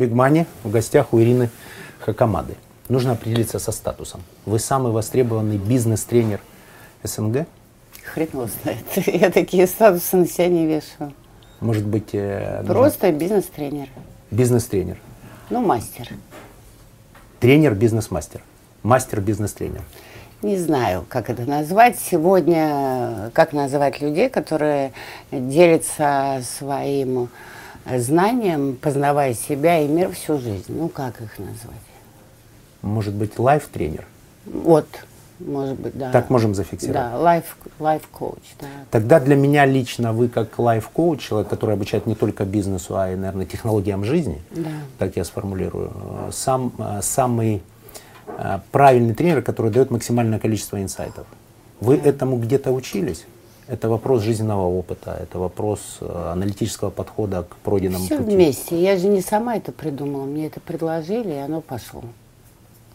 Бигмани 0.00 0.46
в 0.64 0.70
гостях 0.70 1.12
у 1.12 1.20
Ирины 1.20 1.50
Хакамады. 1.98 2.54
Нужно 2.88 3.12
определиться 3.12 3.58
со 3.58 3.70
статусом. 3.70 4.22
Вы 4.46 4.58
самый 4.58 4.92
востребованный 4.92 5.58
бизнес-тренер 5.58 6.40
СНГ? 7.02 7.46
Хрен 8.04 8.28
его 8.32 8.48
знает. 8.62 8.84
Я 9.06 9.30
такие 9.30 9.66
статусы 9.66 10.16
на 10.16 10.26
себя 10.26 10.48
не 10.48 10.66
вешаю. 10.66 11.12
Может 11.60 11.84
быть... 11.84 12.14
Э, 12.14 12.64
Просто 12.66 13.12
бизнес-тренер. 13.12 13.88
Бизнес-тренер. 14.30 14.96
Ну, 15.50 15.60
мастер. 15.60 16.08
Тренер, 17.38 17.74
бизнес-мастер. 17.74 18.40
Мастер, 18.82 19.20
бизнес-тренер. 19.20 19.82
Не 20.40 20.56
знаю, 20.56 21.04
как 21.10 21.28
это 21.28 21.42
назвать. 21.42 21.98
Сегодня, 21.98 23.30
как 23.34 23.52
называть 23.52 24.00
людей, 24.00 24.30
которые 24.30 24.92
делятся 25.30 26.42
своим 26.58 27.28
знанием, 27.98 28.76
познавая 28.76 29.34
себя 29.34 29.80
и 29.80 29.88
мир 29.88 30.12
всю 30.12 30.38
жизнь. 30.38 30.64
Ну, 30.68 30.88
как 30.88 31.20
их 31.20 31.38
назвать? 31.38 31.76
Может 32.82 33.14
быть, 33.14 33.38
life-тренер? 33.38 34.06
Вот, 34.46 34.86
может 35.38 35.78
быть, 35.78 35.96
да. 35.96 36.10
Так 36.10 36.30
можем 36.30 36.54
зафиксировать? 36.54 37.10
Да, 37.10 37.18
life, 37.18 37.56
life 37.78 38.04
coach, 38.04 38.42
да. 38.60 38.66
Тогда 38.90 39.20
для 39.20 39.36
меня 39.36 39.64
лично 39.66 40.12
вы 40.12 40.28
как 40.28 40.58
life 40.58 40.83
coach, 40.83 41.20
человек, 41.20 41.48
который 41.48 41.74
обучает 41.74 42.06
не 42.06 42.14
только 42.14 42.44
бизнесу, 42.44 42.96
а 42.96 43.10
и, 43.10 43.16
наверное, 43.16 43.46
технологиям 43.46 44.04
жизни, 44.04 44.42
да. 44.50 44.70
так 44.98 45.16
я 45.16 45.24
сформулирую, 45.24 45.92
сам, 46.32 46.72
самый 47.02 47.62
э, 48.26 48.58
правильный 48.70 49.14
тренер, 49.14 49.42
который 49.42 49.70
дает 49.70 49.90
максимальное 49.90 50.38
количество 50.38 50.82
инсайтов. 50.82 51.26
Вы 51.80 51.96
да. 51.96 52.10
этому 52.10 52.38
где-то 52.38 52.70
учились? 52.70 53.24
Это 53.70 53.88
вопрос 53.88 54.22
жизненного 54.22 54.66
опыта, 54.66 55.16
это 55.22 55.38
вопрос 55.38 55.98
э, 56.00 56.30
аналитического 56.32 56.90
подхода 56.90 57.44
к 57.44 57.54
пройденному 57.58 58.04
Все 58.04 58.18
пути. 58.18 58.34
вместе. 58.34 58.82
Я 58.82 58.96
же 58.96 59.06
не 59.06 59.20
сама 59.20 59.58
это 59.58 59.70
придумала. 59.70 60.24
Мне 60.24 60.48
это 60.48 60.58
предложили, 60.58 61.34
и 61.34 61.36
оно 61.36 61.60
пошло. 61.60 62.02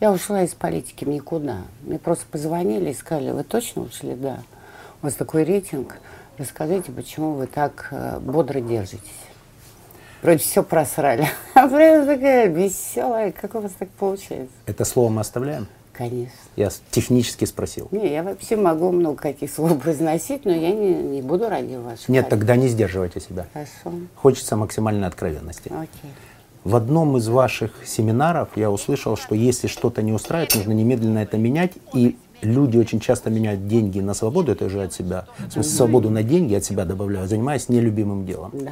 Я 0.02 0.12
ушла 0.12 0.44
из 0.44 0.54
политики 0.54 1.06
в 1.06 1.08
никуда. 1.08 1.60
Мне 1.84 1.98
просто 1.98 2.26
позвонили 2.30 2.90
и 2.90 2.94
сказали, 2.94 3.32
вы 3.32 3.46
точно 3.46 3.84
ушли? 3.84 4.16
Да. 4.16 4.40
У 5.02 5.06
вас 5.06 5.14
такой 5.16 5.46
рейтинг. 5.46 5.98
Расскажите, 6.38 6.92
почему 6.92 7.36
вы 7.36 7.48
так 7.48 7.88
э, 7.92 8.20
бодро 8.20 8.60
держитесь? 8.60 9.00
Вроде 10.24 10.40
все 10.40 10.62
просрали. 10.62 11.26
А 11.54 11.70
прям 11.70 12.06
такая 12.06 12.48
веселая. 12.48 13.32
Как 13.32 13.56
у 13.56 13.62
вас 13.62 13.72
так 13.80 13.88
получается? 13.92 14.54
Это 14.66 14.84
слово 14.84 15.08
мы 15.10 15.22
оставляем? 15.22 15.68
Конечно. 15.98 16.36
Я 16.56 16.70
технически 16.92 17.46
спросил. 17.46 17.88
Не, 17.92 18.12
я 18.12 18.24
вообще 18.24 18.58
могу 18.58 18.92
много 18.92 19.18
каких 19.18 19.50
слов 19.50 19.80
произносить, 19.80 20.44
но 20.46 20.52
я 20.52 20.72
не, 20.72 20.94
не 20.94 21.22
буду 21.22 21.48
ради 21.48 21.76
вашего. 21.76 22.12
Нет, 22.12 22.28
тогда 22.28 22.56
не 22.56 22.68
сдерживайте 22.68 23.22
себя. 23.22 23.48
Хорошо. 23.54 23.98
Хочется 24.16 24.58
максимальной 24.58 25.08
откровенности. 25.08 25.70
Окей. 25.70 26.12
В 26.66 26.76
одном 26.76 27.16
из 27.18 27.28
ваших 27.28 27.72
семинаров 27.86 28.50
я 28.56 28.72
услышал, 28.72 29.16
что 29.16 29.36
если 29.36 29.68
что-то 29.68 30.02
не 30.02 30.12
устраивает, 30.12 30.56
нужно 30.56 30.72
немедленно 30.72 31.20
это 31.20 31.38
менять. 31.38 31.74
И 31.94 32.18
люди 32.42 32.78
очень 32.78 33.00
часто 33.00 33.30
меняют 33.30 33.68
деньги 33.68 34.00
на 34.00 34.14
свободу, 34.14 34.52
это 34.52 34.66
уже 34.66 34.82
от 34.84 34.92
себя. 34.92 35.28
В 35.38 35.52
смысле, 35.52 35.72
свободу 35.72 36.10
на 36.10 36.24
деньги 36.24 36.56
от 36.56 36.66
себя 36.66 36.86
добавляют, 36.86 37.30
занимаясь 37.30 37.70
нелюбимым 37.70 38.26
делом. 38.26 38.52
Да. 38.54 38.72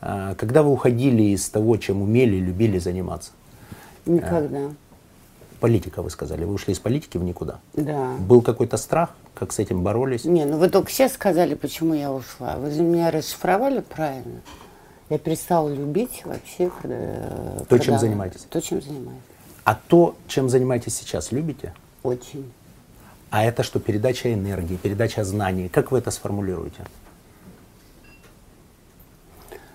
А, 0.00 0.34
когда 0.36 0.62
вы 0.62 0.70
уходили 0.70 1.22
из 1.22 1.48
того, 1.48 1.76
чем 1.76 2.02
умели, 2.02 2.36
любили 2.36 2.78
заниматься? 2.78 3.32
Никогда. 4.06 4.70
Политика, 5.60 6.02
вы 6.02 6.10
сказали. 6.10 6.44
Вы 6.44 6.54
ушли 6.54 6.72
из 6.72 6.78
политики 6.78 7.18
в 7.18 7.24
никуда. 7.24 7.58
Да. 7.74 8.14
Был 8.20 8.42
какой-то 8.42 8.76
страх? 8.76 9.10
Как 9.34 9.52
с 9.52 9.58
этим 9.58 9.82
боролись? 9.82 10.24
Не, 10.24 10.44
ну 10.44 10.56
вы 10.56 10.68
только 10.68 10.90
сейчас 10.90 11.14
сказали, 11.14 11.54
почему 11.54 11.94
я 11.94 12.12
ушла. 12.12 12.56
Вы 12.56 12.70
же 12.70 12.82
меня 12.82 13.10
расшифровали 13.10 13.80
правильно. 13.80 14.40
Я 15.10 15.18
перестала 15.18 15.68
любить 15.68 16.22
вообще. 16.24 16.70
Э, 16.84 17.64
то, 17.68 17.78
чем 17.78 17.98
занимаетесь? 17.98 18.42
То, 18.42 18.60
чем 18.60 18.80
занимаюсь. 18.80 19.20
А 19.64 19.74
то, 19.74 20.14
чем 20.28 20.48
занимаетесь 20.48 20.94
сейчас, 20.96 21.32
любите? 21.32 21.74
Очень. 22.02 22.50
А 23.30 23.44
это 23.44 23.62
что, 23.62 23.80
передача 23.80 24.32
энергии, 24.32 24.76
передача 24.76 25.24
знаний? 25.24 25.68
Как 25.68 25.90
вы 25.90 25.98
это 25.98 26.10
сформулируете? 26.10 26.84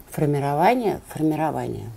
Формирование, 0.10 1.02
формирование 1.08 1.90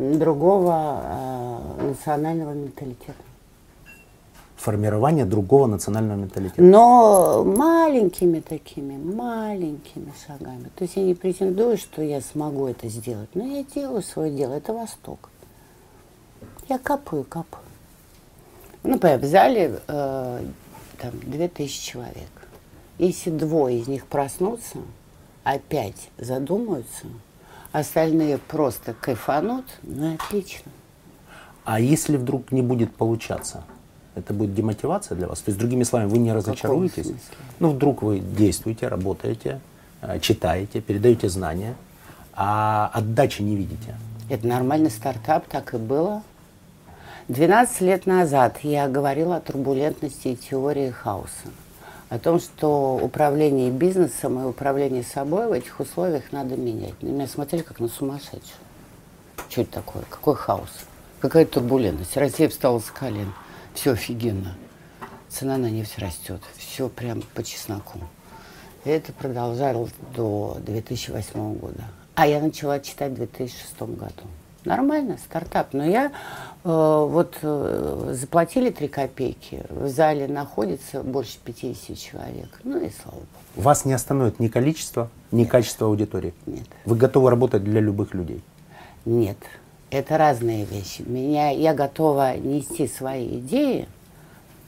другого 0.00 1.02
э, 1.02 1.86
национального 1.88 2.52
менталитета. 2.52 3.14
Формирование 4.56 5.24
другого 5.24 5.66
национального 5.66 6.18
менталитета. 6.18 6.62
Но 6.62 7.44
маленькими 7.44 8.40
такими, 8.40 8.96
маленькими 8.96 10.12
шагами. 10.26 10.70
То 10.76 10.84
есть 10.84 10.96
я 10.96 11.02
не 11.02 11.14
претендую, 11.14 11.78
что 11.78 12.02
я 12.02 12.20
смогу 12.20 12.66
это 12.66 12.88
сделать, 12.88 13.28
но 13.34 13.44
я 13.44 13.64
делаю 13.64 14.02
свое 14.02 14.30
дело. 14.34 14.54
Это 14.54 14.72
Восток. 14.72 15.30
Я 16.68 16.78
капаю, 16.78 17.24
капаю. 17.24 17.64
Ну, 18.82 18.98
в 18.98 19.24
зале 19.24 19.80
э, 19.86 20.44
там 20.98 21.10
2000 21.22 21.82
человек. 21.82 22.30
Если 22.98 23.30
двое 23.30 23.80
из 23.80 23.88
них 23.88 24.06
проснутся, 24.06 24.78
опять 25.44 26.10
задумаются– 26.18 27.06
остальные 27.72 28.38
просто 28.38 28.94
кайфанут, 28.94 29.64
ну 29.82 30.14
отлично. 30.14 30.70
А 31.64 31.78
если 31.78 32.16
вдруг 32.16 32.52
не 32.52 32.62
будет 32.62 32.94
получаться, 32.94 33.64
это 34.14 34.32
будет 34.34 34.54
демотивация 34.54 35.16
для 35.16 35.28
вас? 35.28 35.40
То 35.40 35.50
есть, 35.50 35.58
другими 35.58 35.84
словами, 35.84 36.08
вы 36.08 36.18
не 36.18 36.32
разочаруетесь? 36.32 37.12
Ну, 37.58 37.70
вдруг 37.70 38.02
вы 38.02 38.18
действуете, 38.18 38.88
работаете, 38.88 39.60
э, 40.00 40.18
читаете, 40.20 40.80
передаете 40.80 41.28
знания, 41.28 41.76
а 42.34 42.90
отдачи 42.92 43.42
не 43.42 43.56
видите. 43.56 43.96
Это 44.28 44.46
нормальный 44.46 44.90
стартап, 44.90 45.46
так 45.48 45.74
и 45.74 45.76
было. 45.76 46.22
12 47.28 47.80
лет 47.82 48.06
назад 48.06 48.58
я 48.62 48.88
говорила 48.88 49.36
о 49.36 49.40
турбулентности 49.40 50.28
и 50.28 50.36
теории 50.36 50.90
хаоса 50.90 51.48
о 52.10 52.18
том, 52.18 52.40
что 52.40 52.98
управление 53.00 53.70
бизнесом 53.70 54.40
и 54.40 54.44
управление 54.44 55.04
собой 55.04 55.46
в 55.46 55.52
этих 55.52 55.78
условиях 55.78 56.32
надо 56.32 56.56
менять. 56.56 57.00
На 57.02 57.06
меня 57.06 57.28
смотрели 57.28 57.62
как 57.62 57.78
на 57.78 57.88
сумасшедшую. 57.88 58.42
Что 59.48 59.62
это 59.62 59.72
такое? 59.72 60.02
Какой 60.10 60.34
хаос? 60.34 60.70
Какая 61.20 61.46
турбулентность? 61.46 62.16
Россия 62.16 62.48
встала 62.48 62.80
с 62.80 62.90
колен. 62.90 63.32
Все 63.74 63.92
офигенно. 63.92 64.56
Цена 65.28 65.56
на 65.56 65.70
нефть 65.70 65.98
растет. 65.98 66.40
Все 66.56 66.88
прям 66.88 67.22
по 67.22 67.44
чесноку. 67.44 68.00
И 68.84 68.90
это 68.90 69.12
продолжалось 69.12 69.92
до 70.14 70.56
2008 70.66 71.54
года. 71.54 71.84
А 72.16 72.26
я 72.26 72.40
начала 72.40 72.80
читать 72.80 73.12
в 73.12 73.16
2006 73.16 73.82
году. 73.82 74.24
Нормально, 74.64 75.16
стартап. 75.18 75.72
Но 75.72 75.84
я 75.84 76.06
э, 76.06 76.10
вот 76.64 77.38
э, 77.42 78.12
заплатили 78.12 78.70
3 78.70 78.88
копейки. 78.88 79.62
В 79.70 79.88
зале 79.88 80.28
находится 80.28 81.02
больше 81.02 81.38
50 81.44 81.96
человек. 81.96 82.60
Ну 82.64 82.78
и 82.78 82.90
слава 82.90 83.16
богу. 83.16 83.26
Вас 83.56 83.84
не 83.84 83.92
остановит 83.92 84.38
ни 84.38 84.48
количество, 84.48 85.08
ни 85.32 85.40
Нет. 85.40 85.50
качество 85.50 85.86
аудитории? 85.86 86.34
Нет. 86.46 86.66
Вы 86.84 86.96
готовы 86.96 87.30
работать 87.30 87.64
для 87.64 87.80
любых 87.80 88.14
людей? 88.14 88.42
Нет. 89.04 89.38
Это 89.90 90.18
разные 90.18 90.64
вещи. 90.64 91.02
Меня, 91.02 91.50
я 91.50 91.74
готова 91.74 92.36
нести 92.36 92.86
свои 92.86 93.38
идеи 93.38 93.88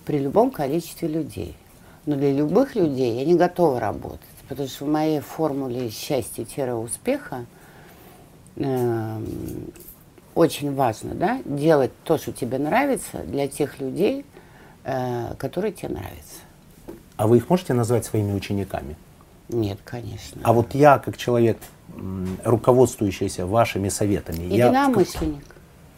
при 0.05 0.19
любом 0.19 0.51
количестве 0.51 1.09
людей. 1.09 1.57
Но 2.07 2.17
для 2.17 2.33
любых 2.33 2.75
людей 2.75 3.19
я 3.21 3.25
не 3.25 3.35
готова 3.35 3.79
работать. 3.79 4.21
Потому 4.49 4.69
что 4.69 4.85
в 4.85 4.89
моей 4.89 5.21
формуле 5.21 5.91
счастья-успеха 5.91 7.47
э, 8.57 9.21
очень 10.35 10.75
важно, 10.75 11.15
да, 11.15 11.41
делать 11.45 11.93
то, 12.05 12.19
что 12.19 12.33
тебе 12.33 12.59
нравится, 12.59 13.19
для 13.25 13.49
тех 13.49 13.81
людей, 13.81 14.25
э, 14.85 15.35
которые 15.39 15.73
тебе 15.73 15.91
нравятся. 15.91 16.41
А 17.17 17.27
вы 17.27 17.37
их 17.37 17.49
можете 17.51 17.75
назвать 17.75 18.05
своими 18.05 18.33
учениками? 18.33 18.97
Нет, 19.49 19.79
конечно. 19.85 20.41
А 20.43 20.53
вот 20.53 20.75
я, 20.75 20.99
как 20.99 21.17
человек, 21.17 21.59
руководствующийся 22.45 23.47
вашими 23.47 23.89
советами... 23.89 24.45
Единомышленник. 24.45 25.45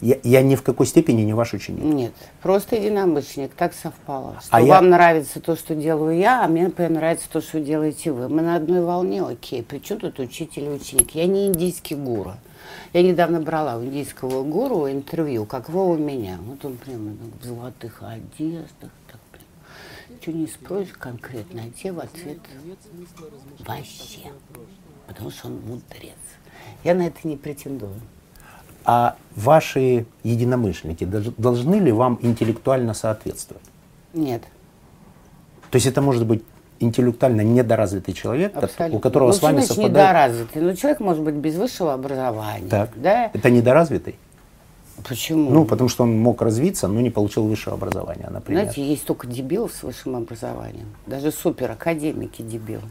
Я, 0.01 0.17
я 0.23 0.41
ни 0.41 0.55
в 0.55 0.61
какой 0.61 0.85
степени 0.85 1.21
не 1.21 1.33
ваш 1.33 1.53
ученик. 1.53 1.81
Нет, 1.81 2.13
просто 2.41 2.75
единомышленник, 2.75 3.53
так 3.53 3.73
совпало. 3.73 4.35
Что 4.41 4.57
а 4.57 4.61
вам 4.61 4.85
я... 4.85 4.91
нравится 4.91 5.39
то, 5.39 5.55
что 5.55 5.73
делаю 5.73 6.17
я, 6.17 6.43
а 6.43 6.47
мне, 6.49 6.65
например, 6.65 6.91
нравится 6.91 7.29
то, 7.31 7.41
что 7.41 7.61
делаете 7.61 8.11
вы. 8.11 8.27
Мы 8.27 8.41
на 8.41 8.57
одной 8.57 8.83
волне, 8.83 9.23
окей. 9.23 9.63
Причем 9.63 9.99
тут 9.99 10.19
учитель 10.19 10.65
и 10.65 10.69
ученик? 10.69 11.11
Я 11.11 11.25
не 11.27 11.47
индийский 11.47 11.95
гуру. 11.95 12.33
Я 12.95 13.01
недавно 13.01 13.41
брала 13.41 13.75
у 13.75 13.83
индийского 13.83 14.41
гуру 14.43 14.89
интервью, 14.89 15.45
как 15.45 15.67
вы 15.67 15.85
у 15.85 15.97
меня. 15.97 16.39
Вот 16.41 16.63
он 16.63 16.77
прямо 16.77 17.11
в 17.41 17.43
золотых 17.43 18.01
одеждах, 18.01 18.89
так 19.11 19.19
прям. 19.33 20.17
Что 20.21 20.31
не 20.31 20.47
спросишь 20.47 20.93
конкретно, 20.93 21.63
а 21.63 21.69
те 21.77 21.91
в 21.91 21.99
ответ 21.99 22.37
вообще. 23.59 24.31
Потому 25.07 25.29
что 25.29 25.47
он 25.47 25.59
мудрец. 25.67 26.15
Я 26.85 26.95
на 26.95 27.07
это 27.07 27.27
не 27.27 27.35
претендую. 27.35 27.99
А 28.85 29.17
ваши 29.35 30.05
единомышленники 30.23 31.03
должны 31.03 31.75
ли 31.75 31.91
вам 31.91 32.17
интеллектуально 32.21 32.93
соответствовать? 32.93 33.65
Нет. 34.13 34.43
То 35.69 35.75
есть 35.75 35.85
это 35.85 36.01
может 36.01 36.25
быть 36.25 36.45
интеллектуально 36.79 37.41
недоразвитый 37.41 38.13
человек, 38.13 38.55
Абсолютно. 38.55 38.97
у 38.97 38.99
которого 38.99 39.27
ну, 39.29 39.33
с 39.33 39.41
вами 39.41 39.61
совпадает... 39.61 39.91
недоразвитый? 39.91 40.61
Ну, 40.61 40.75
человек 40.75 40.99
может 40.99 41.23
быть 41.23 41.35
без 41.35 41.55
высшего 41.55 41.93
образования. 41.93 42.69
Так. 42.69 42.89
Да? 42.95 43.31
Это 43.33 43.49
недоразвитый? 43.49 44.15
Почему? 45.07 45.51
Ну, 45.51 45.65
потому 45.65 45.89
что 45.89 46.03
он 46.03 46.17
мог 46.17 46.41
развиться, 46.41 46.87
но 46.87 47.01
не 47.01 47.09
получил 47.09 47.45
высшее 47.45 47.73
образование, 47.73 48.27
например. 48.29 48.63
Знаете, 48.63 48.83
есть 48.83 49.03
столько 49.03 49.27
дебилов 49.27 49.73
с 49.73 49.83
высшим 49.83 50.15
образованием. 50.15 50.87
Даже 51.05 51.31
суперакадемики 51.31 52.41
дебилы. 52.41 52.83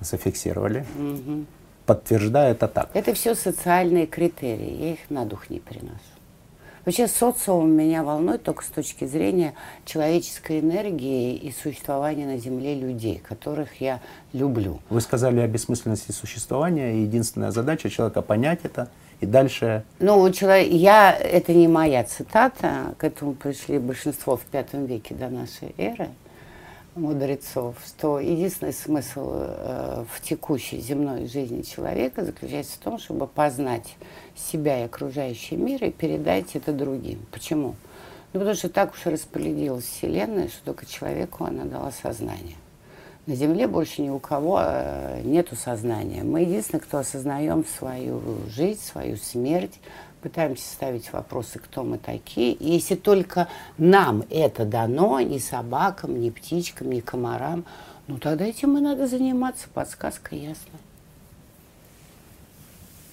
Зафиксировали. 0.00 0.84
Угу. 0.98 1.44
Подтверждаю 1.86 2.52
это 2.52 2.66
так. 2.68 2.90
Это 2.94 3.14
все 3.14 3.34
социальные 3.34 4.06
критерии, 4.06 4.82
я 4.82 4.92
их 4.92 4.98
на 5.08 5.24
дух 5.24 5.48
не 5.50 5.60
переношу. 5.60 6.15
Вообще 6.86 7.08
социум 7.08 7.72
меня 7.72 8.04
волнует 8.04 8.44
только 8.44 8.62
с 8.62 8.68
точки 8.68 9.06
зрения 9.06 9.54
человеческой 9.84 10.60
энергии 10.60 11.34
и 11.34 11.50
существования 11.50 12.26
на 12.26 12.38
Земле 12.38 12.76
людей, 12.76 13.20
которых 13.28 13.80
я 13.80 14.00
люблю. 14.32 14.78
Вы 14.88 15.00
сказали 15.00 15.40
о 15.40 15.48
бессмысленности 15.48 16.12
существования, 16.12 16.94
и 16.94 17.00
единственная 17.02 17.50
задача 17.50 17.90
человека 17.90 18.22
понять 18.22 18.60
это 18.62 18.88
и 19.20 19.26
дальше... 19.26 19.82
Ну, 19.98 20.30
человек, 20.30 20.70
я, 20.70 21.12
это 21.12 21.52
не 21.52 21.66
моя 21.66 22.04
цитата, 22.04 22.94
к 22.98 23.02
этому 23.02 23.34
пришли 23.34 23.80
большинство 23.80 24.36
в 24.36 24.42
пятом 24.42 24.86
веке 24.86 25.12
до 25.16 25.28
нашей 25.28 25.74
эры 25.78 26.10
мудрецов, 26.96 27.76
что 27.86 28.18
единственный 28.18 28.72
смысл 28.72 29.32
э, 29.34 30.04
в 30.10 30.20
текущей 30.22 30.80
земной 30.80 31.26
жизни 31.26 31.62
человека 31.62 32.24
заключается 32.24 32.76
в 32.76 32.78
том, 32.78 32.98
чтобы 32.98 33.26
познать 33.26 33.96
себя 34.36 34.80
и 34.80 34.84
окружающий 34.84 35.56
мир 35.56 35.84
и 35.84 35.90
передать 35.90 36.54
это 36.54 36.72
другим. 36.72 37.20
Почему? 37.32 37.74
Ну, 38.32 38.40
потому 38.40 38.54
что 38.54 38.68
так 38.68 38.92
уж 38.92 39.06
распорядилась 39.06 39.84
Вселенная, 39.84 40.48
что 40.48 40.64
только 40.66 40.86
человеку 40.86 41.44
она 41.44 41.64
дала 41.64 41.90
сознание. 41.90 42.56
На 43.26 43.34
Земле 43.34 43.66
больше 43.66 44.02
ни 44.02 44.08
у 44.08 44.20
кого 44.20 44.60
э, 44.62 45.22
нету 45.24 45.56
сознания. 45.56 46.22
Мы 46.22 46.42
единственные, 46.42 46.82
кто 46.82 46.98
осознаем 46.98 47.64
свою 47.64 48.20
жизнь, 48.48 48.80
свою 48.80 49.16
смерть, 49.16 49.80
пытаемся 50.22 50.64
ставить 50.64 51.12
вопросы, 51.12 51.58
кто 51.58 51.82
мы 51.82 51.98
такие. 51.98 52.52
И 52.52 52.70
если 52.70 52.94
только 52.94 53.48
нам 53.78 54.24
это 54.30 54.64
дано, 54.64 55.20
ни 55.20 55.38
собакам, 55.38 56.20
ни 56.20 56.30
птичкам, 56.30 56.90
ни 56.90 57.00
комарам, 57.00 57.64
ну 58.06 58.18
тогда 58.18 58.44
этим 58.44 58.78
и 58.78 58.80
надо 58.80 59.06
заниматься, 59.08 59.66
подсказка 59.72 60.36
ясна. 60.36 60.78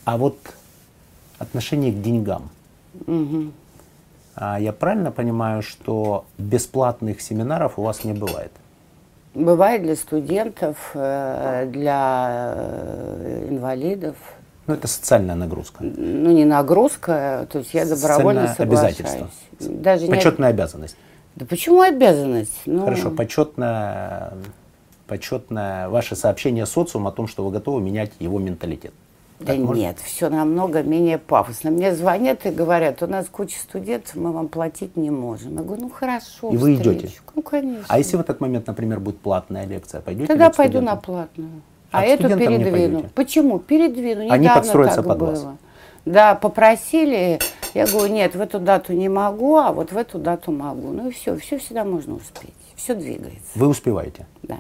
А 0.06 0.18
вот 0.18 0.38
отношение 1.40 1.92
к 1.92 2.02
деньгам. 2.02 2.50
Угу. 3.08 3.52
А 4.36 4.60
я 4.60 4.74
правильно 4.74 5.12
понимаю, 5.12 5.62
что 5.62 6.26
бесплатных 6.38 7.22
семинаров 7.22 7.78
у 7.78 7.84
вас 7.84 8.04
не 8.04 8.14
бывает? 8.14 8.52
Бывает 9.36 9.82
для 9.82 9.96
студентов, 9.96 10.92
э, 10.94 11.68
для 11.72 12.54
э, 12.56 13.48
инвалидов. 13.50 14.16
Ну, 14.68 14.76
это 14.76 14.88
социальная 14.88 15.36
нагрузка. 15.36 15.84
Ну, 15.84 16.32
не 16.32 16.46
нагрузка, 16.46 17.48
то 17.52 17.60
есть 17.60 17.74
я 17.74 17.86
добровольно 17.86 18.54
соглашаюсь. 18.56 19.00
обязательство. 19.00 19.30
Даже 19.60 20.08
почетная 20.08 20.50
не... 20.50 20.54
обязанность. 20.54 20.96
Да 21.36 21.46
почему 21.46 21.82
обязанность? 21.82 22.62
Ну... 22.66 22.84
Хорошо, 22.84 23.10
почетная, 23.10 24.34
почетное 25.08 25.90
ваше 25.90 26.16
сообщение 26.16 26.66
социуму 26.66 27.10
о 27.10 27.12
том, 27.12 27.28
что 27.28 27.44
вы 27.44 27.52
готовы 27.52 27.82
менять 27.82 28.12
его 28.20 28.40
менталитет. 28.40 28.94
Да 29.40 29.48
так 29.48 29.58
нет, 29.58 29.98
все 30.00 30.30
намного 30.30 30.84
менее 30.84 31.18
пафосно. 31.18 31.72
Мне 31.72 31.94
звонят 31.94 32.46
и 32.46 32.50
говорят, 32.50 33.02
у 33.04 33.08
нас 33.08 33.28
куча 33.28 33.58
студентов, 33.60 34.16
мы 34.16 34.32
вам 34.32 34.48
платить 34.48 34.96
не 34.96 35.12
можем. 35.12 35.58
Я 35.58 35.64
говорю, 35.64 35.84
ну 35.84 35.90
хорошо. 35.90 36.50
И 36.52 36.58
вы 36.58 36.76
идете? 36.76 37.12
Ну, 37.36 37.42
конечно. 37.42 37.86
А 37.88 37.98
если 37.98 38.16
в 38.18 38.22
этот 38.22 38.40
момент, 38.40 38.68
например, 38.68 39.00
будет 39.00 39.20
платная 39.20 39.66
лекция, 39.66 40.02
пойдете? 40.02 40.28
Тогда 40.28 40.50
пойду 40.50 40.82
на 40.82 40.96
платную. 40.96 41.62
А, 41.92 42.00
а 42.00 42.04
эту 42.04 42.28
передвину. 42.30 43.10
Почему? 43.14 43.60
Передвину. 43.60 44.24
Недавно 44.24 44.34
Они 44.34 44.48
подстроятся 44.50 44.98
так 44.98 45.08
под 45.08 45.18
было. 45.18 45.30
вас. 45.30 45.46
Да, 46.06 46.36
попросили. 46.36 47.40
Я 47.74 47.88
говорю, 47.88 48.14
нет, 48.14 48.36
в 48.36 48.42
эту 48.42 48.60
дату 48.60 48.94
не 48.94 49.10
могу, 49.10 49.58
а 49.58 49.72
вот 49.72 49.92
в 49.92 49.98
эту 49.98 50.20
дату 50.20 50.52
могу. 50.52 50.90
Ну 50.92 51.10
и 51.10 51.12
все, 51.12 51.38
все 51.38 51.58
всегда 51.60 51.84
можно 51.84 52.16
успеть. 52.16 52.54
Все 52.76 52.96
двигается. 52.96 53.42
Вы 53.56 53.68
успеваете? 53.68 54.26
Да. 54.42 54.58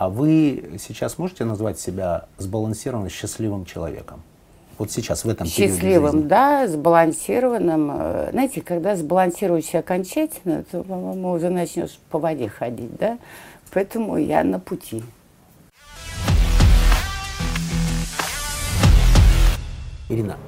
А 0.00 0.08
вы 0.08 0.78
сейчас 0.78 1.18
можете 1.18 1.44
назвать 1.44 1.78
себя 1.78 2.24
сбалансированным, 2.38 3.10
счастливым 3.10 3.66
человеком? 3.66 4.22
Вот 4.78 4.90
сейчас, 4.90 5.26
в 5.26 5.28
этом 5.28 5.46
Счастливым, 5.46 6.26
да, 6.26 6.66
сбалансированным. 6.66 7.90
Э, 7.92 8.28
знаете, 8.30 8.62
когда 8.62 8.96
сбалансируешься 8.96 9.80
окончательно, 9.80 10.64
то, 10.70 10.82
по-моему, 10.84 11.32
уже 11.32 11.50
начнешь 11.50 11.98
по 12.08 12.18
воде 12.18 12.48
ходить, 12.48 12.96
да? 12.96 13.18
Поэтому 13.74 14.16
я 14.16 14.42
на 14.42 14.58
пути. 14.58 15.02
Ирина, 20.08 20.38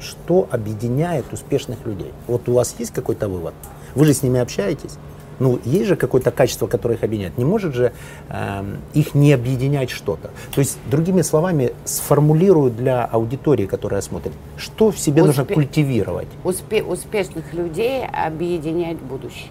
что 0.00 0.48
объединяет 0.50 1.30
успешных 1.30 1.84
людей? 1.84 2.14
Вот 2.26 2.48
у 2.48 2.54
вас 2.54 2.74
есть 2.78 2.94
какой-то 2.94 3.28
вывод? 3.28 3.52
Вы 3.94 4.06
же 4.06 4.14
с 4.14 4.22
ними 4.22 4.40
общаетесь? 4.40 4.96
Ну, 5.38 5.58
есть 5.64 5.86
же 5.86 5.96
какое-то 5.96 6.30
качество, 6.30 6.66
которое 6.66 6.94
их 6.94 7.02
объединяет. 7.02 7.38
Не 7.38 7.44
может 7.44 7.74
же 7.74 7.92
э, 8.28 8.76
их 8.94 9.14
не 9.14 9.32
объединять 9.32 9.90
что-то. 9.90 10.30
То 10.54 10.60
есть, 10.60 10.78
другими 10.90 11.22
словами, 11.22 11.72
сформулирую 11.84 12.70
для 12.70 13.04
аудитории, 13.04 13.66
которая 13.66 14.00
смотрит, 14.00 14.32
что 14.56 14.90
в 14.90 14.98
себе 14.98 15.22
Успе... 15.22 15.26
нужно 15.26 15.54
культивировать. 15.54 16.28
Успе... 16.44 16.82
Успешных 16.82 17.52
людей 17.52 18.04
объединяет 18.06 19.00
будущее. 19.00 19.50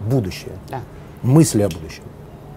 Будущее? 0.00 0.52
Да. 0.68 0.80
Мысли 1.22 1.62
о 1.62 1.68
будущем. 1.68 2.02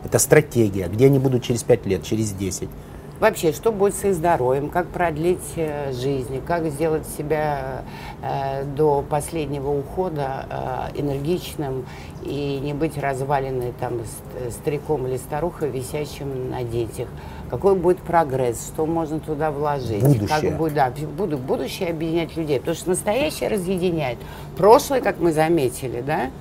Это 0.04 0.20
стратегия, 0.20 0.88
где 0.88 1.08
они 1.08 1.20
будут 1.20 1.44
через 1.44 1.64
5 1.64 1.86
лет, 1.86 2.04
через 2.04 2.32
10. 2.32 2.70
Вообще, 3.22 3.52
что 3.52 3.72
будет 3.72 3.94
с 3.94 4.04
их 4.04 4.16
здоровьем, 4.16 4.70
как 4.70 4.88
продлить 4.88 5.54
э, 5.56 5.94
жизнь, 5.94 6.42
как 6.44 6.66
сделать 6.72 7.06
себя 7.06 7.84
э, 8.24 8.64
до 8.64 9.06
последнего 9.08 9.70
ухода 9.70 10.90
э, 10.96 11.00
энергичным 11.00 11.86
и 12.24 12.60
не 12.64 12.74
быть 12.74 12.98
разваленной 12.98 13.74
там 13.80 14.00
стариком 14.50 15.06
или 15.06 15.18
старухой, 15.18 15.70
висящим 15.70 16.50
на 16.50 16.64
детях. 16.64 17.10
Какой 17.52 17.76
будет 17.76 18.00
прогресс, 18.00 18.70
что 18.74 18.88
можно 18.88 19.20
туда 19.20 19.52
вложить. 19.52 20.02
Будущее. 20.02 20.28
Как 20.28 20.58
будет, 20.58 20.74
да, 20.74 20.92
буду, 21.16 21.38
будущее 21.38 21.90
объединять 21.90 22.36
людей. 22.36 22.60
Потому 22.60 22.76
что 22.76 22.90
настоящее 22.90 23.50
разъединяет. 23.50 24.18
Прошлое, 24.58 25.00
как 25.00 25.20
мы 25.20 25.32
заметили, 25.32 26.02
да, 26.02 26.32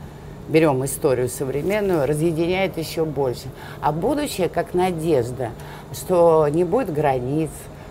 берем 0.51 0.85
историю 0.85 1.29
современную, 1.29 2.07
разъединяет 2.07 2.77
еще 2.77 3.05
больше. 3.05 3.47
А 3.81 3.93
будущее 3.93 4.49
как 4.49 4.75
надежда, 4.75 5.51
что 5.93 6.49
не 6.49 6.65
будет 6.65 6.93
границ, 6.93 7.51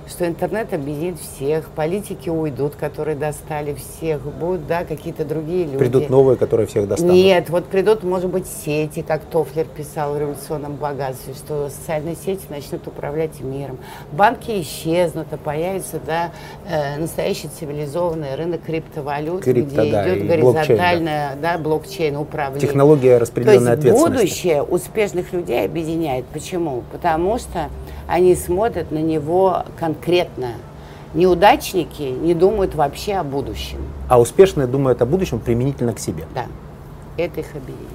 что 0.10 0.28
интернет 0.28 0.74
объединит 0.74 1.18
всех, 1.20 1.70
политики 1.70 2.30
уйдут, 2.30 2.76
которые 2.76 3.16
достали 3.16 3.76
всех, 3.76 4.22
будут, 4.22 4.66
да, 4.68 4.84
какие-то 4.84 5.24
другие 5.24 5.66
люди. 5.66 5.78
Придут 5.78 6.10
новые, 6.10 6.36
которые 6.36 6.66
всех 6.66 6.88
достанут. 6.88 7.14
Нет, 7.14 7.50
вот 7.50 7.66
придут, 7.66 8.04
может 8.04 8.30
быть, 8.30 8.48
сети, 8.48 9.04
как 9.08 9.22
Тофлер 9.22 9.66
писал 9.66 10.16
в 10.16 10.20
«Революционном 10.20 10.76
богатстве», 10.76 11.34
что 11.36 11.70
социальные 11.70 12.16
сети 12.16 12.42
начнут 12.50 12.88
управлять 12.88 13.40
миром. 13.42 13.78
Банки 14.12 14.60
исчезнут, 14.62 15.28
а 15.32 15.38
появится, 15.38 16.00
да, 16.06 16.32
э, 16.68 16.98
настоящий 16.98 17.48
цивилизованный 17.48 18.36
рынок 18.36 18.64
криптовалют, 18.64 19.44
Крипто, 19.44 19.82
где 19.82 19.92
да, 19.92 20.16
идет 20.16 20.28
горизонтальное, 20.28 21.36
да, 21.40 21.58
блокчейн 21.60 22.18
управление. 22.18 22.68
Технология 22.68 23.18
распределенной 23.20 23.60
То 23.60 23.72
есть 23.72 23.80
ответственности. 23.80 24.22
будущее 24.22 24.64
успешных 24.64 25.34
людей 25.34 25.66
объединяет. 25.66 26.26
Почему? 26.26 26.84
Потому 26.92 27.38
что 27.38 27.70
они 28.08 28.34
смотрят 28.36 28.90
на 28.92 28.98
него 28.98 29.64
конкретно. 29.80 29.99
Неудачники 31.14 32.04
не 32.04 32.36
думают 32.36 32.76
вообще 32.76 33.16
о 33.16 33.24
будущем. 33.24 33.80
А 34.08 34.20
успешные 34.20 34.68
думают 34.68 35.02
о 35.02 35.06
будущем 35.06 35.40
применительно 35.40 35.94
к 35.94 36.00
себе. 36.00 36.26
Да, 36.36 36.46
это 37.18 37.40
их 37.40 37.56
объединяет. 37.56 37.90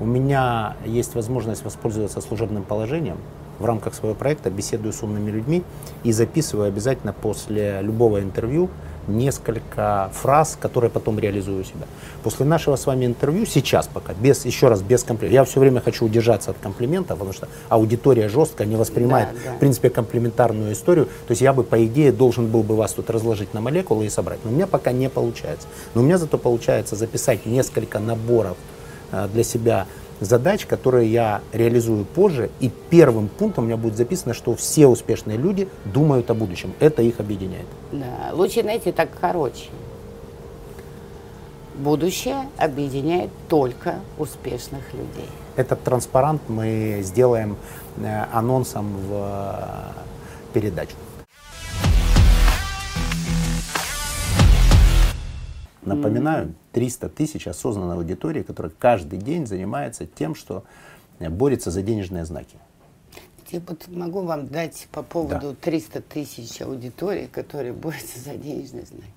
У 0.00 0.06
меня 0.06 0.76
есть 0.86 1.14
возможность 1.14 1.64
воспользоваться 1.64 2.20
служебным 2.20 2.62
положением. 2.62 3.18
В 3.58 3.64
рамках 3.64 3.94
своего 3.94 4.14
проекта 4.14 4.50
беседую 4.50 4.92
с 4.92 5.02
умными 5.02 5.30
людьми 5.30 5.64
и 6.04 6.12
записываю 6.12 6.68
обязательно 6.68 7.12
после 7.12 7.80
любого 7.82 8.22
интервью 8.22 8.70
несколько 9.08 10.10
фраз, 10.12 10.56
которые 10.60 10.90
потом 10.90 11.18
реализую 11.18 11.60
у 11.60 11.64
себя. 11.64 11.86
После 12.22 12.46
нашего 12.46 12.76
с 12.76 12.86
вами 12.86 13.06
интервью, 13.06 13.46
сейчас 13.46 13.88
пока, 13.92 14.12
без, 14.14 14.44
еще 14.44 14.68
раз, 14.68 14.82
без 14.82 15.02
комплиментов, 15.02 15.34
я 15.34 15.44
все 15.44 15.60
время 15.60 15.80
хочу 15.80 16.04
удержаться 16.04 16.50
от 16.50 16.58
комплиментов, 16.58 17.18
потому 17.18 17.32
что 17.32 17.48
аудитория 17.68 18.28
жестко 18.28 18.64
не 18.64 18.76
воспринимает, 18.76 19.28
да, 19.32 19.50
да. 19.50 19.56
в 19.56 19.58
принципе, 19.58 19.90
комплиментарную 19.90 20.72
историю. 20.72 21.06
То 21.06 21.30
есть 21.32 21.42
я 21.42 21.52
бы, 21.52 21.64
по 21.64 21.84
идее, 21.84 22.12
должен 22.12 22.48
был 22.48 22.62
бы 22.62 22.76
вас 22.76 22.92
тут 22.92 23.10
разложить 23.10 23.54
на 23.54 23.60
молекулы 23.60 24.06
и 24.06 24.08
собрать. 24.08 24.38
Но 24.44 24.50
у 24.50 24.54
меня 24.54 24.66
пока 24.66 24.92
не 24.92 25.08
получается. 25.08 25.68
Но 25.94 26.02
у 26.02 26.04
меня 26.04 26.18
зато 26.18 26.38
получается 26.38 26.96
записать 26.96 27.46
несколько 27.46 27.98
наборов 27.98 28.56
э, 29.12 29.28
для 29.32 29.44
себя 29.44 29.86
задач, 30.20 30.66
которые 30.66 31.10
я 31.10 31.40
реализую 31.52 32.04
позже, 32.04 32.50
и 32.60 32.70
первым 32.90 33.28
пунктом 33.28 33.64
у 33.64 33.66
меня 33.66 33.76
будет 33.76 33.96
записано, 33.96 34.34
что 34.34 34.54
все 34.54 34.86
успешные 34.86 35.38
люди 35.38 35.68
думают 35.84 36.30
о 36.30 36.34
будущем. 36.34 36.72
Это 36.80 37.02
их 37.02 37.20
объединяет. 37.20 37.66
Да, 37.92 38.30
лучше, 38.32 38.62
знаете, 38.62 38.92
так 38.92 39.08
короче. 39.20 39.66
Будущее 41.76 42.48
объединяет 42.56 43.30
только 43.48 43.96
успешных 44.18 44.82
людей. 44.92 45.28
Этот 45.54 45.82
транспарант 45.84 46.42
мы 46.48 47.00
сделаем 47.02 47.56
э, 47.98 48.24
анонсом 48.32 48.96
в 48.96 49.12
э, 49.12 50.52
передачу. 50.52 50.94
Напоминаю, 55.82 56.54
300 56.72 57.08
тысяч 57.08 57.46
осознанной 57.46 57.96
аудитории, 57.96 58.42
которая 58.42 58.72
каждый 58.78 59.18
день 59.18 59.46
занимается 59.46 60.06
тем, 60.06 60.34
что 60.34 60.64
борется 61.20 61.70
за 61.70 61.82
денежные 61.82 62.24
знаки. 62.24 62.58
Я 63.50 63.60
вот 63.66 63.88
могу 63.88 64.22
вам 64.22 64.46
дать 64.48 64.88
по 64.92 65.02
поводу 65.02 65.50
да. 65.50 65.56
300 65.60 66.02
тысяч 66.02 66.60
аудитории, 66.60 67.26
которые 67.26 67.72
борются 67.74 68.20
за 68.20 68.34
денежные 68.34 68.84
знаки. 68.84 69.12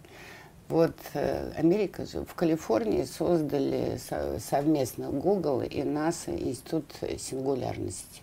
Вот 0.70 0.96
э, 1.14 1.52
Америка 1.58 2.06
же 2.06 2.24
в 2.24 2.34
Калифорнии 2.34 3.04
создали 3.04 3.98
со, 3.98 4.40
совместно 4.40 5.10
Google 5.10 5.64
и 5.64 5.82
NASA 5.82 6.32
институт 6.32 6.86
сингулярности. 7.20 8.22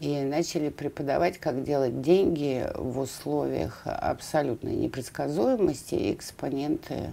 И 0.00 0.22
начали 0.22 0.70
преподавать, 0.70 1.38
как 1.38 1.62
делать 1.62 2.00
деньги 2.00 2.66
в 2.74 3.00
условиях 3.00 3.82
абсолютной 3.84 4.74
непредсказуемости 4.74 5.94
и 5.94 6.14
экспоненты. 6.14 7.12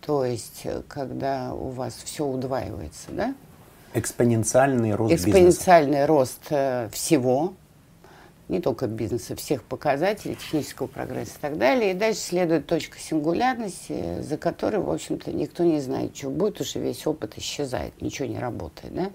То 0.00 0.24
есть, 0.24 0.66
когда 0.88 1.54
у 1.54 1.68
вас 1.68 1.94
все 2.04 2.26
удваивается, 2.26 3.12
да? 3.12 3.34
Экспоненциальный 3.94 4.96
рост 4.96 5.14
Экспоненциальный 5.14 5.90
бизнеса. 5.92 6.06
рост 6.08 6.42
э, 6.50 6.88
всего, 6.92 7.54
не 8.48 8.60
только 8.60 8.86
бизнеса, 8.86 9.34
всех 9.36 9.62
показателей, 9.62 10.34
технического 10.34 10.86
прогресса 10.86 11.32
и 11.38 11.40
так 11.40 11.58
далее. 11.58 11.92
И 11.92 11.94
дальше 11.94 12.20
следует 12.20 12.66
точка 12.66 12.98
сингулярности, 12.98 14.20
за 14.20 14.36
которой, 14.36 14.80
в 14.80 14.90
общем-то, 14.90 15.32
никто 15.32 15.64
не 15.64 15.80
знает, 15.80 16.16
что 16.16 16.30
будет, 16.30 16.60
уже 16.60 16.78
весь 16.78 17.06
опыт 17.06 17.38
исчезает, 17.38 18.00
ничего 18.02 18.28
не 18.28 18.38
работает. 18.38 18.94
Да? 18.94 19.10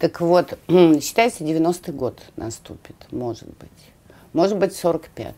Так 0.00 0.22
вот, 0.22 0.58
считается, 0.68 1.44
90-й 1.44 1.92
год 1.92 2.20
наступит, 2.36 2.96
может 3.12 3.48
быть. 3.58 3.68
Может 4.32 4.56
быть, 4.56 4.72
45-й. 4.72 5.34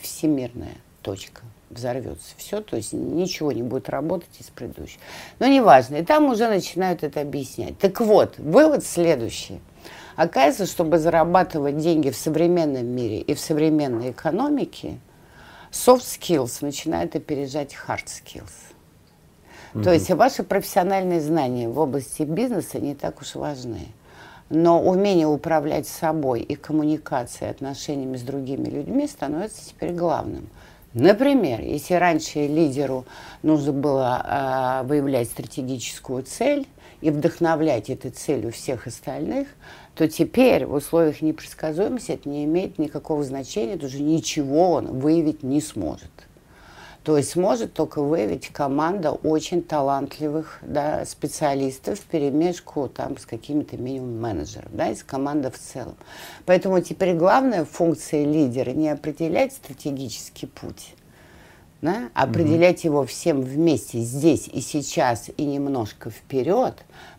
Всемирная 0.00 0.76
точка 1.00 1.42
взорвется 1.70 2.34
все, 2.36 2.60
то 2.60 2.76
есть 2.76 2.92
ничего 2.92 3.52
не 3.52 3.62
будет 3.62 3.88
работать 3.88 4.30
из 4.38 4.46
предыдущего. 4.46 5.00
Но 5.38 5.46
неважно, 5.46 5.96
и 5.96 6.04
там 6.04 6.26
уже 6.26 6.48
начинают 6.48 7.02
это 7.02 7.22
объяснять. 7.22 7.78
Так 7.78 8.00
вот, 8.00 8.38
вывод 8.38 8.84
следующий. 8.84 9.60
Оказывается, 10.14 10.66
чтобы 10.66 10.98
зарабатывать 10.98 11.78
деньги 11.78 12.10
в 12.10 12.16
современном 12.16 12.86
мире 12.86 13.20
и 13.20 13.34
в 13.34 13.40
современной 13.40 14.10
экономике, 14.10 14.98
soft 15.70 16.02
skills 16.02 16.58
начинают 16.60 17.16
опережать 17.16 17.74
hard 17.86 18.06
skills. 18.06 18.75
Mm-hmm. 19.76 19.82
То 19.82 19.92
есть 19.92 20.10
ваши 20.10 20.42
профессиональные 20.42 21.20
знания 21.20 21.68
в 21.68 21.78
области 21.78 22.22
бизнеса 22.22 22.80
не 22.80 22.94
так 22.94 23.20
уж 23.20 23.34
важны. 23.34 23.88
Но 24.48 24.82
умение 24.82 25.26
управлять 25.26 25.86
собой 25.86 26.40
и 26.40 26.54
коммуникацией, 26.54 27.50
отношениями 27.50 28.16
с 28.16 28.22
другими 28.22 28.68
людьми 28.70 29.06
становится 29.06 29.68
теперь 29.68 29.92
главным. 29.92 30.48
Например, 30.94 31.60
если 31.60 31.92
раньше 31.92 32.46
лидеру 32.46 33.04
нужно 33.42 33.72
было 33.72 34.22
а, 34.24 34.82
выявлять 34.84 35.28
стратегическую 35.28 36.22
цель 36.22 36.66
и 37.02 37.10
вдохновлять 37.10 37.90
этой 37.90 38.12
целью 38.12 38.52
всех 38.52 38.86
остальных, 38.86 39.46
то 39.94 40.08
теперь 40.08 40.64
в 40.64 40.72
условиях 40.72 41.20
непредсказуемости 41.20 42.12
это 42.12 42.30
не 42.30 42.44
имеет 42.46 42.78
никакого 42.78 43.24
значения, 43.24 43.74
это 43.74 43.86
уже 43.86 44.00
ничего 44.00 44.70
он 44.70 44.98
выявить 44.98 45.42
не 45.42 45.60
сможет. 45.60 46.25
То 47.06 47.16
есть 47.16 47.30
сможет 47.30 47.72
только 47.72 48.02
выявить 48.02 48.48
команда 48.48 49.12
очень 49.12 49.62
талантливых 49.62 50.58
да, 50.62 51.04
специалистов 51.04 52.00
в 52.00 52.02
перемешку 52.02 52.88
там, 52.88 53.16
с 53.16 53.24
какими-то 53.24 53.76
минимум 53.76 54.20
менеджеров, 54.20 54.72
да, 54.72 54.88
из 54.88 55.04
команды 55.04 55.52
в 55.52 55.56
целом. 55.56 55.94
Поэтому 56.46 56.80
теперь 56.80 57.14
главная 57.14 57.64
функция 57.64 58.24
лидера 58.24 58.72
не 58.72 58.88
определять 58.88 59.52
стратегический 59.52 60.46
путь, 60.46 60.96
да, 61.80 62.10
а 62.12 62.24
определять 62.24 62.80
mm-hmm. 62.80 62.88
его 62.88 63.06
всем 63.06 63.42
вместе 63.42 64.00
здесь 64.00 64.48
и 64.52 64.60
сейчас 64.60 65.30
и 65.36 65.44
немножко 65.44 66.10
вперед. 66.10 66.74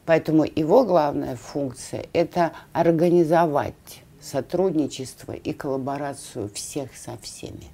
Поэтому 0.05 0.43
его 0.43 0.83
главная 0.83 1.37
функция– 1.37 2.07
это 2.11 2.51
организовать 2.73 4.01
сотрудничество 4.19 5.31
и 5.31 5.53
коллаборацию 5.53 6.49
всех 6.53 6.89
со 6.97 7.17
всеми 7.19 7.69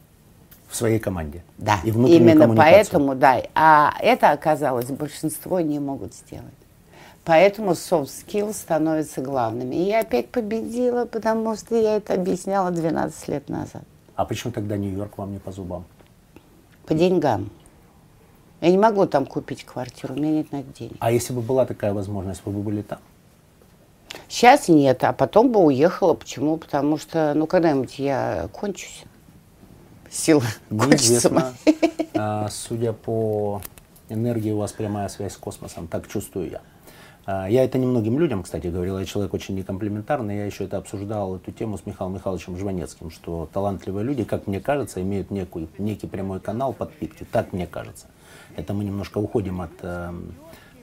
в 0.74 0.76
своей 0.76 0.98
команде. 0.98 1.44
Да, 1.60 1.80
и 1.84 1.90
именно 1.90 2.54
поэтому, 2.56 3.14
да. 3.14 3.44
А 3.54 3.94
это 4.00 4.32
оказалось 4.32 4.88
большинство 4.88 5.60
не 5.60 5.80
могут 5.80 6.16
сделать. 6.16 6.48
Поэтому 7.24 7.72
soft 7.72 8.10
skills 8.10 8.54
становятся 8.54 9.22
главными. 9.22 9.76
И 9.76 9.84
я 9.84 10.00
опять 10.00 10.30
победила, 10.30 11.06
потому 11.06 11.56
что 11.56 11.76
я 11.76 11.98
это 11.98 12.16
объясняла 12.16 12.72
12 12.72 13.28
лет 13.28 13.50
назад. 13.50 13.84
А 14.16 14.26
почему 14.26 14.52
тогда 14.52 14.76
Нью-Йорк 14.76 15.18
вам 15.20 15.34
не 15.34 15.40
по 15.40 15.52
зубам? 15.52 15.86
По 16.88 16.96
деньгам. 16.96 17.52
Я 18.60 18.72
не 18.72 18.78
могу 18.78 19.06
там 19.06 19.26
купить 19.28 19.66
квартиру, 19.66 20.16
у 20.16 20.18
меня 20.18 20.32
нет 20.32 20.52
на 20.52 20.62
это 20.62 20.74
денег. 20.74 20.96
А 21.00 21.12
если 21.12 21.34
бы 21.34 21.42
была 21.42 21.66
такая 21.66 21.94
возможность, 21.94 22.42
вы 22.46 22.52
бы 22.52 22.62
были 22.62 22.82
там? 22.82 23.00
Сейчас 24.28 24.68
нет, 24.68 25.04
а 25.04 25.14
потом 25.14 25.52
бы 25.52 25.60
уехала. 25.60 26.14
Почему? 26.14 26.58
Потому 26.58 26.98
что, 26.98 27.34
ну, 27.36 27.46
когда-нибудь 27.46 28.00
я 28.00 28.50
кончусь 28.52 29.04
сила 30.14 30.44
Неизвестно. 30.70 31.54
А, 32.16 32.48
судя 32.52 32.94
по 32.94 33.60
энергии, 34.08 34.52
у 34.52 34.58
вас 34.58 34.72
прямая 34.72 35.10
связь 35.10 35.34
с 35.34 35.38
космосом, 35.38 35.88
так 35.88 36.08
чувствую 36.08 36.52
я. 36.52 36.62
А, 37.26 37.50
я 37.50 37.64
это 37.64 37.80
немногим 37.80 38.20
людям, 38.20 38.44
кстати, 38.44 38.68
говорил, 38.68 39.00
я 39.00 39.06
человек 39.06 39.34
очень 39.34 39.56
некомплементарный, 39.56 40.38
я 40.38 40.46
еще 40.46 40.66
это 40.66 40.78
обсуждал, 40.78 41.38
эту 41.38 41.52
тему 41.52 41.80
с 41.80 41.88
Михаилом 41.88 42.14
Михайловичем 42.14 42.56
Жванецким, 42.56 43.10
что 43.10 43.50
талантливые 43.52 44.06
люди, 44.06 44.24
как 44.26 44.46
мне 44.46 44.60
кажется, 44.60 45.02
имеют 45.02 45.32
некую, 45.32 45.68
некий 45.80 46.06
прямой 46.06 46.40
канал 46.40 46.74
подпитки, 46.74 47.26
так 47.32 47.52
мне 47.52 47.66
кажется. 47.66 48.06
Это 48.56 48.76
мы 48.76 48.84
немножко 48.84 49.18
уходим 49.18 49.62
от 49.62 49.72
э, 49.82 50.14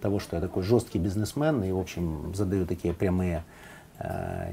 того, 0.01 0.19
что 0.19 0.35
я 0.35 0.43
такой 0.43 0.65
жесткий 0.65 0.99
бизнесмен 0.99 1.63
и, 1.63 1.71
в 1.71 1.79
общем, 1.79 2.35
задаю 2.35 2.67
такие 2.67 2.93
прямые 2.93 3.45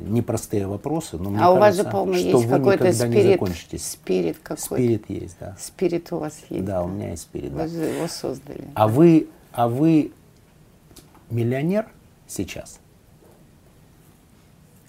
непростые 0.02 0.68
вопросы, 0.68 1.18
но 1.18 1.30
мне 1.30 1.40
а 1.40 1.44
кажется, 1.44 1.56
у 1.56 1.60
вас 1.60 1.76
же, 1.76 1.84
по-моему, 1.86 2.38
есть 2.38 2.50
какой-то 2.50 2.94
спирит, 2.94 3.82
спирит 3.82 4.38
какой-то. 4.44 4.76
Спирит 4.76 5.10
есть, 5.10 5.38
да. 5.40 5.56
Спирит 5.60 6.12
у 6.12 6.18
вас 6.18 6.40
есть. 6.50 6.66
Да, 6.66 6.84
у 6.84 6.88
меня 6.88 7.12
есть 7.12 7.24
спирит. 7.24 7.52
Вы 7.52 7.60
да. 7.60 7.68
же 7.68 7.84
его 7.84 8.08
создали. 8.08 8.66
А 8.74 8.88
вы, 8.88 9.30
а 9.54 9.70
вы 9.70 10.12
миллионер 11.30 11.88
сейчас? 12.28 12.80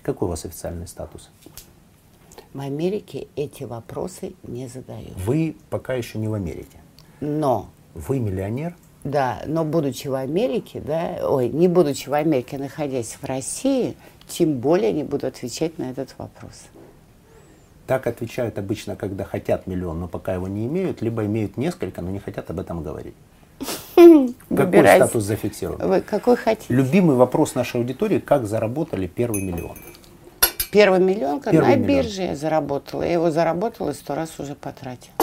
Какой 0.03 0.27
у 0.27 0.31
вас 0.31 0.45
официальный 0.45 0.89
статус? 0.89 1.31
В 2.53 2.61
Америке 2.61 3.29
эти 3.37 3.65
вопросы 3.65 4.33
не 4.43 4.67
задают. 4.67 5.17
Вы 5.19 5.57
пока 5.71 5.95
еще 5.95 6.19
не 6.19 6.29
в 6.29 6.35
Америке. 6.35 6.79
Но. 7.21 7.69
Вы 7.95 8.19
миллионер? 8.19 8.75
Да, 9.05 9.43
но 9.47 9.65
будучи 9.65 10.09
в 10.09 10.15
Америке, 10.15 10.83
да, 10.85 11.19
ой, 11.23 11.49
не 11.49 11.69
будучи 11.69 12.09
в 12.09 12.15
Америке, 12.15 12.57
а 12.57 12.59
находясь 12.59 13.17
в 13.21 13.25
России, 13.25 13.97
тем 14.27 14.55
более 14.55 14.93
не 14.93 15.05
буду 15.05 15.27
отвечать 15.27 15.79
на 15.79 15.91
этот 15.91 16.15
вопрос. 16.19 16.65
Так 17.87 18.07
отвечают 18.07 18.59
обычно, 18.59 18.97
когда 18.97 19.25
хотят 19.25 19.67
миллион, 19.67 20.01
но 20.01 20.09
пока 20.09 20.35
его 20.35 20.47
не 20.47 20.67
имеют, 20.67 21.01
либо 21.01 21.25
имеют 21.25 21.57
несколько, 21.57 22.03
но 22.03 22.11
не 22.11 22.19
хотят 22.19 22.51
об 22.51 22.61
этом 22.61 22.83
говорить. 22.83 23.15
Какой 24.55 24.87
статус 24.87 25.25
зафиксирован? 25.25 25.89
Вы 25.89 26.01
какой 26.01 26.37
хотите? 26.37 26.73
Любимый 26.73 27.17
вопрос 27.17 27.55
нашей 27.55 27.81
аудитории, 27.81 28.19
как 28.19 28.47
заработали 28.47 29.07
первый 29.07 29.43
миллион? 29.43 29.77
Первый 30.71 31.01
миллион, 31.01 31.41
первый 31.41 31.77
на 31.77 31.77
миллион. 31.77 32.03
бирже 32.03 32.23
я 32.23 32.37
заработала. 32.37 33.03
Я 33.03 33.15
его 33.15 33.31
заработала 33.31 33.91
и 33.91 33.95
сто 33.95 34.15
раз 34.15 34.39
уже 34.39 34.55
потратила. 34.55 35.15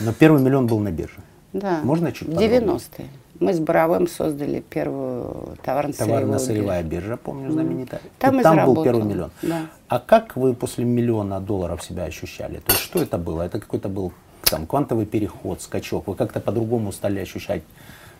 Но 0.00 0.12
первый 0.12 0.42
миллион 0.42 0.66
был 0.66 0.78
на 0.80 0.92
бирже? 0.92 1.20
Да. 1.52 1.80
Можно 1.82 2.12
чуть 2.12 2.28
90-е. 2.28 3.06
Мы 3.40 3.54
с 3.54 3.60
Боровым 3.60 4.08
создали 4.08 4.60
первую 4.60 5.56
товарно-сырьевую 5.62 6.38
Товарно-сырьевая 6.38 6.82
биржа, 6.82 7.16
помню, 7.16 7.52
знаменитая. 7.52 8.00
Там, 8.18 8.42
там 8.42 8.66
был 8.66 8.82
первый 8.82 9.04
миллион. 9.04 9.30
Да. 9.42 9.66
А 9.86 10.00
как 10.00 10.36
вы 10.36 10.54
после 10.54 10.84
миллиона 10.84 11.40
долларов 11.40 11.82
себя 11.84 12.04
ощущали? 12.04 12.58
То 12.58 12.72
есть 12.72 12.82
что 12.82 13.00
это 13.00 13.16
было? 13.16 13.42
Это 13.42 13.60
какой-то 13.60 13.88
был 13.88 14.12
там 14.42 14.66
квантовый 14.66 15.06
переход, 15.06 15.62
скачок? 15.62 16.08
Вы 16.08 16.16
как-то 16.16 16.40
по-другому 16.40 16.90
стали 16.90 17.20
ощущать 17.20 17.62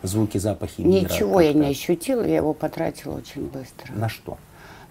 звуки, 0.03 0.37
запахи 0.37 0.81
мира? 0.81 1.01
Ничего 1.01 1.41
я 1.41 1.51
не 1.51 1.67
ощутила, 1.67 2.25
я 2.25 2.37
его 2.37 2.53
потратила 2.53 3.17
очень 3.17 3.47
быстро. 3.47 3.91
На 3.93 4.07
что? 4.07 4.37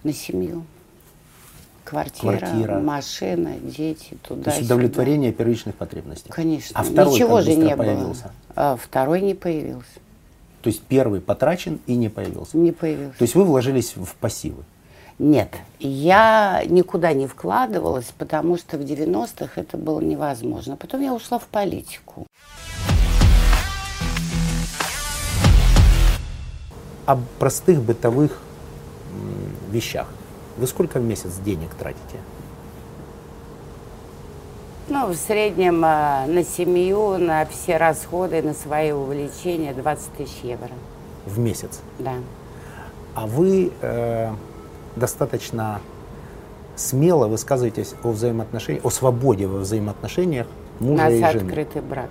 На 0.03 0.13
семью. 0.13 0.63
Квартира, 1.89 2.37
Квартира. 2.37 2.79
машина, 2.79 3.53
дети, 3.63 4.15
туда 4.21 4.43
То 4.43 4.49
есть 4.51 4.63
удовлетворение 4.63 5.31
первичных 5.31 5.73
потребностей. 5.73 6.29
Конечно. 6.29 6.79
А 6.79 6.83
второй 6.83 7.15
Ничего 7.15 7.41
же 7.41 7.55
не 7.55 7.75
появился? 7.75 8.23
было. 8.23 8.33
А 8.55 8.77
второй 8.77 9.21
не 9.21 9.33
появился. 9.33 9.87
То 10.61 10.69
есть 10.69 10.81
первый 10.81 11.19
потрачен 11.19 11.79
и 11.87 11.95
не 11.95 12.09
появился? 12.09 12.57
Не 12.57 12.71
появился. 12.71 13.17
То 13.17 13.23
есть 13.23 13.33
вы 13.33 13.43
вложились 13.43 13.95
в 13.95 14.13
пассивы? 14.19 14.63
Нет, 15.17 15.49
я 15.79 16.61
никуда 16.67 17.13
не 17.13 17.25
вкладывалась, 17.25 18.13
потому 18.17 18.57
что 18.57 18.77
в 18.77 18.81
90-х 18.81 19.59
это 19.59 19.75
было 19.75 19.99
невозможно. 19.99 20.77
Потом 20.77 21.01
я 21.01 21.13
ушла 21.13 21.39
в 21.39 21.47
политику. 21.47 22.27
О 27.07 27.17
простых 27.39 27.81
бытовых 27.81 28.39
вещах. 29.71 30.07
Вы 30.59 30.67
сколько 30.67 30.99
в 30.99 31.03
месяц 31.03 31.35
денег 31.37 31.69
тратите? 31.79 32.17
Ну, 34.89 35.07
в 35.07 35.15
среднем 35.15 35.85
э, 35.85 36.25
на 36.25 36.43
семью, 36.43 37.17
на 37.17 37.45
все 37.45 37.77
расходы, 37.77 38.41
на 38.41 38.53
свои 38.53 38.91
увлечения 38.91 39.73
20 39.73 40.13
тысяч 40.13 40.39
евро. 40.43 40.71
В 41.25 41.39
месяц? 41.39 41.79
Да. 41.99 42.15
А 43.15 43.25
вы 43.25 43.71
э, 43.81 44.33
достаточно 44.97 45.79
смело 46.75 47.27
высказываетесь 47.27 47.93
о 48.03 48.11
взаимоотношениях, 48.11 48.83
о 48.83 48.89
свободе 48.89 49.47
во 49.47 49.59
взаимоотношениях 49.59 50.47
мужа 50.79 51.05
У 51.05 51.09
и 51.09 51.19
нас 51.19 51.33
жены. 51.33 51.49
открытый 51.49 51.81
брак. 51.81 52.09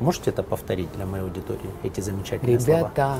Можете 0.00 0.30
это 0.30 0.44
повторить 0.44 0.92
для 0.92 1.06
моей 1.06 1.24
аудитории, 1.24 1.70
эти 1.82 2.00
замечательные 2.00 2.60
слова? 2.60 2.78
Ребята, 2.78 3.16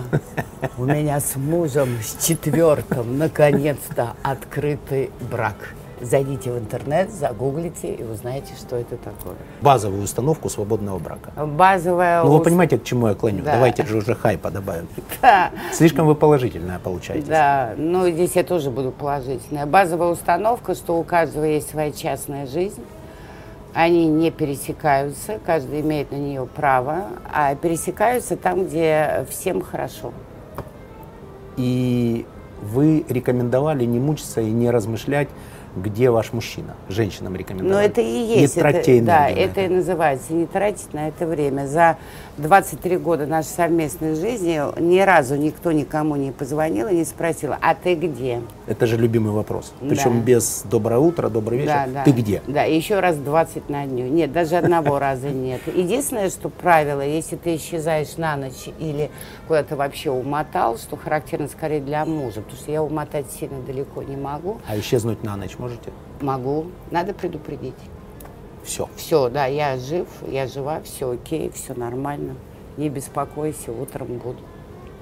у 0.78 0.84
меня 0.84 1.18
с 1.18 1.34
мужем, 1.34 1.88
с 2.00 2.24
четвертым, 2.24 3.18
наконец-то 3.18 4.14
открытый 4.22 5.10
брак. 5.30 5.74
Зайдите 6.00 6.52
в 6.52 6.58
интернет, 6.58 7.10
загуглите 7.10 7.92
и 7.92 8.04
узнаете, 8.04 8.52
что 8.56 8.76
это 8.76 8.96
такое. 8.96 9.34
Базовую 9.60 10.04
установку 10.04 10.48
свободного 10.48 11.00
брака. 11.00 11.32
Базовая... 11.44 12.22
Ну, 12.22 12.36
вы 12.36 12.44
понимаете, 12.44 12.78
к 12.78 12.84
чему 12.84 13.08
я 13.08 13.14
клоню? 13.14 13.42
Да. 13.42 13.54
Давайте 13.54 13.84
же 13.84 13.96
уже 13.96 14.14
хайпа 14.14 14.52
добавим. 14.52 14.86
Да. 15.20 15.50
Слишком 15.72 16.06
вы 16.06 16.14
положительная 16.14 16.78
получаетесь. 16.78 17.26
Да, 17.26 17.74
ну 17.76 18.08
здесь 18.08 18.36
я 18.36 18.44
тоже 18.44 18.70
буду 18.70 18.92
положительная. 18.92 19.66
Базовая 19.66 20.10
установка, 20.10 20.76
что 20.76 20.96
у 20.96 21.02
каждого 21.02 21.42
есть 21.42 21.70
своя 21.70 21.90
частная 21.90 22.46
жизнь. 22.46 22.84
Они 23.74 24.06
не 24.06 24.30
пересекаются, 24.30 25.38
каждый 25.44 25.80
имеет 25.82 26.10
на 26.10 26.16
нее 26.16 26.46
право, 26.46 27.06
а 27.32 27.54
пересекаются 27.54 28.36
там, 28.36 28.66
где 28.66 29.26
всем 29.30 29.60
хорошо. 29.62 30.12
И 31.56 32.26
вы 32.62 33.04
рекомендовали 33.08 33.84
не 33.84 34.00
мучиться 34.00 34.40
и 34.40 34.50
не 34.50 34.70
размышлять, 34.70 35.28
где 35.82 36.10
ваш 36.10 36.32
мужчина. 36.32 36.74
Женщинам 36.88 37.36
рекомендовали. 37.36 37.74
Но 37.74 37.80
это 37.80 38.00
и 38.00 38.40
есть. 38.40 38.56
Не 38.56 38.62
это, 38.62 38.72
да, 38.72 38.80
энергию 38.80 39.04
на 39.04 39.28
это 39.28 39.60
и 39.60 39.68
называется. 39.68 40.32
Не 40.32 40.46
тратить 40.46 40.92
на 40.92 41.08
это 41.08 41.26
время. 41.26 41.66
За 41.66 41.96
23 42.38 42.98
года 42.98 43.26
нашей 43.26 43.48
совместной 43.48 44.14
жизни 44.14 44.60
ни 44.80 45.00
разу 45.00 45.36
никто 45.36 45.72
никому 45.72 46.16
не 46.16 46.30
позвонил 46.30 46.88
и 46.88 46.94
не 46.94 47.04
спросил, 47.04 47.54
а 47.60 47.74
ты 47.74 47.94
где? 47.94 48.40
Это 48.66 48.86
же 48.86 48.96
любимый 48.96 49.32
вопрос. 49.32 49.72
Да. 49.80 49.88
Причем 49.88 50.20
без 50.20 50.62
доброе 50.64 50.98
утро, 50.98 51.28
добрый 51.28 51.58
вечер. 51.58 51.72
Да, 51.72 51.86
да. 51.86 52.04
Ты 52.04 52.12
где? 52.12 52.42
Да, 52.46 52.64
и 52.64 52.76
еще 52.76 53.00
раз 53.00 53.16
20 53.16 53.68
на 53.68 53.86
дню. 53.86 54.06
Нет, 54.06 54.32
даже 54.32 54.56
одного 54.56 54.98
раза 55.00 55.30
нет. 55.30 55.60
Единственное, 55.66 56.30
что 56.30 56.48
правило, 56.48 57.00
если 57.00 57.36
ты 57.36 57.56
исчезаешь 57.56 58.16
на 58.16 58.36
ночь 58.36 58.68
или 58.78 59.10
куда-то 59.46 59.76
вообще 59.76 60.10
умотал, 60.10 60.78
что 60.78 60.96
характерно 60.96 61.48
скорее 61.48 61.80
для 61.80 62.04
мужа, 62.04 62.40
потому 62.40 62.56
что 62.56 62.70
я 62.70 62.82
умотать 62.82 63.26
сильно 63.30 63.60
далеко 63.62 64.02
не 64.02 64.16
могу. 64.16 64.60
А 64.68 64.78
исчезнуть 64.78 65.22
на 65.24 65.36
ночь 65.36 65.58
можете? 65.68 65.92
Могу, 66.20 66.66
надо 66.90 67.14
предупредить. 67.14 67.74
Все. 68.64 68.88
Все, 68.96 69.28
да, 69.28 69.46
я 69.46 69.76
жив, 69.78 70.06
я 70.26 70.46
жива, 70.46 70.80
все 70.82 71.12
окей, 71.12 71.50
все 71.50 71.74
нормально. 71.74 72.34
Не 72.76 72.88
беспокойся, 72.88 73.72
утром 73.72 74.18
буду. 74.18 74.38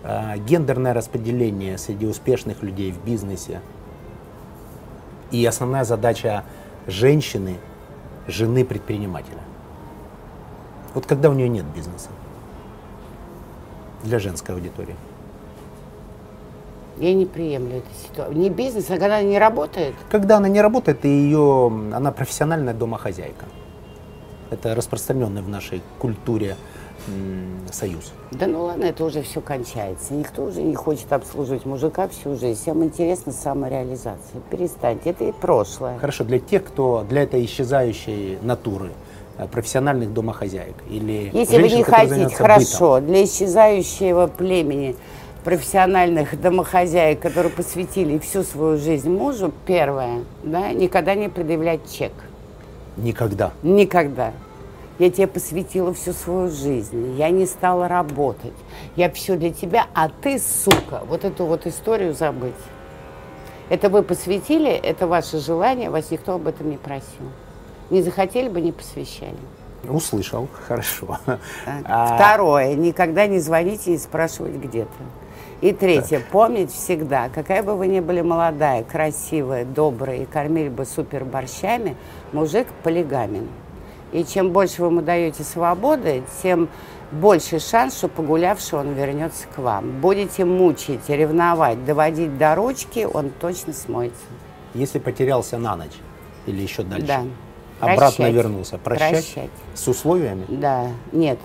А, 0.03 0.37
гендерное 0.37 0.95
распределение 0.95 1.79
среди 1.79 2.07
успешных 2.07 2.63
людей 2.63 2.93
в 2.93 3.05
бизнесе. 3.05 3.61
И 5.31 5.45
основная 5.45 5.85
задача 5.85 6.45
женщины, 6.87 7.57
жены 8.27 8.65
предпринимателя. 8.65 9.41
Вот 10.95 11.07
когда 11.07 11.29
у 11.31 11.33
нее 11.33 11.49
нет 11.49 11.67
бизнеса. 11.75 12.11
Для 14.05 14.19
женской 14.19 14.55
аудитории. 14.55 14.95
Я 16.99 17.15
не 17.15 17.27
приемлю 17.27 17.79
эту 17.79 17.89
ситуацию. 18.03 18.39
Не 18.39 18.51
бизнес, 18.51 18.87
а 18.89 18.95
когда 18.95 19.19
она 19.19 19.23
не 19.23 19.39
работает. 19.39 19.95
Когда 20.11 20.39
она 20.39 20.49
не 20.49 20.61
работает, 20.61 21.05
и 21.05 21.09
ее, 21.09 21.67
она 21.93 22.11
профессиональная 22.13 22.75
домохозяйка. 22.75 23.45
Это 24.51 24.75
распространенный 24.75 25.43
в 25.43 25.49
нашей 25.49 25.83
культуре 25.99 26.57
союз. 27.71 28.13
Да 28.33 28.47
ну 28.47 28.65
ладно, 28.65 28.85
это 28.85 29.05
уже 29.05 29.23
все 29.23 29.41
кончается. 29.41 30.15
Никто 30.15 30.45
уже 30.45 30.63
не 30.63 30.75
хочет 30.75 31.13
обслуживать 31.13 31.65
мужика 31.65 32.09
всю 32.09 32.37
жизнь. 32.37 32.61
Всем 32.61 32.83
интересна 32.83 33.33
самореализация. 33.33 34.41
Перестаньте, 34.51 35.11
это 35.11 35.25
и 35.25 35.33
прошлое. 35.33 35.99
Хорошо, 35.99 36.25
для 36.25 36.39
тех, 36.39 36.65
кто 36.65 37.05
для 37.09 37.23
этой 37.23 37.45
исчезающей 37.45 38.39
натуры, 38.43 38.91
э, 39.39 39.47
профессиональных 39.47 40.13
домохозяек 40.13 40.75
или 40.89 41.31
Если 41.33 41.57
вы 41.57 41.69
женщин, 41.69 41.77
не 41.79 41.85
которые 41.85 42.09
хотите, 42.09 42.37
хорошо, 42.37 43.01
для 43.01 43.25
исчезающего 43.25 44.27
племени 44.27 44.97
профессиональных 45.47 46.41
домохозяек, 46.41 47.21
которые 47.21 47.53
посвятили 47.53 48.19
всю 48.19 48.43
свою 48.43 48.79
жизнь 48.79 49.09
мужу, 49.09 49.53
первое, 49.65 50.25
да, 50.43 50.73
никогда 50.73 51.15
не 51.15 51.29
предъявлять 51.29 51.81
чек. 51.89 52.11
никогда. 52.97 53.53
Никогда. 53.63 54.33
Я 54.99 55.09
тебе 55.09 55.29
посвятила 55.29 55.95
всю 55.95 56.13
свою 56.15 56.51
жизнь. 56.51 57.15
Я 57.17 57.31
не 57.31 57.47
стала 57.47 57.87
работать. 57.87 58.55
Я 58.97 59.09
все 59.09 59.37
для 59.37 59.53
тебя, 59.53 59.87
а 59.95 60.09
ты, 60.09 60.41
сука, 60.41 61.03
вот 61.07 61.25
эту 61.25 61.45
вот 61.45 61.65
историю 61.69 62.13
забыть. 62.13 62.55
Это 63.69 63.89
вы 63.89 64.03
посвятили, 64.03 64.71
это 64.73 65.07
ваше 65.07 65.39
желание, 65.39 65.91
вас 65.91 66.11
никто 66.11 66.35
об 66.35 66.49
этом 66.49 66.71
не 66.71 66.77
просил. 66.77 67.31
Не 67.91 68.03
захотели 68.03 68.49
бы, 68.49 68.61
не 68.61 68.73
посвящали. 68.73 69.37
Услышал, 69.89 70.49
хорошо. 70.67 71.21
Так. 71.27 71.39
А, 71.85 72.17
Второе, 72.17 72.75
никогда 72.75 73.29
не 73.29 73.39
звоните 73.39 73.95
и 73.95 73.99
спрашивать 73.99 74.55
где-то. 74.55 74.91
И 75.63 75.73
третье, 75.73 76.21
помнить 76.31 76.71
всегда, 76.71 77.29
какая 77.31 77.63
бы 77.63 77.75
вы 77.77 77.87
ни 77.87 78.01
были 78.01 78.21
молодая, 78.21 78.85
красивая, 78.85 79.65
добрая 79.65 80.19
и 80.19 80.25
кормили 80.27 80.69
бы 80.69 80.85
супер 80.85 81.25
борщами, 81.25 81.97
мужик 82.33 82.67
полигамен. 82.83 83.49
И 84.13 84.25
чем 84.25 84.51
больше 84.51 84.83
вы 84.83 84.89
ему 84.89 85.01
даете 85.01 85.43
свободы, 85.45 86.23
тем 86.43 86.69
больше 87.11 87.59
шанс, 87.59 87.97
что 87.97 88.09
погулявший 88.09 88.79
он 88.81 88.93
вернется 88.93 89.47
к 89.55 89.59
вам. 89.59 90.01
Будете 90.01 90.45
мучить, 90.45 91.09
ревновать, 91.09 91.85
доводить 91.85 92.37
до 92.37 92.55
ручки, 92.55 93.07
он 93.11 93.31
точно 93.31 93.73
смоется. 93.73 94.17
Если 94.75 94.99
потерялся 94.99 95.57
на 95.57 95.75
ночь 95.77 95.97
или 96.47 96.61
еще 96.61 96.83
дальше, 96.83 97.07
Да. 97.07 97.23
обратно 97.81 97.97
Прощать. 98.17 98.35
вернулся, 98.35 98.79
прощать, 98.79 99.11
Прощать. 99.11 99.51
с 99.75 99.89
условиями, 99.89 100.45
Да, 100.49 100.89
нет, 101.13 101.39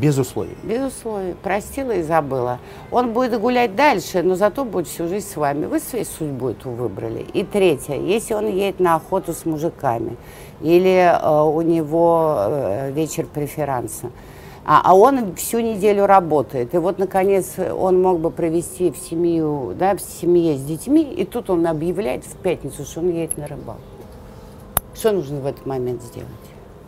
без 0.00 0.18
условий. 0.18 0.56
Без 0.62 0.92
условий. 0.92 1.34
Простила 1.42 1.92
и 1.92 2.02
забыла. 2.02 2.58
Он 2.90 3.12
будет 3.12 3.40
гулять 3.40 3.74
дальше, 3.74 4.22
но 4.22 4.34
зато 4.34 4.64
будет 4.64 4.86
всю 4.86 5.08
жизнь 5.08 5.26
с 5.26 5.36
вами. 5.36 5.66
Вы 5.66 5.80
свою 5.80 6.04
судьбу 6.04 6.50
эту 6.50 6.70
выбрали. 6.70 7.26
И 7.32 7.44
третье. 7.44 7.96
Если 7.96 8.34
он 8.34 8.46
едет 8.48 8.80
на 8.80 8.96
охоту 8.96 9.32
с 9.32 9.44
мужиками, 9.44 10.16
или 10.60 11.10
э, 11.10 11.42
у 11.42 11.60
него 11.60 12.36
э, 12.38 12.92
вечер 12.92 13.26
преферанса, 13.26 14.10
а, 14.66 14.80
а 14.82 14.94
он 14.94 15.34
всю 15.34 15.60
неделю 15.60 16.06
работает. 16.06 16.74
И 16.74 16.78
вот, 16.78 16.98
наконец, 16.98 17.58
он 17.58 18.00
мог 18.00 18.20
бы 18.20 18.30
провести 18.30 18.90
в 18.90 18.96
семью, 18.96 19.74
да, 19.78 19.94
в 19.94 20.00
семье 20.00 20.56
с 20.56 20.62
детьми, 20.62 21.02
и 21.02 21.24
тут 21.24 21.50
он 21.50 21.66
объявляет 21.66 22.24
в 22.24 22.36
пятницу, 22.36 22.84
что 22.84 23.00
он 23.00 23.10
едет 23.10 23.36
на 23.36 23.46
рыбалку. 23.46 23.82
Что 24.94 25.12
нужно 25.12 25.40
в 25.40 25.46
этот 25.46 25.66
момент 25.66 26.02
сделать? 26.02 26.28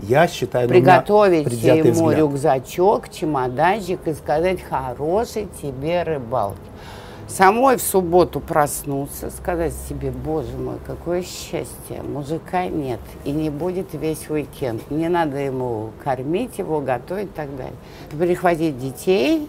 Я 0.01 0.29
считаю, 0.29 0.69
ну, 0.69 0.75
приготовить 0.75 1.51
ему 1.63 1.93
взгляд. 1.93 2.19
рюкзачок, 2.19 3.09
чемоданчик 3.09 4.07
и 4.07 4.13
сказать 4.15 4.61
хорошей 4.63 5.49
тебе 5.61 6.03
рыбалки. 6.03 6.59
Самой 7.29 7.77
в 7.77 7.83
субботу 7.83 8.39
проснуться, 8.39 9.31
сказать 9.31 9.73
себе, 9.89 10.13
боже 10.13 10.57
мой, 10.57 10.77
какое 10.87 11.23
счастье, 11.23 12.03
мужика 12.03 12.67
нет, 12.67 13.01
и 13.25 13.33
не 13.33 13.51
будет 13.51 13.95
весь 13.95 14.31
уикенд. 14.31 14.89
Не 14.91 15.09
надо 15.09 15.39
ему 15.39 15.91
кормить 16.05 16.59
его, 16.59 16.81
готовить 16.81 17.27
и 17.27 17.35
так 17.35 17.57
далее. 17.57 17.75
Перехватить 18.17 18.79
детей, 18.79 19.49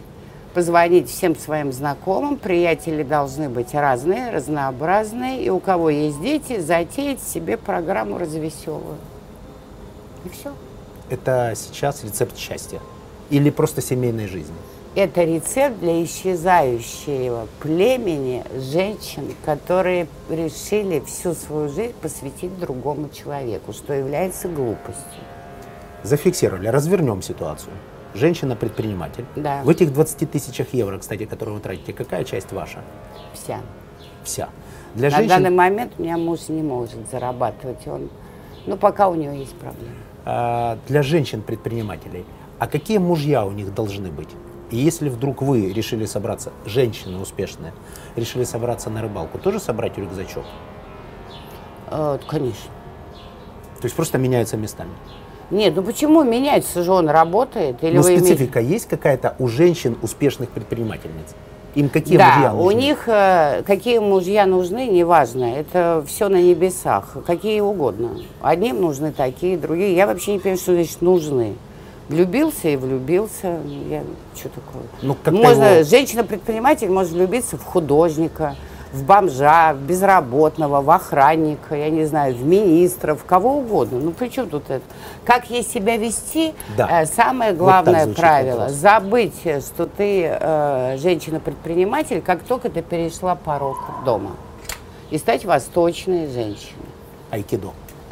позвонить 0.55 1.07
всем 1.07 1.35
своим 1.35 1.71
знакомым, 1.71 2.37
приятели 2.37 3.03
должны 3.03 3.47
быть 3.47 3.75
разные, 3.75 4.31
разнообразные, 4.31 5.43
и 5.43 5.51
у 5.51 5.59
кого 5.59 5.91
есть 5.91 6.19
дети, 6.19 6.59
затеять 6.59 7.21
себе 7.21 7.57
программу 7.57 8.17
развеселую. 8.17 8.97
И 10.25 10.29
все. 10.29 10.53
Это 11.09 11.53
сейчас 11.55 12.03
рецепт 12.03 12.37
счастья 12.37 12.81
или 13.29 13.49
просто 13.49 13.81
семейной 13.81 14.27
жизни. 14.27 14.55
Это 14.95 15.23
рецепт 15.23 15.79
для 15.79 16.03
исчезающего 16.03 17.47
племени 17.59 18.43
женщин, 18.55 19.35
которые 19.45 20.07
решили 20.27 21.01
всю 21.01 21.33
свою 21.35 21.69
жизнь 21.69 21.93
посвятить 22.01 22.57
другому 22.59 23.09
человеку, 23.09 23.73
что 23.73 23.93
является 23.93 24.47
глупостью. 24.47 25.21
Зафиксировали, 26.01 26.67
развернем 26.67 27.21
ситуацию. 27.21 27.73
Женщина-предприниматель. 28.15 29.25
Да. 29.35 29.61
В 29.63 29.69
этих 29.69 29.93
20 29.93 30.31
тысячах 30.31 30.73
евро, 30.73 30.97
кстати, 30.97 31.25
которые 31.25 31.55
вы 31.55 31.61
тратите, 31.61 31.93
какая 31.93 32.23
часть 32.23 32.51
ваша? 32.51 32.81
Вся. 33.33 33.59
Вся. 34.23 34.49
Для 34.95 35.11
На 35.11 35.17
женщин 35.17 35.29
данный 35.29 35.55
момент 35.55 35.93
у 35.99 36.01
меня 36.01 36.17
муж 36.17 36.47
не 36.47 36.63
может 36.63 37.07
зарабатывать. 37.11 37.85
Он, 37.85 38.09
ну, 38.65 38.77
пока 38.77 39.09
у 39.09 39.15
него 39.15 39.33
есть 39.33 39.55
проблемы. 39.57 39.93
А, 40.29 40.77
для 40.87 41.03
женщин-предпринимателей, 41.03 42.25
а 42.59 42.67
какие 42.67 42.97
мужья 42.97 43.45
у 43.45 43.51
них 43.51 43.73
должны 43.73 44.09
быть? 44.09 44.27
И 44.71 44.75
если 44.75 45.07
вдруг 45.07 45.41
вы 45.41 45.71
решили 45.71 46.05
собраться, 46.05 46.51
женщины 46.65 47.17
успешные, 47.17 47.71
решили 48.17 48.43
собраться 48.43 48.89
на 48.89 49.01
рыбалку, 49.01 49.37
тоже 49.37 49.61
собрать 49.61 49.97
рюкзачок? 49.97 50.43
Э, 51.89 52.19
конечно. 52.27 52.69
То 53.79 53.85
есть 53.85 53.95
просто 53.95 54.17
меняются 54.17 54.57
местами. 54.57 54.91
Нет, 55.49 55.73
ну 55.77 55.81
почему 55.83 56.25
меняется 56.25 56.83
же 56.83 56.91
он 56.91 57.07
работает? 57.07 57.81
Или 57.81 57.95
Но 57.95 58.01
вы 58.01 58.09
имеете- 58.09 58.25
специфика 58.25 58.59
есть 58.59 58.89
какая-то 58.89 59.37
у 59.39 59.47
женщин 59.47 59.97
успешных 60.01 60.49
предпринимательниц? 60.49 61.35
Им 61.77 61.89
какие 61.89 62.17
да, 62.17 62.33
мужья 62.33 62.53
у 62.55 62.63
нужны? 62.63 62.77
них 62.79 63.03
э, 63.05 63.61
какие 63.67 63.99
мужья 63.99 64.47
нужны, 64.47 64.87
неважно. 64.87 65.43
Это 65.45 66.03
все 66.07 66.27
на 66.27 66.41
небесах, 66.41 67.17
какие 67.27 67.59
угодно. 67.59 68.17
Одним 68.41 68.81
нужны 68.81 69.11
такие, 69.11 69.57
другие. 69.57 69.95
Я 69.95 70.07
вообще 70.07 70.33
не 70.33 70.39
понимаю, 70.39 70.57
что 70.57 70.73
значит 70.73 71.01
нужны. 71.03 71.53
Влюбился 72.09 72.69
и 72.69 72.77
влюбился. 72.77 73.59
Я, 73.91 74.01
что 74.35 74.49
такое? 74.49 74.81
Ну, 75.03 75.13
как-то 75.23 75.39
Можно, 75.39 75.63
его- 75.65 75.83
женщина-предприниматель 75.87 76.89
может 76.89 77.11
влюбиться 77.11 77.57
в 77.57 77.63
художника, 77.63 78.55
в 78.97 79.03
бомжа, 79.03 79.73
в 79.73 79.77
безработного, 79.81 80.81
в 80.81 80.89
охранника, 80.89 81.75
я 81.75 81.89
не 81.89 82.05
знаю, 82.05 82.35
в 82.35 82.43
министра, 82.45 83.15
в 83.15 83.23
кого 83.23 83.57
угодно. 83.59 83.99
Ну 83.99 84.11
при 84.11 84.29
чем 84.29 84.49
тут 84.49 84.69
это? 84.69 84.83
Как 85.23 85.49
ей 85.49 85.63
себя 85.63 85.97
вести? 85.97 86.53
Да. 86.75 87.03
Э, 87.03 87.05
самое 87.05 87.51
Вот 87.51 87.59
главное 87.59 88.03
звучит 88.03 88.19
правило 88.19 88.59
вопрос. 88.59 88.75
забыть, 88.75 89.39
что 89.41 89.85
ты 89.85 90.23
э, 90.29 90.97
женщина-предприниматель, 90.97 92.21
как 92.21 92.41
только 92.43 92.69
ты 92.69 92.81
перешла 92.81 93.35
порог 93.35 93.77
дома. 94.03 94.31
И 95.11 95.17
стать 95.17 95.45
восточной 95.45 96.27
женщиной. 96.27 96.89
Айкидо. 97.31 97.69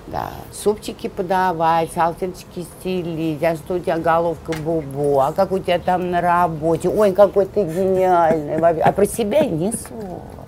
Да, 0.07 0.29
супчики 0.53 1.07
подавать, 1.07 1.91
салфеточки 1.93 2.67
стелить, 2.79 3.41
а 3.43 3.55
что 3.55 3.73
у 3.73 3.79
тебя 3.79 3.97
головка 3.97 4.53
бубу, 4.53 5.19
а 5.19 5.33
как 5.33 5.51
у 5.51 5.57
тебя 5.57 5.79
там 5.79 6.11
на 6.11 6.21
работе, 6.21 6.89
ой, 6.89 7.11
какой 7.11 7.47
ты 7.47 7.63
гениальный, 7.63 8.57
а 8.57 8.91
про 8.91 9.05
себя 9.07 9.43
ни 9.45 9.71
слова. 9.71 10.44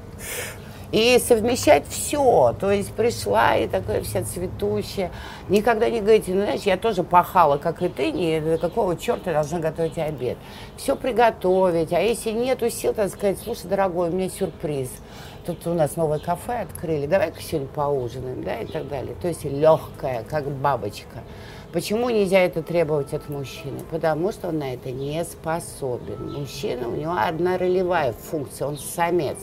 И 0.92 1.20
совмещать 1.20 1.86
все, 1.90 2.56
то 2.58 2.72
есть 2.72 2.94
пришла 2.94 3.58
и 3.58 3.68
такая 3.68 4.02
вся 4.04 4.24
цветущая, 4.24 5.12
никогда 5.50 5.90
не 5.90 6.00
говорите, 6.00 6.34
ну 6.34 6.44
знаешь, 6.44 6.62
я 6.62 6.78
тоже 6.78 7.04
пахала, 7.04 7.58
как 7.58 7.82
и 7.82 7.90
ты, 7.90 8.10
не, 8.14 8.58
какого 8.58 8.96
черта 8.96 9.34
должна 9.34 9.60
готовить 9.60 9.98
обед. 9.98 10.38
Все 10.78 10.96
приготовить, 10.96 11.92
а 11.92 12.00
если 12.00 12.32
нету 12.32 12.70
сил, 12.70 12.94
так 12.94 13.10
сказать, 13.10 13.38
слушай, 13.44 13.68
дорогой, 13.68 14.10
у 14.10 14.14
меня 14.14 14.30
сюрприз, 14.30 14.90
тут 15.46 15.68
у 15.68 15.74
нас 15.74 15.98
новое 15.98 16.20
кафе 16.20 16.62
открыли, 16.62 17.06
давай-ка 17.06 17.42
сегодня 17.42 17.68
поужинаем, 17.68 18.42
да, 18.46 18.62
и 18.62 18.66
так 18.66 18.88
далее. 18.88 19.14
То 19.22 19.28
есть 19.28 19.44
легкая, 19.44 20.24
как 20.24 20.50
бабочка. 20.50 21.20
Почему 21.74 22.10
нельзя 22.10 22.40
это 22.40 22.64
требовать 22.64 23.14
от 23.14 23.28
мужчины? 23.28 23.82
Потому 23.92 24.32
что 24.32 24.48
он 24.48 24.60
на 24.60 24.74
это 24.74 24.90
не 24.90 25.22
способен. 25.26 26.32
Мужчина, 26.32 26.88
у 26.88 26.96
него 26.96 27.14
одна 27.20 27.58
ролевая 27.58 28.14
функция, 28.14 28.70
он 28.70 28.78
самец. 28.78 29.38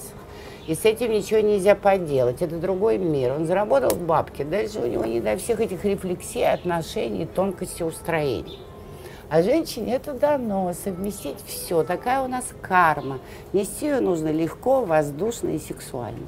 И 0.66 0.74
с 0.74 0.87
этим 0.87 1.12
ничего 1.12 1.40
нельзя 1.40 1.74
поделать. 1.74 2.40
Это 2.40 2.57
другой 2.57 2.96
мир. 2.96 3.33
Он 3.33 3.46
заработал 3.46 3.94
бабки. 3.96 4.42
Дальше 4.42 4.81
у 4.81 4.87
него 4.87 5.05
не 5.05 5.20
до 5.20 5.37
всех 5.37 5.61
этих 5.61 5.85
рефлексий, 5.85 6.50
отношений, 6.50 7.27
тонкости 7.27 7.83
устроений. 7.83 8.59
А 9.29 9.42
женщине 9.42 9.96
это 9.96 10.14
дано, 10.14 10.72
совместить 10.72 11.37
все. 11.46 11.83
Такая 11.83 12.22
у 12.22 12.29
нас 12.29 12.46
карма. 12.62 13.18
Нести 13.53 13.87
ее 13.87 14.00
нужно 14.00 14.29
легко, 14.29 14.85
воздушно 14.85 15.50
и 15.50 15.59
сексуально. 15.59 16.27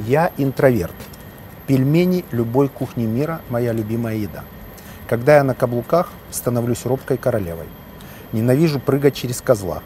Я 0.00 0.30
интроверт. 0.36 0.94
Пельмени 1.66 2.24
любой 2.32 2.68
кухни 2.68 3.04
мира– 3.04 3.40
моя 3.48 3.72
любимая 3.72 4.16
еда. 4.16 4.44
Когда 5.08 5.36
я 5.36 5.44
на 5.44 5.54
каблуках, 5.54 6.10
становлюсь 6.30 6.84
робкой 6.84 7.16
королевой. 7.16 7.66
Ненавижу 8.32 8.80
прыгать 8.80 9.14
через 9.14 9.40
козла. 9.40 9.82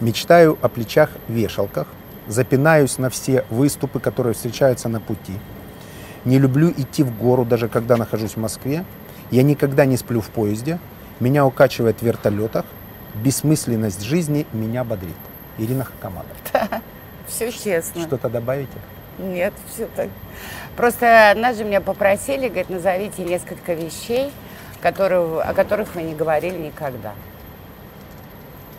Мечтаю 0.00 0.58
о 0.62 0.68
плечах-вешалках. 0.68 1.86
Запинаюсь 2.26 2.98
на 2.98 3.10
все 3.10 3.44
выступы, 3.50 4.00
которые 4.00 4.34
встречаются 4.34 4.88
на 4.88 5.00
пути. 5.00 5.34
Не 6.24 6.38
люблю 6.38 6.70
идти 6.70 7.02
в 7.02 7.16
гору, 7.16 7.44
даже 7.44 7.68
когда 7.68 7.96
нахожусь 7.96 8.32
в 8.32 8.36
Москве. 8.38 8.84
Я 9.30 9.42
никогда 9.42 9.86
не 9.86 9.96
сплю 9.96 10.20
в 10.20 10.28
поезде. 10.28 10.78
Меня 11.20 11.46
укачивает 11.46 12.00
в 12.00 12.02
вертолетах. 12.02 12.64
Бессмысленность 13.14 14.02
жизни 14.02 14.46
меня 14.52 14.84
бодрит. 14.84 15.16
Ирина 15.58 15.84
Хакамада. 15.84 16.28
Все 17.26 17.50
честно. 17.50 18.02
Что-то 18.02 18.28
добавите? 18.28 18.78
Нет, 19.18 19.52
все 19.68 19.88
так. 19.96 20.08
Просто 20.76 21.34
же 21.56 21.64
меня 21.64 21.80
попросили, 21.80 22.46
говорит, 22.48 22.70
назовите 22.70 23.24
несколько 23.24 23.74
вещей, 23.74 24.30
которые, 24.80 25.40
о 25.40 25.52
которых 25.54 25.94
вы 25.96 26.02
не 26.02 26.14
говорили 26.14 26.56
никогда. 26.56 27.14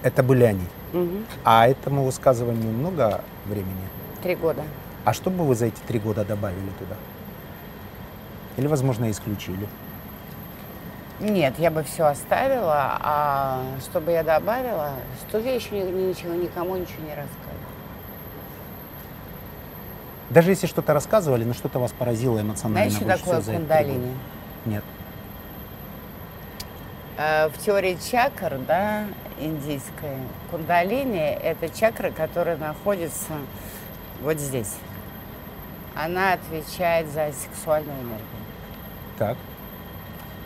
Это 0.03 0.23
были 0.23 0.43
они. 0.43 0.65
Мгм. 0.93 1.25
А 1.43 1.67
этому 1.67 2.03
высказыванию 2.03 2.71
много 2.71 3.21
времени? 3.45 3.87
Три 4.23 4.35
года. 4.35 4.63
А 5.05 5.13
что 5.13 5.29
бы 5.29 5.45
вы 5.45 5.55
за 5.55 5.67
эти 5.67 5.79
три 5.87 5.99
года 5.99 6.23
добавили 6.25 6.69
туда? 6.79 6.95
Или, 8.57 8.67
возможно, 8.67 9.09
исключили? 9.09 9.67
Нет, 11.19 11.55
я 11.59 11.69
бы 11.69 11.83
все 11.83 12.05
оставила, 12.05 12.97
а 13.01 13.61
что 13.81 13.99
бы 13.99 14.11
я 14.11 14.23
добавила, 14.23 14.91
что 15.27 15.37
я 15.39 15.53
еще 15.55 15.71
ни- 15.71 16.07
ничего, 16.09 16.33
никому 16.33 16.77
ничего 16.77 17.01
не 17.03 17.09
рассказывала. 17.13 17.59
Даже 20.29 20.51
если 20.51 20.67
что-то 20.67 20.93
рассказывали, 20.93 21.43
но 21.43 21.53
что-то 21.53 21.79
вас 21.79 21.91
поразило 21.91 22.39
эмоционально 22.39 22.91
что 22.91 23.03
больше 23.05 23.23
такое 23.23 23.41
кундалини? 23.41 24.15
Нет. 24.65 24.83
Э, 27.19 27.49
В 27.49 27.57
теории 27.57 27.97
чакр, 28.09 28.57
да, 28.65 29.03
индийской, 29.41 30.15
кундалини– 30.49 31.19
это 31.43 31.67
чакра, 31.67 32.11
которая 32.11 32.55
находится 32.55 33.33
вот 34.21 34.39
здесь. 34.39 34.75
Она 35.95 36.33
отвечает 36.33 37.09
за 37.09 37.33
сексуальную 37.33 37.97
энергию. 37.97 38.43
Так. 39.17 39.35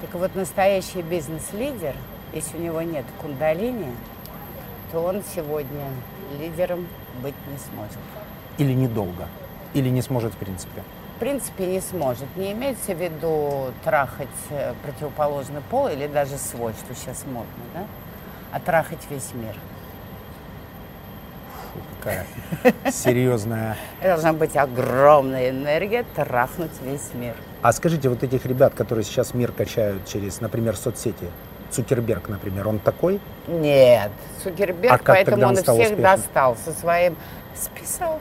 Так 0.02 0.16
вот, 0.16 0.34
настоящий 0.34 1.04
бизнес-лидер, 1.04 1.94
если 2.34 2.58
у 2.58 2.62
него 2.62 2.82
нет 2.82 3.06
кундалини, 3.22 3.94
то 4.92 5.02
он 5.02 5.22
сегодня 5.36 5.86
лидером 6.40 6.88
быть 7.22 7.36
не 7.52 7.58
сможет. 7.60 8.00
Или 8.58 8.74
недолго. 8.74 9.28
Или 9.76 9.90
не 9.90 10.02
сможет 10.02 10.34
в 10.34 10.38
принципе. 10.38 10.82
В 11.24 11.26
принципе, 11.26 11.68
не 11.68 11.80
сможет. 11.80 12.26
Не 12.36 12.52
имеется 12.52 12.94
в 12.94 13.02
виду 13.02 13.72
трахать 13.86 14.28
э, 14.50 14.74
противоположный 14.84 15.62
пол 15.72 15.88
или 15.88 16.06
даже 16.06 16.36
свой, 16.38 16.74
что 16.74 16.94
сейчас 16.94 17.24
модно, 17.26 17.48
да? 17.74 17.86
А 18.52 18.60
трахать 18.60 19.00
весь 19.10 19.32
мир. 19.34 19.56
Фу, 21.72 21.80
какая 21.96 22.26
серьезная. 22.92 23.78
Должна 24.04 24.34
быть 24.34 24.58
огромная 24.58 25.52
энергия 25.52 26.04
трахнуть 26.14 26.74
весь 26.82 27.14
мир. 27.14 27.36
А 27.62 27.72
скажите, 27.72 28.10
вот 28.10 28.22
этих 28.22 28.46
ребят, 28.46 28.74
которые 28.74 29.06
сейчас 29.06 29.34
мир 29.34 29.54
качают 29.54 30.06
через, 30.06 30.42
например, 30.42 30.76
соцсети, 30.76 31.30
Цукерберг, 31.72 32.28
например, 32.28 32.68
он 32.68 32.80
такой? 32.80 33.22
Нет, 33.48 34.12
Цукерберг, 34.44 34.92
А 34.92 34.98
поэтому 35.02 35.44
он 35.44 35.50
он, 35.52 35.56
всех 35.56 35.70
успешным? 35.70 36.02
достал 36.02 36.58
со 36.58 36.74
своим... 36.74 37.16
Списал. 37.56 38.20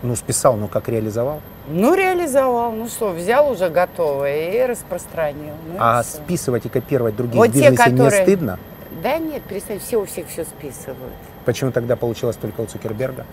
Ну, 0.00 0.16
списал, 0.16 0.56
но 0.56 0.66
как 0.66 0.88
реализовал? 0.88 1.42
Ну, 1.68 1.94
реализовал. 1.94 2.72
Ну 2.72 2.88
что, 2.88 3.10
взял 3.10 3.50
уже 3.50 3.70
готовое 3.70 4.50
и 4.50 4.66
распространил. 4.66 5.54
Ну 5.66 5.74
и 5.74 5.78
А 5.80 6.02
всё. 6.02 6.18
списывать 6.18 6.66
и 6.66 6.68
копировать 6.68 7.16
других 7.16 7.36
Вот 7.36 7.50
в 7.50 7.52
те, 7.54 7.70
бизнесе 7.70 7.90
не 7.90 7.96
которые- 7.98 8.22
стыдно? 8.22 8.58
Да 9.02 9.18
нет, 9.18 9.42
представь, 9.42 9.82
все 9.82 9.96
у 9.98 10.04
всех 10.06 10.28
все 10.28 10.44
списывают. 10.44 10.98
Почему 11.44 11.72
тогда 11.72 11.96
получилось 11.96 12.36
только 12.36 12.60
у 12.60 12.66
Цукерберга? 12.66 13.26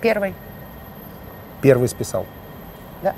Первый. 0.00 0.34
Первый 1.62 1.88
списал. 1.88 2.26
Да. 3.02 3.14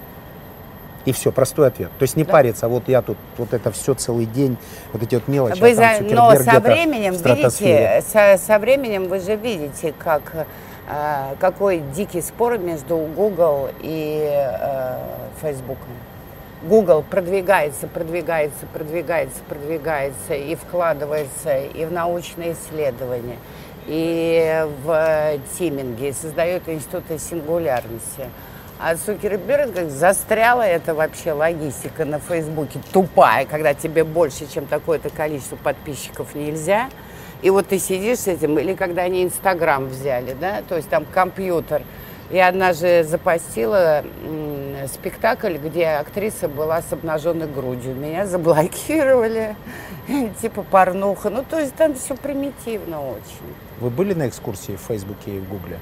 И 1.05 1.13
все, 1.13 1.33
простой 1.33 1.69
ответ. 1.69 1.91
То 1.99 2.03
есть 2.03 2.17
не 2.17 2.25
Да. 2.25 2.33
париться, 2.33 2.69
вот 2.69 2.89
я 2.89 3.01
тут, 3.03 3.17
вот 3.39 3.53
это 3.55 3.71
все 3.71 3.95
целый 3.95 4.27
день, 4.27 4.57
вот 4.93 5.03
эти 5.03 5.15
вот 5.15 5.29
мелочи, 5.29 5.61
Вы 5.61 5.71
а 5.73 5.75
за- 5.75 6.05
но 6.05 6.35
со 6.37 6.61
временем, 6.61 7.15
видите, 7.15 8.03
со, 8.07 8.37
со 8.39 8.59
временем 8.59 9.09
вы 9.09 9.21
же 9.21 9.37
видите, 9.37 9.95
как, 9.99 10.47
какой 11.39 11.81
дикий 11.95 12.23
спор 12.23 12.59
между 12.59 12.97
Google 12.97 13.69
и 13.81 14.27
э, 14.27 14.99
Facebook. 15.43 15.79
Google 16.63 17.05
продвигается, 17.09 17.87
продвигается, 17.87 18.67
продвигается, 18.73 19.39
продвигается 19.49 20.35
и 20.35 20.57
вкладывается 20.57 21.57
и 21.57 21.85
в 21.85 21.93
научные 21.93 22.55
исследования, 22.55 23.37
и 23.87 24.67
в 24.85 25.39
тиминги, 25.57 26.07
и 26.07 26.13
создает 26.13 26.69
институты 26.69 27.19
сингулярности. 27.19 28.25
А 28.81 28.97
Цукерберг 28.97 29.91
застряла 29.91 30.63
это 30.63 30.95
вообще 30.95 31.33
логистика 31.33 32.05
на 32.05 32.19
Фейсбуке 32.19 32.81
тупая, 32.93 33.45
когда 33.45 33.75
тебе 33.75 34.05
больше, 34.05 34.47
чем 34.53 34.67
такое-то 34.67 35.11
количество 35.11 35.57
подписчиков 35.57 36.35
нельзя. 36.35 36.89
И 37.43 37.51
вот 37.51 37.69
ты 37.69 37.79
сидишь 37.79 38.21
с 38.21 38.27
этим, 38.27 38.59
или 38.59 38.75
когда 38.75 39.03
они 39.03 39.23
Инстаграм 39.25 39.87
взяли, 39.87 40.37
да, 40.41 40.63
то 40.69 40.77
есть 40.77 40.89
там 40.89 41.05
компьютер. 41.05 41.83
И 42.31 42.39
однажды 42.39 43.05
запостила 43.05 44.03
м, 44.23 44.87
спектакль, 44.93 45.57
где 45.57 45.87
актриса 45.87 46.47
была 46.49 46.83
с 46.83 46.93
обнаженной 46.93 47.47
грудью. 47.47 47.95
Меня 47.95 48.27
заблокировали, 48.27 49.57
типа 50.43 50.63
порнуха. 50.63 51.31
Ну, 51.31 51.43
то 51.49 51.59
есть 51.59 51.75
там 51.75 51.95
все 51.95 52.15
примитивно 52.17 53.01
очень. 53.01 53.55
Вы 53.81 53.89
были 53.89 54.13
на 54.13 54.29
экскурсии 54.29 54.73
в 54.77 54.81
Фейсбуке 54.81 55.37
и 55.37 55.39
в 55.39 55.49
Гугле? 55.49 55.79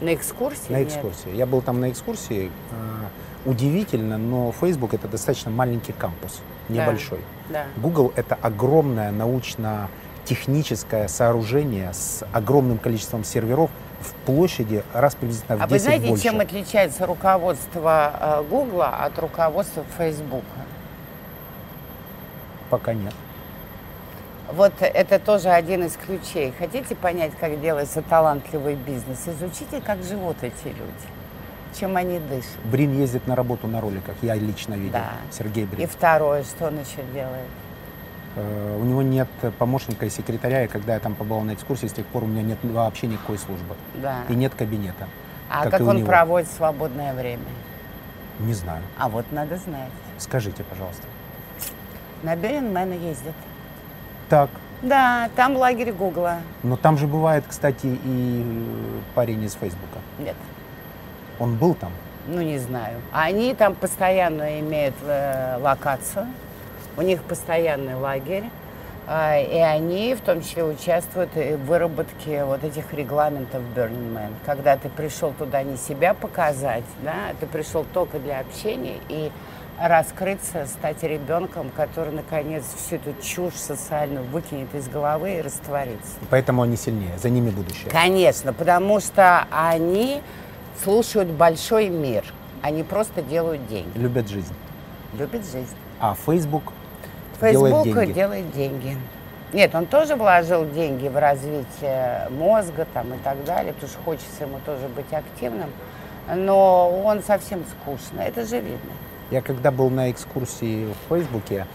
На 0.00 0.14
экскурсии? 0.14 0.70
На 0.72 0.78
Нет. 0.78 0.88
экскурсии. 0.88 1.34
Я 1.34 1.46
был 1.46 1.60
там 1.60 1.80
на 1.80 1.90
экскурсии. 1.90 2.50
Э, 2.70 3.06
Удивительно, 3.44 4.18
но 4.18 4.52
Facebook 4.52 4.94
это 4.94 5.08
достаточно 5.08 5.50
маленький 5.50 5.92
кампус, 5.92 6.40
небольшой. 6.68 7.18
Да. 7.48 7.64
Google 7.76 8.12
это 8.14 8.38
огромное 8.40 9.10
научно-техническое 10.22 11.08
сооружение 11.08 11.92
с 11.92 12.24
огромным 12.32 12.78
количеством 12.78 13.24
серверов 13.24 13.70
в 14.00 14.12
площади 14.26 14.82
раз 14.92 15.14
приблизительно 15.14 15.58
в 15.58 15.62
А 15.62 15.66
10 15.68 15.70
вы 15.72 15.78
знаете, 15.78 16.08
больше. 16.08 16.22
чем 16.24 16.40
отличается 16.40 17.06
руководство 17.06 18.12
э, 18.20 18.44
Гугла 18.48 18.88
от 19.04 19.18
руководства 19.18 19.84
Фейсбука? 19.96 20.44
Пока 22.70 22.94
нет. 22.94 23.14
Вот 24.52 24.72
это 24.80 25.18
тоже 25.18 25.50
один 25.50 25.84
из 25.84 25.96
ключей. 25.96 26.52
Хотите 26.58 26.94
понять, 26.96 27.32
как 27.40 27.60
делается 27.60 28.02
талантливый 28.02 28.74
бизнес? 28.74 29.26
Изучите, 29.26 29.80
как 29.80 30.02
живут 30.02 30.36
эти 30.42 30.66
люди, 30.66 31.08
чем 31.78 31.96
они 31.96 32.18
дышат. 32.18 32.58
Брин 32.64 32.92
ездит 32.98 33.26
на 33.26 33.36
работу 33.36 33.66
на 33.68 33.80
роликах, 33.80 34.14
я 34.20 34.34
лично 34.34 34.74
видел. 34.74 34.92
Да. 34.94 35.12
Сергей 35.30 35.62
И 35.64 35.66
Брин. 35.66 35.88
второе, 35.88 36.42
что 36.42 36.66
он 36.66 36.74
еще 36.80 37.02
делает? 37.14 37.46
Э, 38.36 38.78
У 38.80 38.84
него 38.84 39.02
нет 39.02 39.28
помощника 39.58 40.06
и 40.06 40.10
секретаря, 40.10 40.64
и 40.64 40.68
когда 40.68 40.94
я 40.94 41.00
там 41.00 41.14
побывал 41.14 41.42
на 41.42 41.54
экскурсии, 41.54 41.86
с 41.86 41.92
тех 41.92 42.06
пор 42.06 42.24
у 42.24 42.26
меня 42.26 42.42
нет 42.42 42.58
вообще 42.62 43.06
никакой 43.06 43.38
службы. 43.38 43.74
Да. 43.94 44.18
И 44.28 44.34
нет 44.34 44.54
кабинета. 44.54 45.08
А 45.50 45.64
как 45.64 45.72
как 45.72 45.80
он 45.82 45.96
него. 45.98 46.06
проводит 46.06 46.48
свободное 46.50 47.12
время? 47.14 47.44
Не 48.38 48.54
знаю. 48.54 48.82
А 48.98 49.08
вот 49.08 49.30
надо 49.32 49.56
знать. 49.58 49.90
Скажите, 50.18 50.64
пожалуйста. 50.64 51.06
На 52.22 52.34
Беренмена 52.36 52.94
ездит. 52.94 53.34
Так, 54.28 54.48
Да, 54.80 55.28
там 55.36 55.56
лагерь 55.56 55.92
Гугла. 55.92 56.38
но 56.62 56.76
там 56.76 56.96
же 56.96 57.06
бывает, 57.06 57.44
кстати, 57.46 57.86
и 57.86 58.42
э, 58.44 59.00
парень 59.14 59.42
из 59.44 59.52
Фейсбука. 59.54 59.98
Нет, 60.18 60.36
Он 61.38 61.56
был 61.56 61.74
там. 61.74 61.92
ну 62.26 62.40
не 62.40 62.58
знаю. 62.58 63.00
Они 63.12 63.54
там 63.54 63.74
постоянно 63.74 64.58
имеют 64.60 64.94
э, 65.02 65.58
локацию, 65.60 66.26
у 66.96 67.02
них 67.02 67.22
постоянный 67.22 67.94
лагерь, 67.94 68.44
а, 69.06 69.38
и 69.38 69.58
они 69.58 70.14
в 70.14 70.20
том 70.20 70.42
числе 70.42 70.64
участвуют 70.64 71.34
в 71.34 71.56
выработке 71.66 72.44
вот 72.44 72.62
этих 72.62 72.92
регламентов 72.92 73.62
Burning 73.74 74.14
Man. 74.14 74.30
Когда 74.46 74.76
ты 74.76 74.88
пришел 74.88 75.32
туда 75.32 75.62
не 75.62 75.76
себя 75.76 76.14
показать, 76.14 76.84
да, 77.02 77.34
ты 77.40 77.46
пришел 77.46 77.84
только 77.92 78.18
для 78.18 78.40
общения 78.40 78.98
и 79.08 79.32
раскрыться, 79.80 80.66
стать 80.66 81.02
ребенком, 81.02 81.70
который 81.70 82.12
наконец 82.12 82.64
всю 82.76 82.96
эту 82.96 83.14
чушь 83.22 83.54
социальную 83.54 84.24
выкинет 84.26 84.72
из 84.74 84.88
головы 84.88 85.38
и 85.38 85.40
растворится. 85.40 86.12
Поэтому 86.30 86.62
они 86.62 86.76
сильнее. 86.76 87.18
За 87.18 87.28
ними 87.28 87.50
будущее. 87.50 87.90
Конечно, 87.90 88.52
потому 88.52 89.00
что 89.00 89.46
они 89.50 90.22
слушают 90.82 91.30
большой 91.30 91.88
мир. 91.88 92.24
Они 92.62 92.84
просто 92.84 93.22
делают 93.22 93.66
деньги. 93.66 93.98
Любят 93.98 94.28
жизнь. 94.28 94.54
Любят 95.18 95.44
жизнь. 95.44 95.74
А 95.98 96.14
Facebook 96.14 96.72
Facebook 97.42 97.84
делает 97.84 98.06
деньги. 98.06 98.12
делает 98.12 98.52
деньги. 98.52 98.96
Нет, 99.52 99.74
он 99.74 99.84
тоже 99.84 100.16
вложил 100.16 100.68
деньги 100.70 101.08
в 101.08 101.16
развитие 101.18 102.28
мозга 102.30 102.86
там, 102.94 103.12
и 103.12 103.18
так 103.18 103.44
далее, 103.44 103.74
потому 103.74 103.92
что 103.92 104.00
хочется 104.02 104.44
ему 104.44 104.58
тоже 104.64 104.88
быть 104.88 105.12
активным. 105.12 105.70
Но 106.34 107.02
он 107.04 107.22
совсем 107.22 107.62
скучно, 107.64 108.20
это 108.20 108.46
же 108.46 108.60
видно. 108.60 108.92
Я 109.30 109.42
когда 109.42 109.70
был 109.70 109.90
на 109.90 110.10
экскурсии 110.10 110.86
в 110.86 111.08
Фейсбуке, 111.08 111.66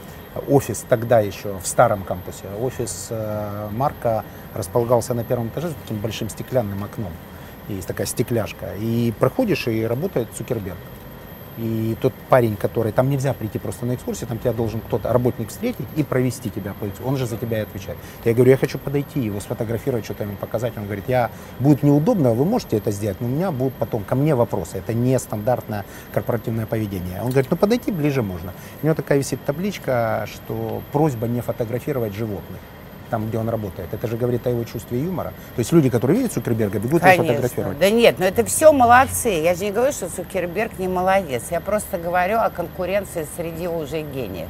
офис 0.47 0.85
тогда 0.87 1.19
еще 1.19 1.57
в 1.57 1.67
старом 1.67 2.03
кампусе, 2.03 2.45
офис 2.61 3.07
э, 3.09 3.69
Марка 3.71 4.23
располагался 4.53 5.13
на 5.13 5.23
первом 5.23 5.49
этаже 5.49 5.69
с 5.69 5.73
таким 5.73 5.97
большим 5.97 6.29
стеклянным 6.29 6.83
окном. 6.83 7.11
Есть 7.67 7.87
такая 7.87 8.07
стекляшка. 8.07 8.73
И 8.79 9.13
проходишь, 9.19 9.67
и 9.67 9.85
работает 9.85 10.29
Цукерберг. 10.37 10.77
И 11.57 11.95
тот 12.01 12.13
парень, 12.29 12.55
который... 12.55 12.91
Там 12.91 13.09
нельзя 13.09 13.33
прийти 13.33 13.59
просто 13.59 13.85
на 13.85 13.95
экскурсию, 13.95 14.27
там 14.27 14.37
тебя 14.39 14.53
должен 14.53 14.79
кто-то, 14.79 15.11
работник 15.11 15.49
встретить 15.49 15.87
и 15.95 16.03
провести 16.03 16.49
тебя 16.49 16.73
по 16.73 16.85
экскурсии. 16.85 17.07
Он 17.07 17.17
же 17.17 17.25
за 17.25 17.37
тебя 17.37 17.59
и 17.59 17.61
отвечает. 17.61 17.97
Я 18.25 18.33
говорю, 18.33 18.51
я 18.51 18.57
хочу 18.57 18.77
подойти, 18.77 19.19
его 19.19 19.39
сфотографировать, 19.39 20.05
что-то 20.05 20.23
ему 20.23 20.35
показать. 20.35 20.77
Он 20.77 20.85
говорит, 20.85 21.05
я... 21.07 21.31
Будет 21.59 21.83
неудобно, 21.83 22.33
вы 22.33 22.45
можете 22.45 22.77
это 22.77 22.91
сделать, 22.91 23.19
но 23.21 23.27
у 23.27 23.29
меня 23.29 23.51
будут 23.51 23.73
потом 23.75 24.03
ко 24.03 24.15
мне 24.15 24.35
вопросы. 24.35 24.77
Это 24.77 24.93
не 24.93 25.17
стандартное 25.19 25.85
корпоративное 26.13 26.65
поведение. 26.65 27.21
Он 27.21 27.29
говорит, 27.29 27.49
ну 27.49 27.57
подойти 27.57 27.91
ближе 27.91 28.21
можно. 28.21 28.53
У 28.81 28.85
него 28.85 28.95
такая 28.95 29.17
висит 29.17 29.43
табличка, 29.45 30.27
что 30.31 30.81
просьба 30.91 31.27
не 31.27 31.41
фотографировать 31.41 32.13
животных 32.13 32.59
там, 33.09 33.27
где 33.27 33.37
он 33.37 33.49
работает. 33.49 33.93
Это 33.93 34.07
же 34.07 34.17
говорит 34.17 34.45
о 34.47 34.49
его 34.49 34.63
чувстве 34.63 35.01
юмора. 35.01 35.33
То 35.55 35.59
есть 35.59 35.71
люди, 35.71 35.89
которые 35.89 36.17
видят 36.17 36.33
Цукерберга, 36.33 36.79
бегут 36.79 37.01
его 37.01 37.11
Конечно. 37.11 37.25
фотографировать. 37.25 37.79
Да 37.79 37.89
нет, 37.89 38.19
но 38.19 38.25
это 38.25 38.45
все 38.45 38.71
молодцы. 38.71 39.29
Я 39.29 39.55
же 39.55 39.65
не 39.65 39.71
говорю, 39.71 39.91
что 39.91 40.09
Цукерберг 40.09 40.79
не 40.79 40.87
молодец. 40.87 41.43
Я 41.51 41.61
просто 41.61 41.97
говорю 41.97 42.37
о 42.39 42.49
конкуренции 42.49 43.27
среди 43.35 43.67
уже 43.67 44.01
гениев. 44.01 44.49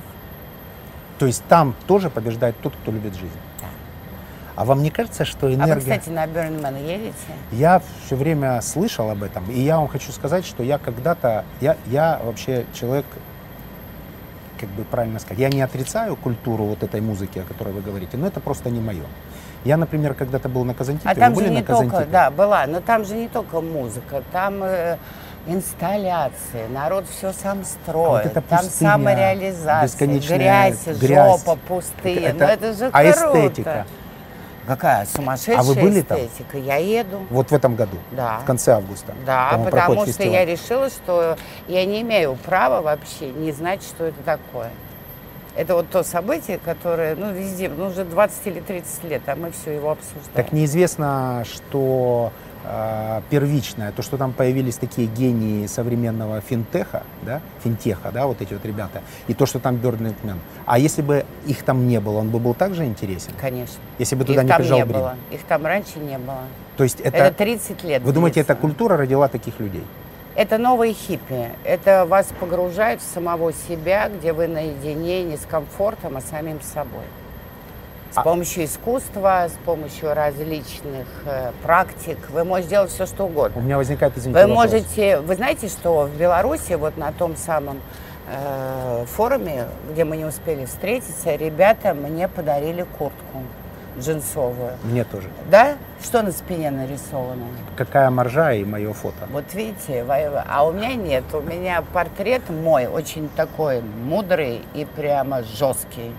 То 1.20 1.26
есть 1.26 1.44
там 1.50 1.76
тоже 1.88 2.10
побеждает 2.10 2.56
тот, 2.62 2.74
кто 2.76 2.92
любит 2.92 3.16
жизнь. 3.16 3.40
Да. 3.60 3.68
А 4.56 4.66
вам 4.66 4.84
не 4.84 4.92
кажется, 4.92 5.26
что 5.26 5.48
А 5.48 5.54
энергия... 5.54 5.76
вы, 5.76 5.80
кстати, 5.82 6.10
на 6.10 6.28
Бернман 6.28 6.76
едете? 6.78 7.14
Я 7.52 7.82
все 8.06 8.16
время 8.16 8.62
слышал 8.62 9.10
об 9.10 9.24
этом, 9.24 9.50
и 9.52 9.60
я 9.60 9.78
вам 9.78 9.88
хочу 9.88 10.12
сказать, 10.12 10.46
что 10.46 10.64
я 10.64 10.78
когда-то, 10.78 11.46
я, 11.62 11.78
я 11.88 12.20
вообще 12.24 12.66
человек, 12.74 13.06
как 14.60 14.70
бы 14.70 14.84
правильно 14.84 15.20
сказать, 15.20 15.40
я 15.40 15.50
не 15.50 15.62
отрицаю 15.62 16.16
культуру 16.16 16.66
вот 16.66 16.84
этой 16.84 17.02
музыки, 17.02 17.40
о 17.40 17.44
которой 17.44 17.74
вы 17.74 17.82
говорите, 17.82 18.18
но 18.18 18.28
это 18.28 18.40
просто 18.40 18.70
не 18.70 18.80
мое. 18.82 19.04
Я, 19.64 19.78
например, 19.78 20.14
когда-то 20.14 20.50
был 20.50 20.64
на 20.64 20.74
Казантипе, 20.74 21.10
А 21.10 21.16
там 21.16 21.34
были 21.34 21.48
же 21.48 21.52
на 21.52 21.58
не 21.58 21.64
только, 21.64 22.06
да, 22.06 22.30
была, 22.32 22.66
но 22.68 22.80
там 22.80 23.06
же 23.06 23.16
не 23.16 23.28
только 23.28 23.62
музыка, 23.62 24.24
там 24.32 24.64
э, 24.64 24.98
инсталляции, 25.48 26.68
народ 26.72 27.06
все 27.10 27.34
сам 27.34 27.64
строит, 27.64 28.26
А 28.26 28.40
вот 28.40 28.46
там 28.48 28.60
пустыня, 28.60 28.92
самореализация, 28.92 30.08
грязь, 30.08 30.86
грязь. 30.86 31.42
жопа, 31.42 31.58
пустыня, 31.68 32.30
Это- 32.30 32.38
ну 32.40 32.46
это 32.46 32.74
же 32.74 32.90
а 32.92 33.04
круто. 33.04 33.48
эстетика? 33.48 33.86
Какая 34.68 35.06
сумасшедшая 35.06 35.60
А 35.60 35.64
вы 35.64 35.76
были 35.76 36.02
там? 36.02 36.18
эстетика, 36.20 36.58
я 36.58 36.76
еду. 36.76 37.26
Вот 37.30 37.50
в 37.50 37.54
этом 37.54 37.76
году, 37.76 37.98
Да. 38.12 38.40
в 38.40 38.46
конце 38.46 38.74
августа. 38.74 39.14
Да, 39.26 39.60
потому 39.64 39.96
что 40.02 40.06
фестиваль. 40.08 40.34
я 40.34 40.46
решила, 40.46 40.90
что 40.90 41.38
я 41.70 41.86
не 41.86 42.02
имею 42.02 42.36
права 42.36 42.82
вообще 42.82 43.30
не 43.32 43.54
знать, 43.54 43.82
что 43.82 44.06
это 44.06 44.22
такое. 44.26 44.70
Это 45.56 45.74
вот 45.74 45.90
то 45.90 46.04
событие, 46.04 46.60
которое, 46.64 47.16
ну, 47.16 47.32
везде, 47.32 47.70
ну, 47.70 47.88
уже 47.88 48.04
20 48.04 48.46
или 48.48 48.60
30 48.60 49.04
лет, 49.06 49.22
а 49.26 49.36
мы 49.36 49.52
все 49.52 49.72
его 49.72 49.92
обсуждаем. 49.92 50.34
Так 50.34 50.52
неизвестно, 50.52 51.44
что 51.46 52.32
э, 52.64 53.22
первичное, 53.30 53.92
то, 53.92 54.02
что 54.02 54.18
там 54.18 54.34
появились 54.34 54.76
такие 54.76 55.08
гении 55.08 55.68
современного 55.68 56.42
финтеха, 56.42 57.04
да, 57.24 57.42
финтеха, 57.64 58.12
да, 58.12 58.28
вот 58.28 58.42
эти 58.42 58.54
вот 58.54 58.66
ребята, 58.66 59.02
и 59.28 59.34
то, 59.34 59.46
что 59.46 59.60
там 59.60 59.76
Man. 59.78 60.38
А 60.66 60.80
если 60.80 61.02
бы 61.02 61.26
их 61.46 61.64
там 61.64 61.88
не 61.88 62.00
было, 62.00 62.20
он 62.20 62.30
бы 62.30 62.40
был 62.40 62.54
также 62.54 62.86
интересен? 62.86 63.32
Конечно. 63.40 63.78
Если 64.00 64.16
бы 64.16 64.26
туда 64.26 64.42
Их 64.42 64.44
не 64.44 64.50
там 64.50 64.58
приезжал 64.58 64.80
не 64.80 64.86
Брин? 64.86 64.98
было. 65.00 65.16
Их 65.32 65.42
там 65.44 65.66
раньше 65.66 66.00
не 66.00 66.18
было. 66.18 66.42
То 66.76 66.84
есть 66.84 67.00
это, 67.00 67.18
Это, 67.18 67.38
30 67.38 67.84
лет. 67.84 68.04
вы 68.04 68.12
думаете, 68.12 68.42
эта 68.42 68.56
культура 68.56 68.98
родила 68.98 69.28
таких 69.28 69.60
людей? 69.60 69.84
Это 70.36 70.60
новые 70.60 70.94
хиппи. 70.94 71.50
Это 71.64 72.06
вас 72.06 72.28
погружает 72.40 73.02
в 73.02 73.14
самого 73.14 73.52
себя, 73.54 74.08
где 74.10 74.34
вы 74.34 74.48
наедине 74.48 75.24
не 75.24 75.36
с 75.36 75.46
комфортом, 75.50 76.18
а 76.18 76.22
самим 76.22 76.62
собой. 76.62 77.06
С 78.12 78.24
помощью 78.24 78.66
искусства, 78.66 79.48
с 79.48 79.66
помощью 79.66 80.14
различных 80.14 81.08
э, 81.26 81.52
практик 81.64 82.18
вы 82.30 82.44
можете 82.44 82.70
делать 82.72 82.92
все, 82.92 83.06
что 83.06 83.26
У 83.26 83.28
угодно. 83.28 83.60
меня 83.60 83.78
возникает, 83.78 84.18
извините, 84.18 84.42
Вы 84.46 84.48
вопрос. 84.54 84.72
можете, 84.72 85.20
вы 85.20 85.36
знаете, 85.36 85.68
что 85.68 86.06
в 86.06 86.16
Беларуси, 86.18 86.74
вот 86.74 86.98
на 86.98 87.12
том 87.12 87.36
самом 87.36 87.80
э, 88.30 89.06
форуме, 89.08 89.66
где 89.92 90.04
мы 90.04 90.18
не 90.18 90.26
успели 90.26 90.66
встретиться, 90.66 91.36
ребята 91.36 91.94
мне 91.94 92.28
подарили 92.28 92.86
куртку 92.98 93.44
джинсовую. 94.00 94.74
Мне 94.84 95.04
тоже. 95.04 95.28
Да? 95.50 95.76
Что 96.04 96.22
на 96.22 96.32
спине 96.32 96.70
нарисовано? 96.72 97.46
Какая 97.76 98.10
маржа 98.10 98.54
и 98.54 98.64
мое 98.64 98.94
фото? 98.94 99.28
Вот 99.32 99.54
видите, 99.54 100.06
а 100.48 100.68
у 100.68 100.72
меня 100.72 100.94
нет. 100.94 101.24
У 101.34 101.42
меня 101.42 101.84
портрет 101.94 102.48
мой 102.50 102.86
очень 102.88 103.30
такой 103.30 103.82
мудрый 103.82 104.62
и 104.76 104.86
прямо 104.86 105.42
жесткий. 105.44 106.12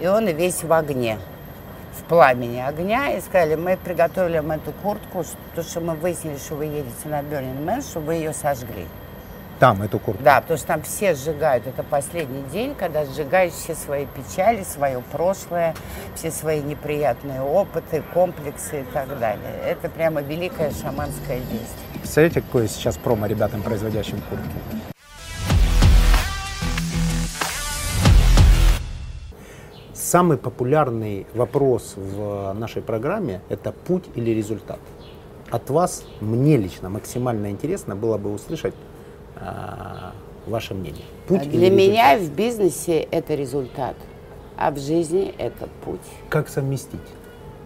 И 0.00 0.06
он 0.06 0.26
весь 0.28 0.62
в 0.62 0.72
огне, 0.72 1.18
в 1.92 2.04
пламени 2.04 2.60
огня. 2.60 3.16
И 3.16 3.20
сказали, 3.20 3.54
мы 3.54 3.76
приготовили 3.76 4.38
вам 4.38 4.52
эту 4.52 4.72
куртку, 4.72 5.24
потому 5.50 5.68
что 5.68 5.80
мы 5.80 5.94
выяснили, 5.94 6.38
что 6.38 6.54
вы 6.54 6.64
едете 6.64 7.06
на 7.06 7.20
Burning 7.20 7.64
Man, 7.64 7.82
чтобы 7.82 8.06
вы 8.06 8.14
ее 8.14 8.32
сожгли. 8.32 8.86
Там, 9.58 9.82
эту 9.82 9.98
куртку. 9.98 10.24
Да, 10.24 10.40
потому 10.40 10.56
что 10.56 10.66
там 10.68 10.82
все 10.82 11.14
сжигают. 11.14 11.66
Это 11.66 11.82
последний 11.82 12.42
день, 12.44 12.74
когда 12.74 13.04
сжигаешь 13.04 13.52
все 13.52 13.74
свои 13.74 14.06
печали, 14.06 14.62
свое 14.64 15.02
прошлое, 15.12 15.74
все 16.14 16.30
свои 16.30 16.62
неприятные 16.62 17.42
опыты, 17.42 18.02
комплексы 18.14 18.80
и 18.80 18.84
так 18.84 19.18
далее. 19.18 19.52
Это 19.66 19.90
прямо 19.90 20.22
великое 20.22 20.70
шаманское 20.70 21.40
действие. 21.40 21.90
Представляете, 21.98 22.40
какое 22.40 22.68
сейчас 22.68 22.96
промо 22.96 23.26
ребятам, 23.26 23.62
производящим 23.62 24.22
куртки? 24.30 24.56
Самый 30.10 30.38
популярный 30.38 31.24
вопрос 31.34 31.92
в 31.94 32.52
нашей 32.54 32.82
программе– 32.82 33.42
это 33.48 33.70
путь 33.70 34.06
или 34.16 34.32
результат. 34.32 34.80
от 35.52 35.70
вас, 35.70 36.02
мне 36.20 36.56
лично 36.56 36.90
максимально 36.90 37.52
интересно 37.52 37.94
было 37.94 38.18
бы 38.18 38.32
услышать 38.32 38.74
а, 39.36 40.10
ваше 40.48 40.74
мнение. 40.74 41.04
Путь 41.28 41.48
Для 41.48 41.70
меня 41.70 42.18
в 42.18 42.28
бизнесе 42.32 43.06
это 43.12 43.36
результат, 43.36 43.94
а 44.56 44.72
в 44.72 44.80
жизни 44.80 45.32
это 45.38 45.68
путь. 45.84 46.00
Как 46.28 46.48
совместить? 46.48 46.98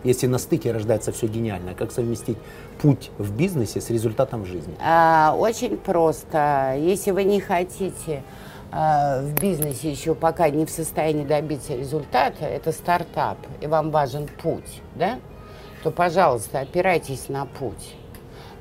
Если 0.03 0.27
на 0.27 0.37
стыке 0.37 0.71
рождается 0.71 1.13
все 1.13 1.29
гениальное, 1.29 1.73
как 1.73 1.93
совместить 1.93 2.37
путь 2.83 3.11
в 3.17 3.35
бизнесе 3.35 3.81
с 3.81 3.89
результатом 3.89 4.43
в 4.43 4.47
жизни? 4.47 4.75
А, 4.85 5.35
очень 5.35 5.79
просто. 5.79 6.77
Если 6.79 7.11
вы 7.11 7.25
не 7.25 7.41
хотите 7.41 8.23
в 8.75 9.35
бизнесе 9.41 9.91
еще 9.91 10.15
пока 10.15 10.51
не 10.51 10.67
в 10.67 10.71
состоянии 10.71 11.25
добиться 11.25 11.77
результата, 11.77 12.45
это 12.45 12.73
стартап, 12.73 13.39
и 13.61 13.67
вам 13.67 13.91
важен 13.91 14.29
путь, 14.43 14.83
да, 14.97 15.21
то, 15.85 15.91
пожалуйста, 15.91 16.61
опирайтесь 16.61 17.29
на 17.29 17.47
путь. 17.47 17.95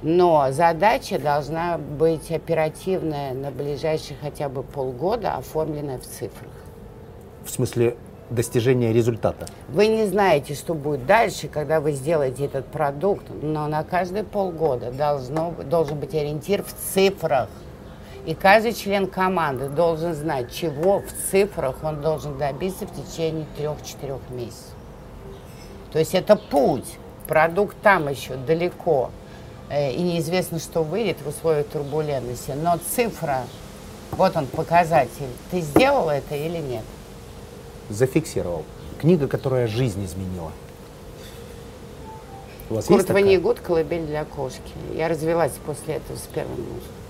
Но 0.03 0.47
задача 0.51 1.17
должна 1.17 1.77
быть 1.77 2.29
оперативная 2.29 3.33
на 3.33 3.49
ближайшие 3.49 4.17
хотя 4.21 4.49
бы 4.49 4.61
полгода, 4.61 5.35
оформленная 5.35 5.97
в 5.97 6.03
цифрах. 6.03 6.51
В 7.45 7.49
смысле 7.49 7.95
достижения 8.29 8.91
результата? 8.93 9.47
Вы 9.69 9.87
не 9.87 10.05
знаете, 10.05 10.53
что 10.55 10.73
будет 10.73 11.05
дальше, 11.05 11.47
когда 11.47 11.79
вы 11.79 11.93
сделаете 11.93 12.45
этот 12.45 12.67
продукт, 12.67 13.25
но 13.41 13.67
на 13.67 13.83
каждые 13.83 14.25
полгода 14.25 14.91
должно, 14.91 15.51
должен 15.51 15.99
быть 15.99 16.13
ориентир 16.13 16.63
в 16.63 16.73
цифрах. 16.93 17.49
И 18.25 18.33
каждый 18.33 18.73
член 18.73 19.07
команды 19.07 19.67
должен 19.67 20.13
знать, 20.13 20.53
чего 20.53 20.99
в 20.99 21.31
цифрах 21.31 21.83
он 21.83 22.01
должен 22.01 22.37
добиться 22.37 22.87
в 22.87 22.91
течение 22.91 23.45
трех-четырех 23.57 24.21
месяцев. 24.29 24.71
То 25.91 25.99
есть 25.99 26.15
это 26.15 26.35
путь. 26.35 26.85
Продукт 27.27 27.75
там 27.81 28.07
еще 28.07 28.35
далеко. 28.35 29.11
Э, 29.69 29.91
и 29.91 30.01
неизвестно, 30.01 30.59
что 30.59 30.83
выйдет 30.83 31.17
в 31.21 31.27
условиях 31.27 31.67
турбулентности. 31.67 32.51
Но 32.51 32.77
цифра, 32.95 33.43
вот 34.11 34.35
он 34.37 34.47
показатель. 34.47 35.29
Ты 35.51 35.59
сделал 35.59 36.09
это 36.09 36.35
или 36.35 36.59
нет? 36.59 36.83
Зафиксировал. 37.89 38.63
Книга, 38.99 39.27
которая 39.27 39.67
жизнь 39.67 40.03
изменила. 40.05 40.51
У 42.69 42.75
вас 42.75 42.85
Курт 42.85 43.09
Ванигут 43.09 43.59
«Колыбель 43.59 44.05
для 44.05 44.23
кошки». 44.23 44.61
Я 44.95 45.09
развелась 45.09 45.51
после 45.65 45.95
этого 45.95 46.15
с 46.15 46.27
первым 46.33 46.61
мужем. 46.61 47.02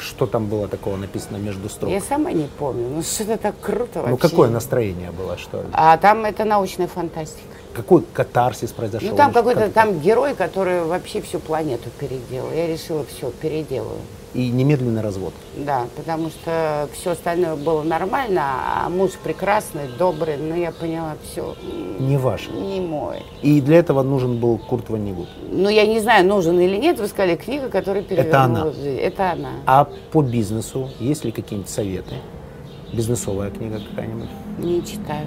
Что 0.00 0.26
там 0.26 0.46
было 0.46 0.66
такого 0.66 0.96
написано 0.96 1.36
между 1.36 1.68
строк? 1.68 1.90
Я 1.90 2.00
сама 2.00 2.32
не 2.32 2.48
помню. 2.58 2.88
Ну, 2.88 3.02
что-то 3.02 3.36
так 3.36 3.54
круто 3.60 3.90
ну, 3.96 4.00
вообще. 4.02 4.10
Ну, 4.10 4.16
какое 4.16 4.50
настроение 4.50 5.10
было, 5.10 5.36
что 5.36 5.58
ли? 5.58 5.68
А 5.72 5.96
там 5.98 6.24
это 6.24 6.44
научная 6.44 6.88
фантастика. 6.88 7.42
Какой 7.74 8.02
катарсис 8.12 8.72
произошел? 8.72 9.10
Ну, 9.10 9.16
там 9.16 9.32
какой-то 9.32 9.60
как 9.60 9.72
там 9.72 10.00
герой, 10.00 10.34
который 10.34 10.82
вообще 10.84 11.20
всю 11.20 11.38
планету 11.38 11.90
переделал. 11.98 12.50
Я 12.52 12.66
решила, 12.66 13.04
все, 13.04 13.30
переделаю 13.30 13.98
и 14.34 14.48
немедленный 14.48 15.02
развод. 15.02 15.32
Да, 15.56 15.86
потому 15.96 16.28
что 16.30 16.88
все 16.92 17.10
остальное 17.10 17.56
было 17.56 17.82
нормально, 17.82 18.42
а 18.44 18.88
муж 18.88 19.12
прекрасный, 19.22 19.88
добрый, 19.98 20.36
но 20.36 20.54
я 20.54 20.70
поняла, 20.70 21.16
все. 21.24 21.56
Не 21.98 22.16
ваш. 22.16 22.48
Не 22.48 22.80
мой. 22.80 23.22
И 23.42 23.60
для 23.60 23.78
этого 23.78 24.02
нужен 24.02 24.38
был 24.38 24.58
Курт 24.58 24.88
Ваннигут. 24.88 25.28
Ну, 25.50 25.68
я 25.68 25.86
не 25.86 26.00
знаю, 26.00 26.26
нужен 26.26 26.58
или 26.60 26.76
нет, 26.76 26.98
вы 27.00 27.08
сказали, 27.08 27.36
книга, 27.36 27.68
которая 27.68 28.02
перевернула 28.02 28.28
Это 28.28 28.42
она. 28.42 28.64
жизнь. 28.72 28.98
Это 28.98 29.32
она. 29.32 29.50
А 29.66 29.88
по 30.12 30.22
бизнесу 30.22 30.88
есть 31.00 31.24
ли 31.24 31.32
какие-нибудь 31.32 31.70
советы? 31.70 32.14
Бизнесовая 32.92 33.50
книга 33.50 33.80
какая-нибудь? 33.90 34.28
Не 34.58 34.84
читаю. 34.84 35.26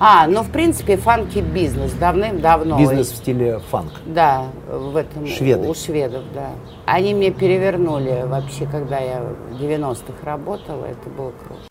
А, 0.00 0.26
ну, 0.26 0.42
в 0.42 0.50
принципе, 0.50 0.96
фанки 0.96 1.38
бизнес 1.38 1.92
давным-давно. 1.92 2.78
Бизнес 2.78 3.12
в 3.12 3.16
стиле 3.16 3.60
фанк. 3.70 3.92
Да, 4.06 4.48
в 4.68 4.96
этом. 4.96 5.26
Шведы. 5.26 5.68
У 5.68 5.74
шведов, 5.74 6.24
да. 6.34 6.50
Они 6.84 7.14
мне 7.14 7.30
перевернули 7.30 8.24
вообще, 8.26 8.66
когда 8.66 8.98
я 8.98 9.22
в 9.50 9.54
90-х 9.54 10.24
работала, 10.24 10.84
это 10.86 11.08
было 11.10 11.30
круто. 11.30 11.62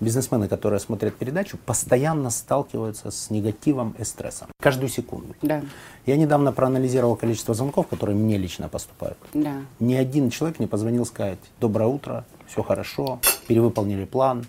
Бизнесмены, 0.00 0.48
которые 0.48 0.80
смотрят 0.80 1.14
передачу, 1.14 1.58
постоянно 1.58 2.30
сталкиваются 2.30 3.10
с 3.10 3.28
негативом 3.28 3.94
и 3.98 4.04
стрессом. 4.04 4.48
Каждую 4.58 4.88
секунду. 4.88 5.34
Да. 5.42 5.60
Я 6.06 6.16
недавно 6.16 6.52
проанализировал 6.52 7.16
количество 7.16 7.54
звонков, 7.54 7.86
которые 7.86 8.16
мне 8.16 8.38
лично 8.38 8.70
поступают. 8.70 9.18
Да. 9.34 9.56
Ни 9.78 9.94
один 9.94 10.30
человек 10.30 10.58
не 10.58 10.66
позвонил 10.66 11.04
сказать 11.04 11.38
«Доброе 11.60 11.88
утро, 11.88 12.24
все 12.46 12.62
хорошо, 12.62 13.20
перевыполнили 13.50 14.04
план, 14.04 14.44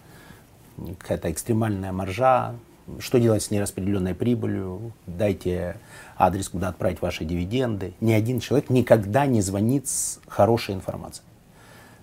какая-то 1.00 1.32
экстремальная 1.32 1.92
маржа, 1.92 2.54
что 3.00 3.20
делать 3.20 3.42
с 3.42 3.50
нераспределенной 3.50 4.14
прибылью, 4.14 4.92
дайте 5.08 5.78
адрес, 6.20 6.50
куда 6.50 6.68
отправить 6.68 7.02
ваши 7.02 7.26
дивиденды. 7.26 7.94
Ни 8.00 8.12
один 8.12 8.40
человек 8.40 8.70
никогда 8.70 9.26
не 9.26 9.42
звонит 9.42 9.88
с 9.88 10.20
хорошей 10.28 10.76
информацией. 10.76 11.26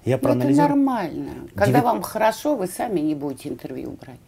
Я 0.04 0.16
ну, 0.16 0.22
проанализировал. 0.22 0.70
Это 0.70 0.74
нормально. 0.76 1.30
Когда 1.54 1.78
9... 1.78 1.84
вам 1.84 2.02
хорошо, 2.02 2.56
вы 2.56 2.66
сами 2.66 2.98
не 2.98 3.14
будете 3.14 3.48
интервью 3.48 3.96
брать. 4.00 4.18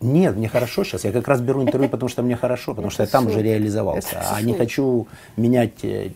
Нет, 0.00 0.36
мне 0.36 0.46
хорошо 0.48 0.84
сейчас. 0.84 1.02
Я 1.04 1.10
как 1.10 1.26
раз 1.26 1.40
беру 1.40 1.60
интервью, 1.60 1.88
потому 1.88 2.08
что 2.08 2.22
мне 2.22 2.36
хорошо, 2.36 2.74
потому 2.74 2.90
что 2.90 3.02
я 3.02 3.08
там 3.08 3.26
уже 3.26 3.42
реализовался. 3.42 4.22
А 4.30 4.40
не 4.42 4.54
хочу 4.54 5.08
менять 5.36 5.82
э, 5.82 6.12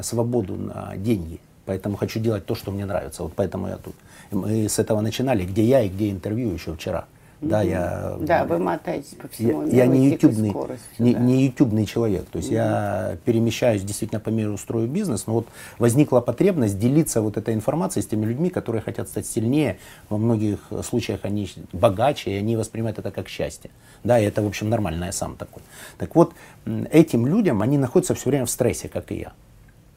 свободу 0.00 0.56
на 0.56 0.96
деньги. 0.96 1.38
Поэтому 1.68 1.98
хочу 1.98 2.18
делать 2.18 2.46
то, 2.46 2.54
что 2.54 2.70
мне 2.70 2.86
нравится. 2.86 3.22
Вот 3.22 3.34
поэтому 3.36 3.68
я 3.68 3.76
тут. 3.76 3.94
Мы 4.30 4.68
с 4.68 4.78
этого 4.78 5.00
начинали, 5.00 5.44
где 5.44 5.62
я 5.64 5.82
и 5.82 5.88
где 5.88 6.10
интервью 6.10 6.50
еще 6.50 6.74
вчера. 6.74 7.06
Да, 7.40 7.62
я, 7.62 8.16
да, 8.20 8.44
вы 8.44 8.58
мотаетесь 8.58 9.14
по 9.14 9.28
всему 9.28 9.64
я, 9.66 9.84
я 9.84 9.86
не 9.86 10.10
ютубный, 10.10 10.52
не, 10.98 11.14
да. 11.14 11.20
не 11.20 11.44
ютубный 11.44 11.86
человек. 11.86 12.26
То 12.30 12.38
есть 12.38 12.48
угу. 12.48 12.56
я 12.56 13.16
перемещаюсь 13.24 13.82
действительно 13.82 14.18
по 14.18 14.30
миру, 14.30 14.58
строю 14.58 14.88
бизнес, 14.88 15.28
но 15.28 15.34
вот 15.34 15.46
возникла 15.78 16.20
потребность 16.20 16.80
делиться 16.80 17.22
вот 17.22 17.36
этой 17.36 17.54
информацией 17.54 18.02
с 18.02 18.08
теми 18.08 18.26
людьми, 18.26 18.50
которые 18.50 18.82
хотят 18.82 19.08
стать 19.08 19.26
сильнее. 19.26 19.78
Во 20.08 20.18
многих 20.18 20.58
случаях 20.84 21.20
они 21.22 21.48
богаче, 21.72 22.32
и 22.32 22.34
они 22.34 22.56
воспринимают 22.56 22.98
это 22.98 23.12
как 23.12 23.28
счастье. 23.28 23.70
Да, 24.02 24.18
и 24.18 24.24
это, 24.24 24.42
в 24.42 24.46
общем, 24.46 24.68
нормально, 24.68 25.04
я 25.04 25.12
сам 25.12 25.36
такой. 25.36 25.62
Так 25.96 26.16
вот, 26.16 26.32
этим 26.90 27.24
людям, 27.26 27.62
они 27.62 27.78
находятся 27.78 28.14
все 28.14 28.30
время 28.30 28.46
в 28.46 28.50
стрессе, 28.50 28.88
как 28.88 29.12
и 29.12 29.20
я. 29.20 29.32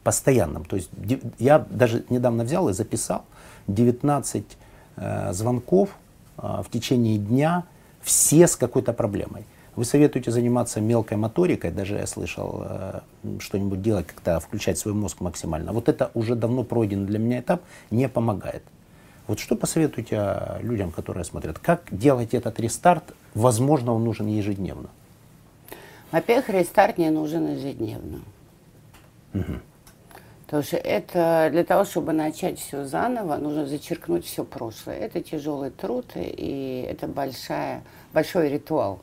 Постоянном. 0.04 0.66
То 0.66 0.76
есть 0.76 0.90
я 1.40 1.66
даже 1.70 2.04
недавно 2.10 2.44
взял 2.44 2.70
и 2.70 2.74
записал 2.74 3.24
19 3.74 4.46
э, 4.98 5.34
звонков 5.34 5.90
а, 6.38 6.64
в 6.64 6.70
течение 6.70 7.18
дня 7.18 7.64
все 8.02 8.48
с 8.48 8.56
какой-то 8.56 8.94
проблемой. 8.94 9.46
Вы 9.76 9.86
советуете 9.86 10.32
заниматься 10.32 10.82
мелкой 10.82 11.18
моторикой, 11.18 11.72
даже 11.72 11.96
я 11.96 12.08
слышал, 12.08 12.64
э, 12.66 13.00
что-нибудь 13.40 13.82
делать, 13.82 14.08
как-то 14.08 14.40
включать 14.40 14.78
свой 14.78 14.94
мозг 14.94 15.22
максимально. 15.22 15.72
Вот 15.72 15.88
это 15.88 16.12
уже 16.14 16.36
давно 16.36 16.64
пройденный 16.64 17.08
для 17.08 17.20
меня 17.20 17.40
этап, 17.40 17.62
не 17.90 18.10
помогает. 18.10 18.64
Вот 19.28 19.40
что 19.40 19.56
посоветуете 19.56 20.60
людям, 20.62 20.92
которые 20.92 21.24
смотрят? 21.24 21.58
Как 21.60 21.84
делать 21.92 22.34
этот 22.34 22.60
рестарт? 22.60 23.04
Возможно, 23.34 23.94
он 23.94 24.04
нужен 24.04 24.28
ежедневно. 24.28 24.90
Во-первых, 26.12 26.50
рестарт 26.50 26.98
не 26.98 27.10
нужен 27.10 27.56
ежедневно. 27.56 28.20
Угу. 29.34 29.54
Потому 30.52 30.64
что 30.66 30.76
это 30.76 31.48
для 31.50 31.64
того, 31.64 31.86
чтобы 31.86 32.12
начать 32.12 32.60
все 32.60 32.84
заново, 32.84 33.38
нужно 33.38 33.66
зачеркнуть 33.66 34.26
все 34.26 34.44
прошлое. 34.44 34.98
Это 34.98 35.22
тяжелый 35.22 35.70
труд 35.70 36.08
и 36.16 36.86
это 36.90 37.08
большая, 37.08 37.84
большой 38.12 38.50
ритуал. 38.50 39.00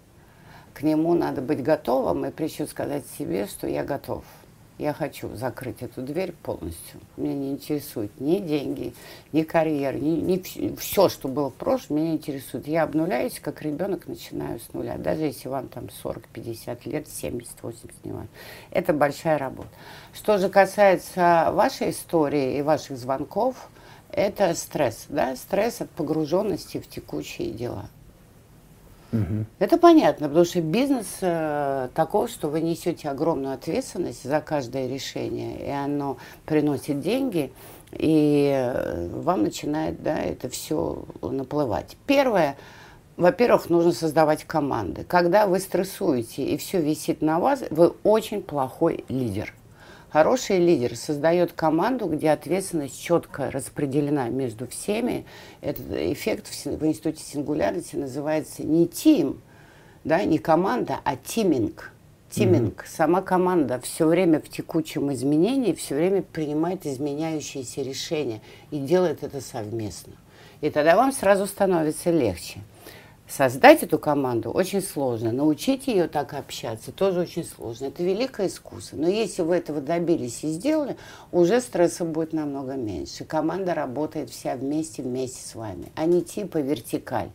К 0.75 0.83
нему 0.83 1.15
надо 1.15 1.41
быть 1.41 1.63
готовым 1.63 2.27
и 2.27 2.31
прежде 2.31 2.67
сказать 2.67 3.05
себе, 3.19 3.47
что 3.47 3.67
я 3.67 3.83
готов. 3.83 4.25
Я 4.79 4.93
хочу 4.93 5.35
закрыть 5.35 5.83
эту 5.83 6.03
дверь 6.03 6.33
полностью. 6.33 7.01
Меня 7.17 7.35
не 7.35 7.51
интересуют 7.51 8.21
ни 8.21 8.39
деньги, 8.39 8.95
ни 9.33 9.43
карьера, 9.43 9.97
ни, 9.97 10.21
ни 10.21 10.77
все, 10.77 11.09
что 11.09 11.27
было 11.27 11.51
в 11.51 11.55
прошлом, 11.55 11.97
меня 11.97 12.13
интересует. 12.13 12.69
Я 12.69 12.85
обнуляюсь, 12.85 13.41
как 13.41 13.61
ребенок, 13.63 14.07
начинаю 14.07 14.61
с 14.61 14.73
нуля. 14.73 14.97
Даже 14.97 15.23
если 15.23 15.49
вам 15.49 15.67
там 15.67 15.91
40, 15.91 16.29
50 16.29 16.87
лет, 16.87 17.09
70, 17.09 17.61
80 17.61 18.05
не 18.05 18.13
важно. 18.13 18.29
Это 18.71 18.93
большая 18.93 19.37
работа. 19.37 19.69
Что 20.15 20.39
же 20.39 20.49
касается 20.49 21.51
вашей 21.53 21.91
истории 21.91 22.59
и 22.59 22.63
ваших 22.63 22.99
звонков, 22.99 23.69
это 24.13 24.55
стресс, 24.55 25.07
да, 25.09 25.35
стресс 25.35 25.81
от 25.81 25.91
погруженности 25.91 26.79
в 26.79 26.89
текущие 26.89 27.51
дела. 27.51 27.91
Угу. 29.13 29.47
Это 29.59 29.79
понятно, 29.79 30.29
потому 30.29 30.45
что 30.45 30.61
бизнес 30.61 31.07
э, 31.23 31.89
такой, 31.95 32.29
что 32.29 32.49
вы 32.49 32.61
несете 32.61 33.09
огромную 33.09 33.55
ответственность 33.55 34.23
за 34.23 34.41
каждое 34.41 34.87
решение, 34.87 35.67
и 35.67 35.71
оно 35.71 36.19
приносит 36.45 37.01
деньги, 37.01 37.53
и 37.93 38.53
э, 38.55 39.09
вам 39.09 39.45
начинает 39.45 40.03
да, 40.03 40.19
это 40.19 40.51
все 40.51 41.05
наплывать. 41.23 41.97
Первое, 42.07 42.57
во-первых, 43.17 43.71
нужно 43.71 43.93
создавать 43.93 44.45
команды. 44.45 45.05
Когда 45.05 45.47
вы 45.47 45.59
стрессуете 45.61 46.45
и 46.45 46.59
все 46.59 46.81
висит 46.81 47.23
на 47.23 47.41
вас, 47.41 47.65
вы 47.71 47.95
очень 48.05 48.43
плохой 48.43 49.05
лидер. 49.09 49.55
Хороший 50.11 50.59
лидер 50.59 50.97
создает 50.97 51.53
команду, 51.53 52.07
где 52.07 52.31
ответственность 52.31 53.01
четко 53.01 53.51
распределена 53.51 54.31
между 54.31 54.67
всеми. 54.67 55.27
Этот 55.61 55.85
эффект 55.93 56.49
в, 56.49 56.87
институте 56.87 57.23
сингулярности 57.23 57.97
называется 57.97 58.63
не 58.63 58.89
тим, 58.89 59.43
да, 60.05 60.25
не 60.25 60.39
команда, 60.39 61.01
а 61.05 61.17
тиминг. 61.17 61.93
Тиминг, 62.31 62.83
mm-hmm. 62.83 62.89
сама 62.89 63.21
команда 63.21 63.81
все 63.81 64.07
время 64.07 64.41
в 64.41 64.49
текучем 64.49 65.13
изменении, 65.13 65.73
все 65.75 65.95
время 65.95 66.23
принимает 66.23 66.87
изменяющиеся 66.87 67.83
решения 67.83 68.41
и 68.71 68.79
делает 68.79 69.23
это 69.23 69.43
совместно. 69.43 70.15
И 70.63 70.71
тогда 70.71 70.97
вам 70.97 71.13
сразу 71.13 71.47
становится 71.47 72.11
легче. 72.11 72.61
Создать 73.29 73.83
эту 73.83 73.99
команду 73.99 74.51
очень 74.51 74.81
сложно, 74.81 75.33
научить 75.33 75.87
ее 75.87 76.09
так 76.09 76.33
общаться 76.33 76.93
тоже 76.93 77.21
очень 77.21 77.45
сложно. 77.45 77.87
Это 77.87 78.03
великое 78.03 78.47
искусство. 78.47 78.97
Но 78.97 79.07
если 79.07 79.43
вы 79.43 79.57
этого 79.57 79.83
добились 79.83 80.43
и 80.45 80.49
сделали, 80.49 80.97
уже 81.31 81.61
стресса 81.61 82.07
будет 82.07 82.33
намного 82.33 82.73
меньше. 82.73 83.27
Команда 83.27 83.75
работает 83.75 84.31
вся 84.31 84.57
вместе, 84.57 85.03
вместе 85.03 85.47
с 85.47 85.55
вами, 85.55 85.93
а 85.95 86.07
не 86.07 86.23
типа 86.23 86.59
вертикаль. 86.59 87.29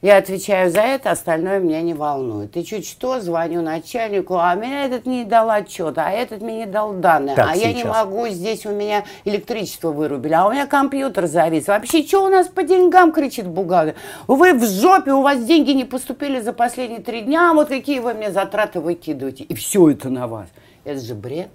Я 0.00 0.18
отвечаю 0.18 0.70
за 0.70 0.80
это, 0.80 1.10
остальное 1.10 1.58
меня 1.58 1.82
не 1.82 1.92
волнует. 1.92 2.56
И 2.56 2.64
чуть 2.64 2.86
что, 2.86 3.20
звоню 3.20 3.62
начальнику, 3.62 4.38
а 4.38 4.54
меня 4.54 4.84
этот 4.84 5.06
не 5.06 5.24
дал 5.24 5.50
отчет, 5.50 5.98
а 5.98 6.10
этот 6.10 6.40
мне 6.40 6.58
не 6.58 6.66
дал 6.66 6.92
данные, 6.92 7.34
как 7.34 7.50
а 7.50 7.54
сейчас? 7.56 7.66
я 7.66 7.72
не 7.72 7.84
могу, 7.84 8.28
здесь 8.28 8.64
у 8.64 8.70
меня 8.70 9.04
электричество 9.24 9.90
вырубили, 9.90 10.34
а 10.34 10.46
у 10.46 10.52
меня 10.52 10.68
компьютер 10.68 11.26
завис. 11.26 11.66
Вообще, 11.66 12.06
что 12.06 12.24
у 12.24 12.28
нас 12.28 12.46
по 12.46 12.62
деньгам, 12.62 13.10
кричит 13.10 13.48
бухгалтер. 13.48 13.96
Вы 14.28 14.54
в 14.54 14.64
жопе, 14.64 15.12
у 15.12 15.22
вас 15.22 15.44
деньги 15.44 15.72
не 15.72 15.84
поступили 15.84 16.40
за 16.40 16.52
последние 16.52 17.00
три 17.00 17.22
дня, 17.22 17.50
а 17.50 17.54
вот 17.54 17.68
какие 17.68 17.98
вы 17.98 18.14
мне 18.14 18.30
затраты 18.30 18.78
выкидываете. 18.78 19.42
И 19.44 19.54
все 19.56 19.90
это 19.90 20.10
на 20.10 20.28
вас. 20.28 20.46
Это 20.84 21.00
же 21.00 21.16
бред. 21.16 21.50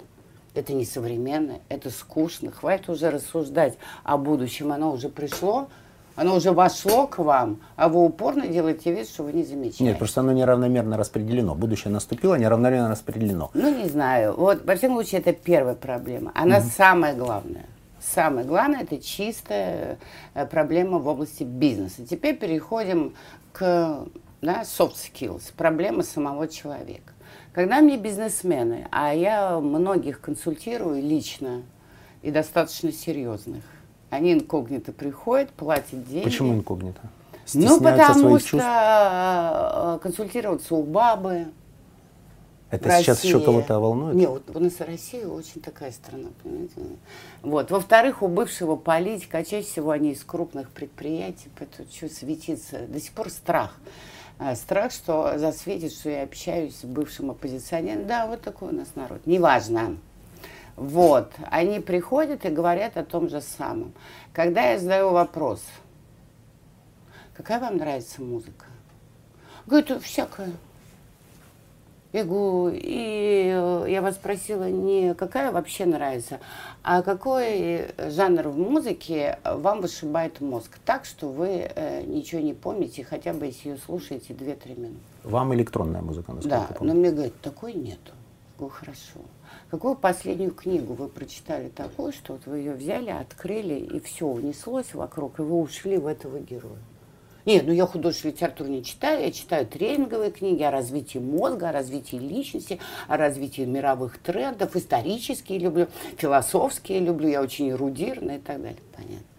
Это 0.53 0.73
несовременно, 0.73 1.59
это 1.69 1.89
скучно. 1.89 2.51
Хватит 2.51 2.89
уже 2.89 3.09
рассуждать 3.09 3.75
о 4.03 4.17
будущем. 4.17 4.71
Оно 4.71 4.91
уже 4.91 5.09
пришло, 5.09 5.67
оно 6.16 6.36
уже 6.36 6.51
вошло 6.51 7.07
к 7.07 7.18
вам, 7.18 7.59
а 7.76 7.89
вы 7.89 8.03
упорно 8.03 8.47
делаете 8.47 8.93
вид, 8.93 9.07
что 9.07 9.24
вы 9.24 9.34
не 9.34 9.43
замечаете. 9.43 9.84
Нет, 9.84 9.97
просто 9.97 10.22
оно 10.22 10.32
неравномерно 10.32 10.97
распределено. 10.97 11.55
Будущее 11.55 11.91
наступило, 11.91 12.36
неравномерно 12.36 12.89
распределено. 12.89 13.49
Ну, 13.53 13.76
не 13.76 13.89
знаю. 13.89 14.36
Вот, 14.36 14.64
во 14.66 14.76
всяком 14.76 14.97
случае, 14.97 15.22
это 15.22 15.34
первая 15.34 15.76
проблема. 15.76 16.32
Она 16.36 16.57
угу. 16.57 16.68
самая 16.76 17.16
главная. 17.16 17.66
Самое 17.99 18.45
главное– 18.45 18.82
это 18.84 18.99
чистая 18.99 19.97
э, 20.34 20.45
проблема 20.45 20.99
в 20.99 21.07
области 21.07 21.43
бизнеса. 21.43 22.05
Теперь 22.05 22.38
переходим 22.38 23.14
к 23.53 24.05
да, 24.41 24.64
soft 24.64 24.95
skills, 24.95 25.53
проблема 25.55 26.03
самого 26.03 26.47
человека. 26.47 27.14
Когда 27.53 27.80
мне 27.80 27.97
бизнесмены, 27.97 28.88
а 28.91 29.14
я 29.14 29.59
многих 29.59 30.20
консультирую 30.20 31.01
лично 31.01 31.61
и 32.22 32.30
достаточно 32.30 32.91
серьезных, 32.91 33.64
они 34.14 34.34
инкогнито 34.34 34.91
приходят, 34.91 35.49
платят 35.51 36.07
деньги. 36.07 36.24
Почему 36.24 36.53
инкогнито? 36.53 37.01
Ну, 37.53 37.80
потому 37.80 38.39
что 38.39 38.49
чувств? 38.49 38.68
Э, 38.68 39.99
консультироваться 40.01 40.76
у 40.76 40.84
бабы. 40.84 41.47
Это 42.70 42.89
сейчас 43.01 43.24
еще 43.24 43.39
кого-то 43.39 43.80
волнует? 43.80 44.16
Нет, 44.16 44.30
вот 44.30 44.55
у 44.55 44.59
нас 44.59 44.80
Россия 44.80 45.28
очень 45.28 45.61
такая 45.61 45.91
страна, 45.91 46.30
понимаете? 46.41 46.74
Вот. 47.43 47.70
Во-вторых, 47.70 48.24
у 48.24 48.28
бывшего 48.28 48.76
политика, 48.76 49.39
а 49.39 49.43
чаще 49.43 49.68
всего 49.68 49.91
они 49.91 50.14
из 50.14 50.24
крупных 50.24 50.72
предприятий, 50.72 51.49
поэтому 51.57 51.88
что 51.91 52.09
светится, 52.09 52.88
до 52.88 52.99
сих 52.99 53.11
пор 53.11 53.30
страх. 53.30 53.76
А, 54.39 54.55
страх, 54.55 54.91
что 54.91 55.38
засветит, 55.38 55.93
что 55.93 56.09
я 56.09 56.24
общаюсь 56.24 56.78
с 56.78 56.84
бывшим 56.84 57.30
оппозиционером. 57.30 58.07
Да, 58.07 58.26
вот 58.26 58.41
такой 58.41 58.70
у 58.70 58.76
нас 58.76 58.88
народ. 58.95 59.22
Неважно. 59.28 59.97
Вот, 60.76 61.32
они 61.51 61.80
приходят 61.80 62.45
и 62.45 62.49
говорят 62.49 62.97
о 62.97 63.03
том 63.03 63.30
же 63.30 63.41
самом. 63.41 63.93
Когда 64.34 64.71
я 64.71 64.80
задаю 64.80 65.11
вопрос, 65.11 65.63
какая 67.36 67.59
вам 67.59 67.78
нравится 67.78 68.21
музыка? 68.21 68.65
Говорит, 69.67 70.01
всякая. 70.01 70.51
Я 72.11 72.26
говорю, 72.26 72.69
и 72.76 73.51
э, 73.51 73.86
я 73.89 74.03
вас 74.03 74.15
спросила 74.15 74.69
не 74.69 75.15
какая 75.15 75.51
вообще 75.51 75.88
нравится, 75.88 76.39
а 76.84 77.01
какой 77.01 77.88
жанр 77.97 78.49
в 78.49 78.57
музыке 78.57 79.39
вам 79.43 79.82
вышибает 79.82 80.39
мозг 80.39 80.78
так, 80.86 81.05
что 81.05 81.30
вы 81.30 81.71
э, 81.76 82.03
ничего 82.03 82.39
не 82.39 82.53
помните, 82.53 83.03
хотя 83.03 83.34
бы 83.34 83.47
если 83.47 83.69
ее 83.69 83.78
слушаете 83.78 84.34
2-3 84.34 84.80
минуты. 84.80 84.99
Вам 85.24 85.55
электронная 85.55 86.03
музыка, 86.03 86.34
насколько 86.34 86.67
Да, 86.69 86.86
но 86.86 86.93
мне 86.93 87.09
говорят, 87.09 87.34
такой 87.41 87.74
нету. 87.74 88.11
Я 88.11 88.59
говорю, 88.59 88.76
хорошо. 88.76 89.19
Какую 89.74 89.95
последнюю 89.95 90.51
книгу 90.51 90.93
вы 90.93 91.07
прочитали 91.07 91.67
такую, 91.67 92.13
что 92.13 92.34
вот 92.34 92.45
вы 92.45 92.59
ее 92.59 92.74
взяли, 92.74 93.09
открыли, 93.09 93.74
и 93.74 93.99
все 94.01 94.28
унеслось 94.28 94.93
вокруг, 94.93 95.39
и 95.39 95.41
вы 95.41 95.59
ушли 95.59 95.97
в 95.97 96.05
этого 96.05 96.39
героя? 96.39 96.78
Нет, 97.45 97.65
ну 97.65 97.74
я 97.74 97.88
художественную 97.88 98.36
литературу 98.36 98.69
не 98.69 98.84
читаю, 98.84 99.24
я 99.24 99.32
читаю 99.32 99.65
тренинговые 99.65 100.30
книги 100.30 100.61
о 100.61 100.69
развитии 100.69 101.17
мозга, 101.17 101.69
о 101.69 101.71
развитии 101.71 102.17
личности, 102.17 102.80
о 103.07 103.17
развитии 103.17 103.63
мировых 103.63 104.19
трендов, 104.19 104.76
исторические 104.76 105.57
люблю, 105.57 105.88
философские 106.17 106.99
люблю, 106.99 107.30
я 107.30 107.41
очень 107.41 107.71
эрудированная 107.71 108.38
и 108.38 108.41
так 108.41 108.61
далее, 108.61 108.78
понятно. 108.95 109.32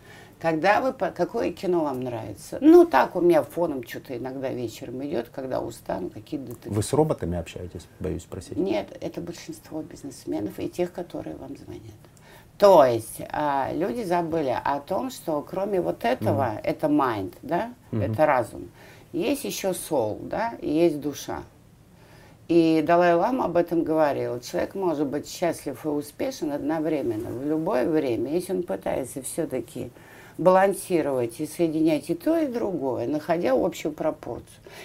Когда 0.45 0.83
вы, 0.83 0.93
какое 0.93 1.53
кино 1.53 1.85
вам 1.85 2.03
нравится? 2.03 2.59
Ну, 2.61 2.85
так 2.85 3.17
у 3.17 3.23
меня 3.23 3.43
фоном 3.43 3.83
что-то 3.83 4.15
иногда 4.15 4.51
вечером 4.51 5.03
идет, 5.03 5.31
когда 5.31 5.63
устану, 5.63 6.11
какие-то 6.11 6.49
детективы. 6.49 6.75
Вы 6.75 6.83
с 6.83 6.93
роботами 6.93 7.39
общаетесь, 7.39 7.87
боюсь 7.99 8.25
спросить? 8.25 8.59
Нет, 8.59 8.95
это 9.01 9.23
большинство 9.23 9.81
бизнесменов 9.81 10.61
и 10.61 10.69
тех, 10.69 10.93
которые 10.93 11.37
вам 11.37 11.57
звонят. 11.57 11.95
То 12.59 12.85
есть 12.85 13.23
а, 13.31 13.71
люди 13.73 14.03
забыли 14.03 14.55
о 14.63 14.81
том, 14.81 15.11
что 15.11 15.41
кроме 15.41 15.81
вот 15.81 16.05
этого, 16.05 16.57
mm-hmm. 16.57 16.61
это 16.63 16.87
mind, 16.89 17.33
да, 17.41 17.73
mm-hmm. 17.91 18.13
это 18.13 18.27
разум, 18.27 18.69
есть 19.15 19.45
еще 19.45 19.69
soul, 19.69 20.29
да, 20.29 20.57
и 20.61 20.69
есть 20.69 21.01
душа. 21.01 21.43
И 22.49 22.85
Далай-Лама 22.87 23.47
об 23.47 23.57
этом 23.57 23.83
говорил. 23.83 24.39
Человек 24.41 24.75
может 24.75 25.07
быть 25.07 25.27
счастлив 25.27 25.83
и 25.87 25.89
успешен 25.89 26.53
одновременно, 26.53 27.31
в 27.31 27.47
любое 27.47 27.89
время, 27.89 28.35
если 28.35 28.53
он 28.53 28.63
пытается 28.63 29.23
все-таки 29.23 29.91
балансировать 30.39 31.41
и 31.41 31.47
соединять 31.47 32.11
и 32.11 32.15
то, 32.15 32.37
и 32.37 32.47
другое, 32.47 33.07
находя 33.07 33.53
общую 33.53 33.93
пропорцию. 33.93 34.45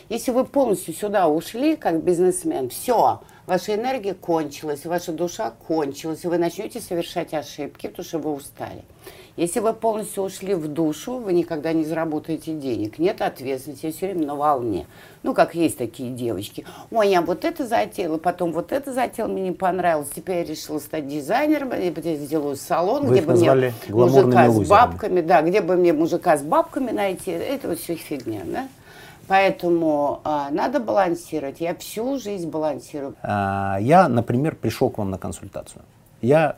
Если 0.10 0.32
вы 0.32 0.46
полностью 0.46 0.94
сюда 0.94 1.28
ушли, 1.28 1.76
как 1.76 2.04
бизнесмен, 2.04 2.70
все, 2.70 3.22
ваша 3.50 3.76
энергия 3.76 4.14
кончилась, 4.14 4.86
ваша 4.86 5.12
душа 5.12 5.52
кончилась, 5.68 6.24
и 6.24 6.28
вы 6.28 6.38
начнете 6.38 6.80
совершать 6.80 7.34
ошибки, 7.34 7.88
потому 7.88 8.06
что 8.06 8.20
вы 8.20 8.32
устали. 8.32 8.84
Если 9.38 9.60
вы 9.60 9.74
полностью 9.74 10.24
ушли 10.24 10.54
в 10.54 10.68
душу, 10.68 11.18
вы 11.18 11.34
никогда 11.34 11.72
не 11.72 11.86
заработаете 11.86 12.54
денег. 12.54 13.00
Нет 13.00 13.22
ответственности, 13.22 13.86
я 13.86 13.92
все 13.92 14.08
время 14.08 14.28
на 14.28 14.36
волне. 14.36 14.86
Ну, 15.24 15.34
как 15.34 15.56
есть 15.56 15.78
такие 15.78 16.12
девочки. 16.12 16.66
Ой, 16.92 17.10
я 17.10 17.22
вот 17.22 17.46
это 17.46 17.66
затеяла, 17.66 18.18
потом 18.18 18.52
вот 18.52 18.72
это 18.72 18.94
затеяла, 18.94 19.30
мне 19.30 19.44
не 19.44 19.52
понравилось. 19.52 20.10
Теперь 20.14 20.40
я 20.40 20.44
решила 20.44 20.80
стать 20.80 21.08
дизайнером, 21.08 21.72
я 21.72 22.16
сделаю 22.16 22.56
салон, 22.58 23.08
вы 23.08 23.20
где 23.20 23.22
бы 23.26 23.34
мне 23.34 23.74
мужика 23.90 24.50
с 24.50 24.68
бабками, 24.68 25.22
да, 25.22 25.42
где 25.42 25.62
бы 25.62 25.76
мне 25.76 25.94
мужика 25.94 26.38
с 26.38 26.42
бабками 26.42 26.92
найти. 26.92 27.32
Это 27.32 27.70
вот 27.70 27.80
все 27.80 27.96
фигня, 27.96 28.42
да? 28.46 28.68
Поэтому 29.30 30.22
а, 30.24 30.50
надо 30.50 30.80
балансировать. 30.80 31.62
Я 31.62 31.76
всю 31.76 32.18
жизнь 32.18 32.50
балансирую. 32.50 33.14
А, 33.22 33.78
я, 33.80 34.10
например, 34.10 34.56
пришел 34.56 34.90
к 34.90 34.98
вам 34.98 35.12
на 35.12 35.20
консультацию. 35.20 35.84
Я 36.22 36.56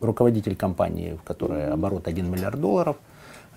руководитель 0.00 0.54
компании, 0.54 1.14
в 1.14 1.22
которой 1.22 1.70
оборот 1.72 2.06
1 2.06 2.30
миллиард 2.30 2.60
долларов. 2.60 2.96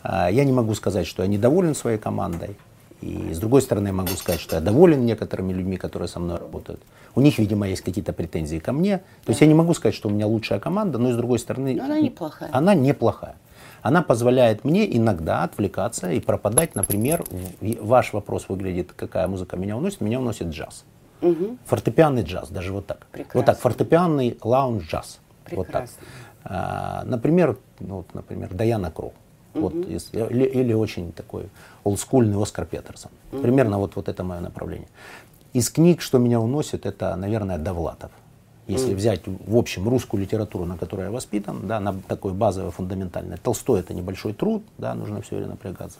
А, 0.02 0.32
я 0.32 0.46
не 0.46 0.54
могу 0.54 0.76
сказать, 0.76 1.06
что 1.06 1.24
я 1.24 1.28
недоволен 1.28 1.76
своей 1.76 1.98
командой. 1.98 2.56
И 3.02 3.34
с 3.34 3.38
другой 3.38 3.62
стороны, 3.62 3.88
я 3.88 3.94
могу 3.94 4.14
сказать, 4.16 4.40
что 4.40 4.56
я 4.56 4.62
доволен 4.62 5.06
некоторыми 5.06 5.52
людьми, 5.52 5.76
которые 5.76 6.08
со 6.08 6.22
мной 6.22 6.38
работают. 6.38 6.82
У 7.16 7.22
них, 7.22 7.40
видимо, 7.40 7.68
есть 7.68 7.82
какие-то 7.82 8.14
претензии 8.14 8.60
ко 8.60 8.72
мне. 8.72 9.00
То 9.00 9.04
да. 9.26 9.32
есть 9.32 9.42
я 9.42 9.48
не 9.48 9.56
могу 9.56 9.74
сказать, 9.74 9.94
что 9.94 10.08
у 10.08 10.12
меня 10.12 10.26
лучшая 10.26 10.62
команда, 10.62 10.98
но 11.00 11.12
с 11.12 11.18
другой 11.18 11.40
стороны... 11.40 11.76
Но 11.76 11.84
она 11.84 12.00
неплохая. 12.00 12.50
Она 12.54 12.76
неплохая. 12.76 13.36
Она 13.88 14.02
позволяет 14.02 14.66
мне 14.66 14.98
иногда 14.98 15.44
отвлекаться 15.44 16.12
и 16.12 16.20
пропадать, 16.20 16.76
например, 16.76 17.24
ваш 17.62 18.12
вопрос 18.12 18.50
выглядит, 18.50 18.92
какая 18.92 19.30
музыка 19.30 19.56
меня 19.56 19.78
уносит, 19.78 20.02
меня 20.02 20.20
уносит 20.20 20.48
джаз. 20.48 20.84
Угу. 21.22 21.58
Фортепианный 21.64 22.24
джаз, 22.24 22.50
даже 22.50 22.74
вот 22.74 22.86
так. 22.86 23.08
Прекрасно. 23.14 23.40
Вот 23.40 23.46
так, 23.46 23.60
фортепианный 23.60 24.38
лаунж-джаз. 24.44 25.20
Вот 25.52 25.70
так. 25.70 25.90
А, 26.44 27.04
например, 27.06 27.58
ну, 27.80 27.96
вот, 27.96 28.14
например, 28.14 28.54
Даяна 28.54 28.92
Кроу. 28.92 29.14
Вот, 29.54 29.74
если, 29.74 30.20
или, 30.20 30.44
или 30.44 30.74
очень 30.74 31.14
такой 31.14 31.48
олдскульный 31.86 32.44
Оскар 32.44 32.66
Петерсон. 32.66 33.12
Mm-hmm. 33.32 33.42
Примерно 33.42 33.80
вот, 33.80 33.96
вот 33.96 34.10
это 34.10 34.22
мое 34.26 34.42
направление. 34.42 34.90
Из 35.54 35.70
книг, 35.70 36.02
что 36.02 36.18
меня 36.18 36.42
уносит, 36.42 36.86
это, 36.86 37.16
наверное, 37.16 37.58
Довлатов. 37.58 38.12
Если 38.68 38.92
mm-hmm. 38.92 38.96
взять 38.96 39.22
в 39.26 39.56
общем 39.56 39.88
русскую 39.88 40.22
литературу, 40.22 40.66
на 40.66 40.78
которой 40.78 41.06
я 41.06 41.12
воспитан, 41.12 41.68
да, 41.68 41.80
на 41.80 41.94
такой 41.94 42.34
базовой, 42.34 42.72
фундаментальной. 42.72 43.38
Толстой 43.38 43.80
это 43.80 43.94
небольшой 43.94 44.34
труд, 44.34 44.64
да, 44.78 44.94
нужно 44.94 45.22
все 45.22 45.36
время 45.36 45.52
напрягаться. 45.52 46.00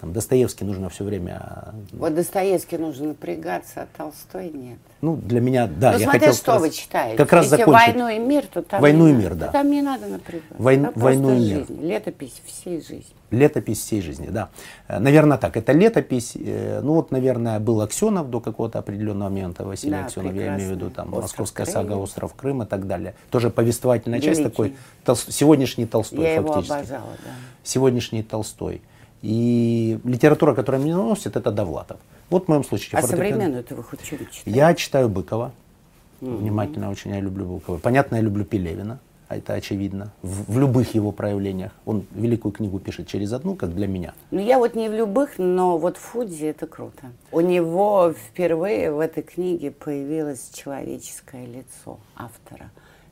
Там 0.00 0.14
Достоевский 0.14 0.64
нужно 0.64 0.88
все 0.88 1.04
время... 1.04 1.74
Вот 1.92 2.14
Достоевский 2.14 2.78
нужно 2.78 3.08
напрягаться, 3.08 3.82
а 3.82 3.86
Толстой 3.98 4.48
нет. 4.50 4.78
Ну, 5.02 5.16
для 5.16 5.40
меня, 5.42 5.66
да, 5.66 5.92
ну, 5.92 5.98
я 5.98 6.04
смотря 6.04 6.20
хотел 6.20 6.34
что 6.34 6.52
раз, 6.52 6.60
вы 6.62 6.70
читаете. 6.70 7.16
Как 7.18 7.32
раз 7.34 7.44
Если 7.46 7.56
закончить. 7.58 7.86
«Войну 7.94 8.08
и 8.08 8.18
мир», 8.18 8.46
то 8.46 8.62
там 8.62 8.80
«Войну 8.80 9.06
не 9.08 9.12
и 9.12 9.16
мир», 9.16 9.34
да. 9.34 9.48
Там 9.48 9.70
не 9.70 9.82
надо 9.82 10.06
напрягаться. 10.06 10.54
Войн- 10.56 10.84
Там 10.84 10.92
«Войну 10.96 11.32
и 11.36 11.38
мир». 11.38 11.58
жизнь, 11.66 11.82
летопись 11.86 12.40
всей 12.46 12.80
жизни. 12.80 13.04
Летопись 13.30 13.78
всей 13.80 14.00
жизни, 14.00 14.28
да. 14.30 14.48
Э, 14.88 14.98
Наверное, 14.98 15.36
так. 15.36 15.56
Это 15.58 15.72
летопись. 15.72 16.32
э, 16.34 16.80
Ну 16.82 16.94
вот, 16.94 17.10
наверное, 17.10 17.60
был 17.60 17.80
Аксенов 17.82 18.30
до 18.30 18.40
какого-то 18.40 18.78
определенного 18.78 19.28
момента, 19.28 19.64
Василий 19.64 19.92
Да, 19.92 20.06
Аксенов, 20.06 20.34
я 20.34 20.56
имею 20.56 20.70
в 20.70 20.72
виду 20.76 20.88
там 20.90 21.08
«Остров 21.08 21.22
Московская 21.40 21.64
Крым». 21.64 21.74
сага, 21.74 21.92
Остров 21.98 22.34
Крым 22.34 22.62
и 22.62 22.66
так 22.66 22.86
далее. 22.86 23.14
Тоже 23.30 23.50
повествовательная 23.50 24.20
часть 24.20 24.40
Великий. 24.40 24.50
такой. 24.50 24.74
Толс- 25.04 25.30
Сегодняшний 25.30 25.84
Толстой 25.86 26.22
Я 26.22 26.34
его 26.36 26.48
фактически. 26.54 26.72
обожала, 26.78 27.10
да. 27.24 27.30
Сегодняшний 27.62 28.22
Толстой. 28.22 28.80
И 29.22 29.98
литература, 30.04 30.54
которая 30.54 30.80
меня 30.82 30.96
носит, 30.96 31.36
это 31.36 31.50
Довлатов. 31.50 31.98
Вот 32.30 32.46
в 32.46 32.48
моем 32.48 32.64
случае. 32.64 32.98
А 32.98 33.02
фортепиано- 33.02 33.08
современную-то 33.08 33.74
вы 33.74 33.82
хоть 33.82 34.04
что-нибудь 34.04 34.30
читаете? 34.30 34.58
Я 34.58 34.74
читаю 34.74 35.08
Быкова. 35.08 35.52
Внимательно 36.20 36.90
очень 36.90 37.12
я 37.12 37.20
люблю 37.20 37.44
Быкова. 37.46 37.78
Понятно, 37.78 38.16
я 38.16 38.22
люблю 38.22 38.44
Пелевина. 38.44 38.98
а 39.28 39.36
Это 39.36 39.54
очевидно. 39.54 40.12
В, 40.22 40.52
в 40.54 40.58
любых 40.58 40.94
его 40.94 41.12
проявлениях. 41.12 41.72
Он 41.86 42.04
великую 42.12 42.52
книгу 42.52 42.78
пишет 42.80 43.06
через 43.06 43.32
одну, 43.32 43.54
как 43.54 43.74
для 43.74 43.86
меня. 43.86 44.12
Ну, 44.30 44.40
я 44.40 44.58
вот 44.58 44.74
не 44.74 44.88
в 44.88 44.92
любых, 44.92 45.38
но 45.38 45.78
вот 45.78 45.96
Фудзи 45.98 46.46
это 46.46 46.66
круто. 46.66 47.12
У 47.30 47.40
него 47.40 48.12
впервые 48.12 48.90
в 48.92 48.98
этой 48.98 49.22
книге 49.22 49.70
появилось 49.70 50.50
человеческое 50.52 51.46
лицо 51.46 51.98
автора. 52.16 52.70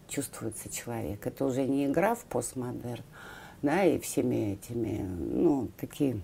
Чувствуется 0.09 0.69
человек. 0.71 1.27
Это 1.27 1.45
уже 1.45 1.63
не 1.67 1.85
игра 1.87 2.15
в 2.15 2.25
постмодерн, 2.25 3.03
да, 3.63 3.85
и 3.85 3.99
всеми 3.99 4.59
этими, 4.59 5.03
ну, 5.03 5.69
такие... 5.81 6.21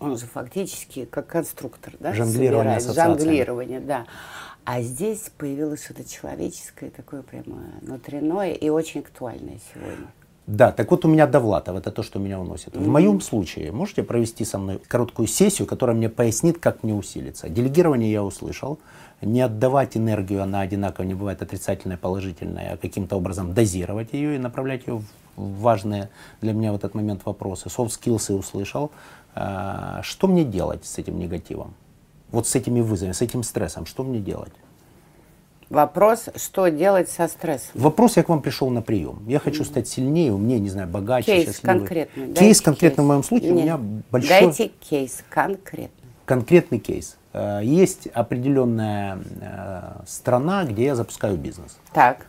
Он 0.00 0.18
же 0.18 0.26
фактически 0.26 1.06
как 1.06 1.28
конструктор, 1.28 1.94
да, 1.98 2.12
Жонглирование 2.12 2.78
собирает, 2.78 3.20
жонглирование, 3.20 3.80
да. 3.80 4.06
А 4.64 4.82
здесь 4.82 5.30
появилось 5.38 5.82
что-то 5.82 6.04
человеческое, 6.04 6.90
такое 6.90 7.22
прямо 7.22 7.62
внутреннее 7.80 8.54
и 8.54 8.68
очень 8.68 9.00
актуальное 9.00 9.58
сегодня. 9.72 10.08
Да, 10.46 10.72
так 10.72 10.90
вот 10.90 11.04
у 11.04 11.08
меня 11.08 11.26
Довлатов, 11.26 11.76
это 11.76 11.90
то, 11.90 12.02
что 12.02 12.18
меня 12.18 12.40
уносит. 12.40 12.74
В 12.74 12.88
моем 12.88 13.20
случае 13.20 13.70
можете 13.70 14.02
провести 14.02 14.46
со 14.46 14.58
мной 14.58 14.80
короткую 14.88 15.26
сессию, 15.28 15.66
которая 15.66 15.94
мне 15.94 16.08
пояснит, 16.08 16.58
как 16.58 16.82
мне 16.82 16.94
усилиться. 16.94 17.50
Делегирование 17.50 18.10
я 18.10 18.24
услышал. 18.24 18.78
Не 19.20 19.42
отдавать 19.42 19.96
энергию, 19.96 20.42
она 20.42 20.60
одинаково 20.60 21.04
не 21.04 21.12
бывает 21.12 21.42
отрицательная, 21.42 21.98
положительная, 21.98 22.72
а 22.72 22.76
каким-то 22.78 23.16
образом 23.16 23.52
дозировать 23.52 24.14
ее 24.14 24.36
и 24.36 24.38
направлять 24.38 24.86
ее 24.86 24.98
в 24.98 25.04
важные 25.38 26.10
для 26.40 26.52
меня 26.52 26.72
в 26.72 26.76
этот 26.76 26.94
момент 26.94 27.22
вопросы. 27.24 27.68
Soft 27.68 27.88
skills 27.98 28.26
я 28.28 28.34
услышал. 28.36 28.90
А, 29.34 30.00
Что 30.02 30.26
мне 30.26 30.44
делать 30.44 30.84
с 30.84 30.98
этим 30.98 31.18
негативом? 31.18 31.74
Вот 32.30 32.46
с 32.46 32.54
этими 32.54 32.80
вызовами, 32.80 33.12
с 33.12 33.22
этим 33.22 33.42
стрессом, 33.42 33.86
что 33.86 34.02
мне 34.04 34.18
делать? 34.20 34.52
Вопрос, 35.70 36.28
что 36.36 36.68
делать 36.68 37.10
со 37.10 37.28
стрессом? 37.28 37.70
Вопрос, 37.74 38.16
я 38.16 38.22
к 38.22 38.30
вам 38.30 38.40
пришел 38.40 38.70
на 38.70 38.80
прием. 38.80 39.22
Я 39.26 39.38
хочу 39.38 39.64
стать 39.64 39.86
сильнее, 39.86 40.32
умнее, 40.32 40.58
не 40.60 40.70
знаю, 40.70 40.88
богаче, 40.88 41.26
Кейс 41.26 41.48
счастливее. 41.48 41.78
конкретный. 41.80 42.26
Кейс 42.28 42.38
Дайте 42.38 42.64
конкретно 42.64 42.96
кейс. 42.96 43.04
в 43.04 43.08
моем 43.08 43.22
случае 43.22 43.52
у 43.52 43.54
Нет. 43.54 43.64
меня 43.64 43.80
большой 44.10 44.28
Дайте 44.30 44.68
кейс 44.68 45.22
конкретный. 45.28 45.90
конкретный 46.24 46.78
кейс. 46.78 47.16
Э, 47.34 47.60
Есть 47.62 48.06
определенная 48.14 49.18
э, 49.42 50.02
страна, 50.06 50.64
где 50.64 50.86
я 50.86 50.94
запускаю 50.94 51.36
бизнес. 51.36 51.76
Так, 51.92 52.26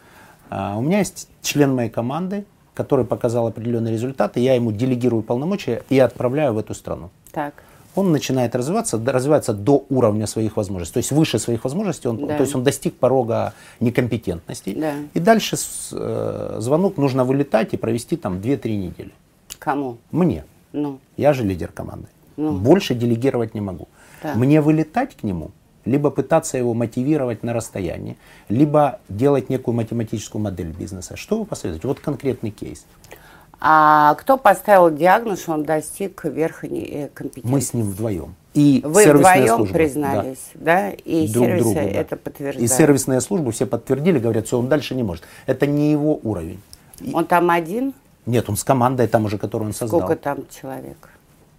У 0.52 0.82
меня 0.82 1.00
есть 1.00 1.30
член 1.42 1.74
моей 1.76 1.90
команды, 1.92 2.44
который 2.80 3.04
показал 3.04 3.46
определенные 3.48 3.92
результаты. 3.94 4.40
Я 4.40 4.56
ему 4.56 4.72
делегирую 4.72 5.22
полномочия 5.22 5.82
и 5.90 6.00
отправляю 6.00 6.54
в 6.54 6.58
эту 6.58 6.74
страну. 6.74 7.10
так. 7.34 7.54
Он 7.96 8.12
начинает 8.12 8.56
развиваться, 8.56 8.98
развивается 9.06 9.54
до 9.54 9.84
уровня 9.90 10.28
своих 10.28 10.58
возможностей, 10.58 10.94
то 10.94 11.00
есть 11.00 11.12
выше 11.12 11.40
своих 11.40 11.64
возможностей, 11.64 12.08
он, 12.10 12.18
Да. 12.28 12.38
то 12.38 12.44
есть 12.44 12.56
он 12.56 12.64
достиг 12.64 12.94
порога 12.94 13.54
некомпетентности. 13.82 14.74
Да. 14.80 14.94
И 15.16 15.20
дальше 15.20 15.58
э, 15.92 16.58
звонок 16.60 16.98
нужно 16.98 17.26
вылетать 17.26 17.74
и 17.74 17.78
провести 17.78 18.16
там 18.16 18.38
2-3 18.38 18.78
недели. 18.78 19.12
Кому? 19.60 19.98
Мне. 20.12 20.44
Ну, 20.74 21.00
Я 21.18 21.34
же 21.34 21.44
лидер 21.44 21.72
команды. 21.74 22.08
Ну. 22.38 22.52
Больше 22.52 22.94
делегировать 22.96 23.56
не 23.56 23.62
могу. 23.62 23.88
Так. 24.22 24.36
Мне 24.36 24.62
вылетать 24.62 25.16
к 25.22 25.24
нему, 25.24 25.50
либо 25.86 26.10
пытаться 26.10 26.58
его 26.58 26.74
мотивировать 26.74 27.44
на 27.44 27.54
расстоянии, 27.54 28.18
либо 28.50 29.00
делать 29.10 29.50
некую 29.50 29.76
математическую 29.76 30.42
модель 30.42 30.72
бизнеса. 30.72 31.16
Что 31.16 31.40
вы 31.40 31.46
посоветуете? 31.46 31.88
Вот 31.88 32.00
конкретный 32.00 32.52
кейс. 32.52 32.86
а 33.60 34.16
кто 34.16 34.38
поставил 34.38 34.90
диагноз, 34.90 35.42
что 35.42 35.54
он 35.54 35.64
достиг 35.64 36.24
верхней 36.26 36.90
э, 36.92 37.08
компетенции? 37.14 37.52
Мы 37.52 37.62
с 37.62 37.74
ним 37.74 37.88
вдвоем. 37.88 38.36
И 38.54 38.82
Вы 38.84 39.06
вдвоем 39.14 39.58
служба, 39.58 39.74
признались, 39.74 40.52
да? 40.56 40.90
И 40.90 41.28
друг 41.28 41.46
сервисы 41.46 41.64
другу, 41.64 41.76
да. 41.76 41.82
это 41.82 42.20
И 42.58 42.68
сервисная 42.68 43.20
служба 43.20 43.52
все 43.52 43.66
подтвердили, 43.66 44.18
говорят, 44.20 44.48
все, 44.48 44.58
он 44.58 44.68
дальше 44.68 44.96
не 44.96 45.04
может. 45.04 45.24
Это 45.46 45.68
не 45.68 45.92
его 45.92 46.20
уровень. 46.24 46.60
Он 47.14 47.26
там 47.26 47.50
один? 47.52 47.94
Нет, 48.26 48.50
он 48.50 48.58
с 48.58 48.64
командой 48.64 49.08
там 49.08 49.26
уже, 49.26 49.38
которую 49.38 49.70
он 49.70 49.74
создал. 49.74 50.02
Сколько 50.02 50.16
там 50.16 50.40
человек? 50.50 51.10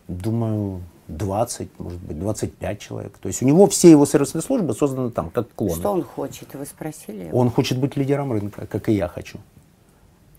Думаю, 0.08 0.82
20, 1.16 1.68
может 1.78 2.00
быть, 2.00 2.18
25 2.18 2.78
человек. 2.78 3.18
То 3.18 3.28
есть 3.28 3.42
у 3.42 3.46
него 3.46 3.66
все 3.66 3.90
его 3.90 4.06
сервисные 4.06 4.42
службы 4.42 4.74
созданы 4.74 5.10
там, 5.10 5.30
как 5.30 5.52
клоны. 5.54 5.74
Что 5.74 5.92
он 5.92 6.02
хочет? 6.02 6.54
Вы 6.54 6.66
спросили? 6.66 7.24
его? 7.24 7.38
Он 7.38 7.50
хочет 7.50 7.78
быть 7.78 7.96
лидером 7.96 8.32
рынка, 8.32 8.66
как 8.66 8.88
и 8.88 8.92
я 8.92 9.08
хочу. 9.08 9.38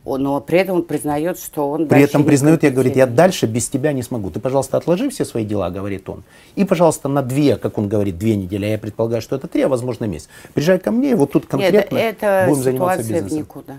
Но 0.04 0.42
при 0.42 0.58
этом 0.58 0.78
он 0.78 0.84
признает, 0.84 1.38
что 1.38 1.70
он 1.70 1.88
При 1.88 2.02
этом 2.02 2.24
признает, 2.24 2.64
я 2.64 2.72
говорит, 2.72 2.96
я 2.96 3.06
дальше 3.06 3.46
без 3.46 3.70
тебя 3.70 3.94
не 3.94 4.02
смогу. 4.02 4.32
Ты, 4.32 4.40
пожалуйста, 4.40 4.78
отложи 4.78 5.10
все 5.12 5.26
свои 5.26 5.46
дела, 5.46 5.70
говорит 5.70 6.10
он. 6.10 6.24
И, 6.56 6.66
пожалуйста, 6.66 7.08
на 7.08 7.22
две, 7.22 7.56
как 7.56 7.78
он 7.78 7.88
говорит, 7.88 8.18
две 8.18 8.36
недели, 8.36 8.66
а 8.66 8.70
я 8.70 8.78
предполагаю, 8.80 9.22
что 9.22 9.36
это 9.36 9.48
три, 9.48 9.62
а 9.62 9.68
возможно 9.68 10.06
месяц. 10.06 10.28
Приезжай 10.54 10.80
ко 10.80 10.90
мне, 10.90 11.12
и 11.12 11.14
вот 11.14 11.32
тут 11.32 11.46
конкретно 11.46 11.96
Нет, 11.96 12.16
это 12.16 12.46
будем 12.50 12.64
заниматься 12.64 13.04
ситуация 13.04 13.04
в 13.04 13.24
бизнесом. 13.24 13.38
никуда. 13.38 13.76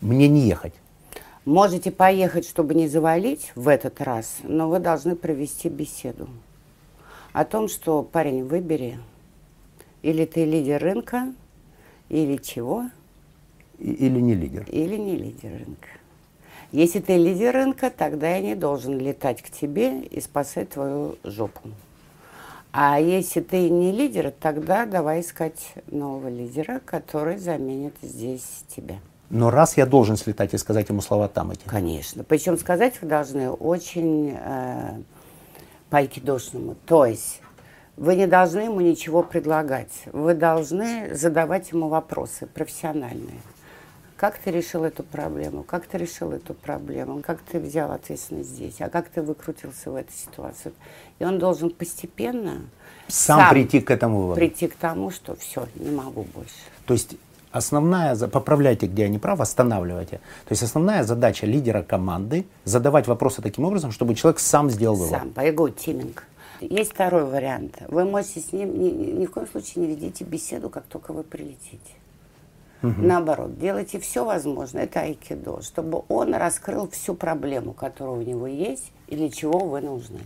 Мне 0.00 0.26
не 0.26 0.40
ехать. 0.48 0.72
Можете 1.48 1.90
поехать, 1.90 2.46
чтобы 2.46 2.74
не 2.74 2.88
завалить 2.88 3.52
в 3.54 3.68
этот 3.68 4.02
раз, 4.02 4.36
но 4.42 4.68
вы 4.68 4.80
должны 4.80 5.16
провести 5.16 5.70
беседу 5.70 6.28
о 7.32 7.46
том, 7.46 7.68
что 7.68 8.02
парень, 8.02 8.44
выбери, 8.44 8.98
или 10.02 10.26
ты 10.26 10.44
лидер 10.44 10.82
рынка, 10.82 11.32
или 12.10 12.36
чего, 12.36 12.90
Или 13.78 14.20
не 14.20 14.34
лидер. 14.34 14.66
или 14.68 14.96
не 14.98 15.16
лидер 15.16 15.52
рынка. 15.52 15.88
Если 16.70 17.00
ты 17.00 17.16
лидер 17.16 17.54
рынка, 17.54 17.88
тогда 17.88 18.28
я 18.28 18.42
не 18.42 18.54
должен 18.54 18.98
летать 18.98 19.40
к 19.40 19.48
тебе 19.48 20.02
и 20.02 20.20
спасать 20.20 20.68
твою 20.68 21.16
жопу. 21.24 21.70
А 22.72 23.00
если 23.00 23.40
ты 23.40 23.70
не 23.70 23.90
лидер, 23.90 24.34
тогда 24.38 24.84
давай 24.84 25.22
искать 25.22 25.72
нового 25.86 26.28
лидера, 26.28 26.82
который 26.84 27.38
заменит 27.38 27.94
здесь 28.02 28.64
тебя. 28.68 28.98
Но 29.30 29.50
раз 29.50 29.76
я 29.76 29.84
должен 29.86 30.16
слетать 30.16 30.54
и 30.54 30.58
сказать 30.58 30.88
ему 30.88 31.00
слова 31.00 31.28
там 31.28 31.50
эти. 31.50 31.60
Конечно. 31.66 32.24
Причем 32.24 32.56
сказать 32.58 33.00
вы 33.02 33.08
должны 33.08 33.50
очень 33.50 34.34
э, 34.38 35.00
по-айкидошному. 35.90 36.76
То 36.86 37.04
есть 37.04 37.42
вы 37.96 38.14
не 38.16 38.26
должны 38.26 38.60
ему 38.60 38.80
ничего 38.80 39.22
предлагать. 39.22 39.92
Вы 40.12 40.34
должны 40.34 41.14
задавать 41.14 41.72
ему 41.72 41.88
вопросы 41.88 42.46
профессиональные. 42.46 43.40
Как 44.16 44.36
ты 44.38 44.50
решил 44.50 44.82
эту 44.82 45.04
проблему? 45.04 45.62
Как 45.62 45.86
ты 45.86 45.98
решил 45.98 46.32
эту 46.32 46.52
проблему? 46.54 47.20
Как 47.20 47.38
ты 47.40 47.60
взял 47.60 47.92
ответственность 47.92 48.48
здесь? 48.50 48.80
А 48.80 48.88
как 48.88 49.08
ты 49.08 49.22
выкрутился 49.22 49.92
в 49.92 49.94
этой 49.94 50.12
ситуации? 50.12 50.72
И 51.20 51.24
он 51.24 51.38
должен 51.38 51.70
постепенно 51.70 52.62
Сам, 53.06 53.48
прийти 53.50 53.80
к 53.80 53.90
этому 53.92 54.22
выводу. 54.22 54.36
прийти 54.40 54.66
к 54.66 54.74
тому, 54.74 55.10
что 55.10 55.36
все, 55.36 55.68
не 55.76 55.90
могу 55.90 56.24
больше. 56.34 56.50
То 56.86 56.94
есть 56.94 57.16
основная, 57.52 58.16
поправляйте, 58.16 58.86
где 58.86 59.02
я 59.02 59.08
не 59.08 59.18
прав, 59.18 59.40
останавливайте. 59.40 60.16
То 60.46 60.52
есть 60.52 60.62
основная 60.62 61.04
задача 61.04 61.46
лидера 61.46 61.82
команды 61.82 62.46
задавать 62.64 63.06
вопросы 63.06 63.42
таким 63.42 63.64
образом, 63.64 63.92
чтобы 63.92 64.14
человек 64.14 64.40
сам 64.40 64.70
сделал 64.70 64.96
вывод. 64.96 65.18
Сам, 65.20 65.30
по 65.30 65.70
тиминг. 65.70 66.24
Есть 66.60 66.92
второй 66.92 67.24
вариант. 67.24 67.78
Вы 67.88 68.04
можете 68.04 68.40
с 68.40 68.52
ним, 68.52 68.78
ни, 68.78 68.88
ни- 68.90 69.26
в 69.26 69.30
коем 69.30 69.46
случае 69.46 69.86
не 69.86 69.94
ведите 69.94 70.24
беседу, 70.24 70.70
как 70.70 70.84
только 70.84 71.12
вы 71.12 71.22
прилетите. 71.22 71.78
Наоборот, 72.80 73.58
делайте 73.58 73.98
все 73.98 74.24
возможное, 74.24 74.84
это 74.84 75.00
айкидо, 75.00 75.62
чтобы 75.62 76.02
он 76.08 76.32
раскрыл 76.34 76.88
всю 76.88 77.14
проблему, 77.14 77.72
которая 77.72 78.14
у 78.14 78.22
него 78.22 78.46
есть, 78.46 78.92
и 79.08 79.16
для 79.16 79.30
чего 79.30 79.58
вы 79.58 79.80
нужны. 79.80 80.20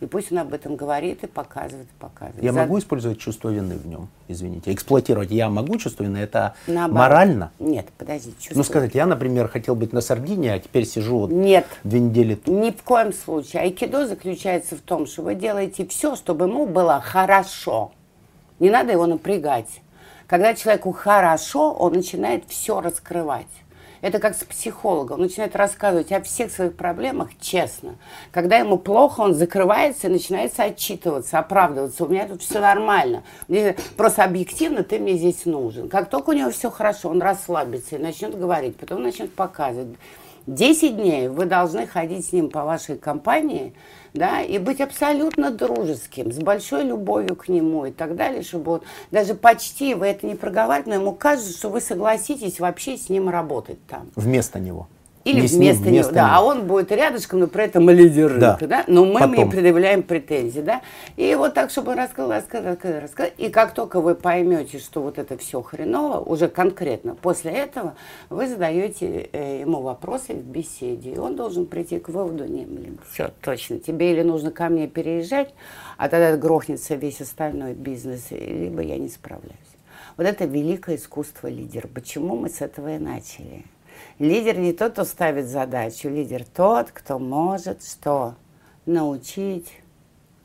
И 0.00 0.06
пусть 0.06 0.30
он 0.30 0.38
об 0.38 0.52
этом 0.52 0.76
говорит 0.76 1.24
и 1.24 1.26
показывает, 1.26 1.86
и 1.86 1.98
показывает. 2.00 2.42
Я 2.44 2.52
За- 2.52 2.60
могу 2.60 2.78
использовать 2.78 3.18
чувство 3.18 3.48
вины 3.48 3.76
в 3.76 3.86
нем, 3.86 4.08
извините. 4.28 4.70
Эксплуатировать 4.72 5.30
я 5.30 5.48
могу 5.48 5.78
чувство 5.78 6.02
вины, 6.04 6.18
это 6.18 6.54
Наоборот. 6.66 6.94
морально. 6.98 7.50
Нет, 7.58 7.86
подождите. 7.96 8.34
Ну, 8.36 8.42
чувствую. 8.42 8.64
сказать, 8.64 8.94
я, 8.94 9.06
например, 9.06 9.48
хотел 9.48 9.74
быть 9.74 9.94
на 9.94 10.02
Сардинии, 10.02 10.50
а 10.50 10.58
теперь 10.58 10.84
сижу 10.84 11.20
вот 11.20 11.30
Нет. 11.30 11.66
две 11.82 12.00
недели 12.00 12.34
тут. 12.34 12.54
Ни 12.54 12.72
в 12.72 12.82
коем 12.82 13.14
случае. 13.14 13.62
Айкидо 13.62 14.06
заключается 14.06 14.76
в 14.76 14.80
том, 14.80 15.06
что 15.06 15.22
вы 15.22 15.34
делаете 15.34 15.86
все, 15.86 16.14
чтобы 16.14 16.44
ему 16.44 16.66
было 16.66 17.00
хорошо. 17.00 17.92
Не 18.58 18.68
надо 18.70 18.92
его 18.92 19.06
напрягать. 19.06 19.80
Когда 20.26 20.54
человеку 20.54 20.92
хорошо, 20.92 21.72
он 21.72 21.94
начинает 21.94 22.44
все 22.48 22.80
раскрывать. 22.82 23.46
Это 24.06 24.20
как 24.20 24.36
с 24.36 24.44
психологом. 24.44 25.16
Он 25.16 25.22
начинает 25.22 25.56
рассказывать 25.56 26.12
о 26.12 26.22
всех 26.22 26.52
своих 26.52 26.76
проблемах 26.76 27.30
честно. 27.40 27.96
Когда 28.30 28.56
ему 28.56 28.78
плохо, 28.78 29.22
он 29.22 29.34
закрывается 29.34 30.06
и 30.06 30.10
начинается 30.10 30.62
отчитываться, 30.62 31.40
оправдываться. 31.40 32.04
У 32.04 32.08
меня 32.08 32.28
тут 32.28 32.40
все 32.40 32.60
нормально. 32.60 33.24
Просто 33.96 34.22
объективно 34.22 34.84
ты 34.84 35.00
мне 35.00 35.14
здесь 35.14 35.44
нужен. 35.44 35.88
Как 35.88 36.08
только 36.08 36.30
у 36.30 36.34
него 36.34 36.52
все 36.52 36.70
хорошо, 36.70 37.08
он 37.08 37.20
расслабится 37.20 37.96
и 37.96 37.98
начнет 37.98 38.38
говорить, 38.38 38.76
потом 38.76 39.02
начнет 39.02 39.34
показывать. 39.34 39.96
Десять 40.46 40.96
дней 40.96 41.26
вы 41.26 41.46
должны 41.46 41.88
ходить 41.88 42.26
с 42.26 42.32
ним 42.32 42.50
по 42.50 42.64
вашей 42.64 42.96
компании, 42.96 43.74
да, 44.14 44.42
и 44.42 44.58
быть 44.58 44.80
абсолютно 44.80 45.50
дружеским, 45.50 46.30
с 46.30 46.38
большой 46.38 46.84
любовью 46.84 47.34
к 47.34 47.48
нему 47.48 47.86
и 47.86 47.90
так 47.90 48.14
далее, 48.14 48.42
чтобы 48.42 48.72
он, 48.72 48.82
даже 49.10 49.34
почти 49.34 49.94
вы 49.94 50.06
это 50.06 50.24
не 50.24 50.36
проговариваете, 50.36 50.90
но 50.90 51.02
ему 51.02 51.12
кажется, 51.12 51.52
что 51.52 51.68
вы 51.68 51.80
согласитесь 51.80 52.60
вообще 52.60 52.96
с 52.96 53.08
ним 53.08 53.28
работать 53.28 53.84
там. 53.88 54.08
Вместо 54.14 54.60
него. 54.60 54.86
Или 55.26 55.40
не 55.40 55.46
вместо, 55.48 55.82
ним, 55.82 55.92
вместо 55.92 56.12
него, 56.12 56.14
да, 56.14 56.36
а 56.36 56.42
он 56.42 56.66
будет 56.66 56.92
рядышком, 56.92 57.40
но 57.40 57.46
при 57.48 57.64
этом 57.64 57.90
лидер 57.90 58.38
да. 58.38 58.56
да? 58.60 58.84
Но 58.86 59.04
мы 59.04 59.20
Потом. 59.20 59.50
предъявляем 59.50 60.04
претензии, 60.04 60.60
да? 60.60 60.82
И 61.16 61.34
вот 61.34 61.52
так, 61.54 61.70
чтобы 61.70 61.92
он 61.92 61.98
рассказал, 61.98 62.30
рассказал, 62.30 62.72
рассказал, 62.72 63.00
рассказал. 63.00 63.32
И 63.36 63.48
как 63.48 63.74
только 63.74 64.00
вы 64.00 64.14
поймете, 64.14 64.78
что 64.78 65.02
вот 65.02 65.18
это 65.18 65.36
все 65.36 65.62
хреново, 65.62 66.20
уже 66.20 66.46
конкретно, 66.46 67.16
после 67.16 67.50
этого 67.50 67.96
вы 68.30 68.46
задаете 68.46 69.28
э, 69.32 69.62
ему 69.62 69.82
вопросы 69.82 70.32
в 70.32 70.44
беседе, 70.44 71.14
и 71.14 71.18
он 71.18 71.34
должен 71.34 71.66
прийти 71.66 71.98
к 71.98 72.08
выводу, 72.08 72.44
не, 72.44 72.64
блин, 72.64 72.98
все, 73.10 73.30
точно, 73.40 73.80
тебе 73.80 74.12
или 74.12 74.22
нужно 74.22 74.52
ко 74.52 74.68
мне 74.68 74.86
переезжать, 74.86 75.52
а 75.96 76.08
тогда 76.08 76.36
грохнется 76.36 76.94
весь 76.94 77.20
остальной 77.20 77.74
бизнес, 77.74 78.30
либо 78.30 78.80
я 78.80 78.96
не 78.96 79.08
справляюсь. 79.08 79.56
Вот 80.16 80.24
это 80.24 80.44
великое 80.44 80.96
искусство 80.96 81.48
лидера. 81.48 81.88
Почему 81.88 82.36
мы 82.36 82.48
с 82.48 82.60
этого 82.60 82.94
и 82.94 82.98
начали? 82.98 83.64
Лидер 84.18 84.58
не 84.58 84.72
тот, 84.72 84.92
кто 84.92 85.04
ставит 85.04 85.46
задачу, 85.46 86.08
лидер 86.08 86.44
тот, 86.44 86.90
кто 86.90 87.18
может 87.18 87.84
что? 87.84 88.34
Научить 88.86 89.70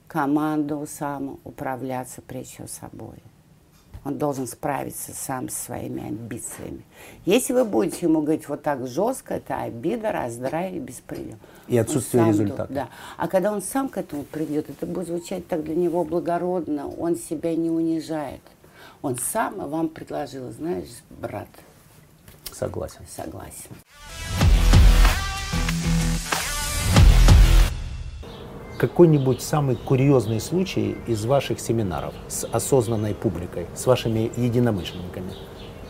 команду 0.08 0.86
самоуправляться 0.90 2.22
прежде 2.22 2.68
собой. 2.68 3.20
Он 4.04 4.18
должен 4.18 4.48
справиться 4.48 5.14
сам 5.14 5.48
со 5.48 5.66
своими 5.66 6.06
амбициями. 6.06 6.84
Если 7.26 7.54
вы 7.54 7.64
будете 7.64 8.08
ему 8.08 8.22
говорить 8.22 8.50
вот 8.50 8.64
так 8.64 8.88
жестко, 8.88 9.36
это 9.36 9.62
обида, 9.62 10.12
раздрай 10.12 10.74
и 10.74 10.80
беспредел. 10.80 11.38
И 11.68 11.78
отсутствие 11.78 12.26
результата. 12.26 12.74
Да. 12.74 12.90
А 13.16 13.28
когда 13.28 13.54
он 13.54 13.62
сам 13.62 13.88
к 13.88 13.98
этому 13.98 14.24
придет, 14.24 14.70
это 14.70 14.86
будет 14.86 15.08
звучать 15.08 15.48
так 15.48 15.64
для 15.64 15.76
него 15.76 16.04
благородно, 16.04 16.90
он 16.90 17.16
себя 17.16 17.56
не 17.56 17.70
унижает. 17.70 18.42
Он 19.02 19.18
сам 19.18 19.70
вам 19.70 19.88
предложил, 19.88 20.52
знаешь, 20.52 20.90
брат, 21.10 21.48
Согласен. 22.54 23.02
Согласен. 23.08 23.72
Какой-нибудь 28.78 29.42
самый 29.42 29.76
курьезный 29.76 30.40
случай 30.40 30.98
из 31.06 31.24
ваших 31.26 31.60
семинаров 31.60 32.16
с 32.28 32.46
осознанной 32.46 33.14
публикой, 33.14 33.68
с 33.76 33.86
вашими 33.86 34.32
единомышленниками? 34.36 35.34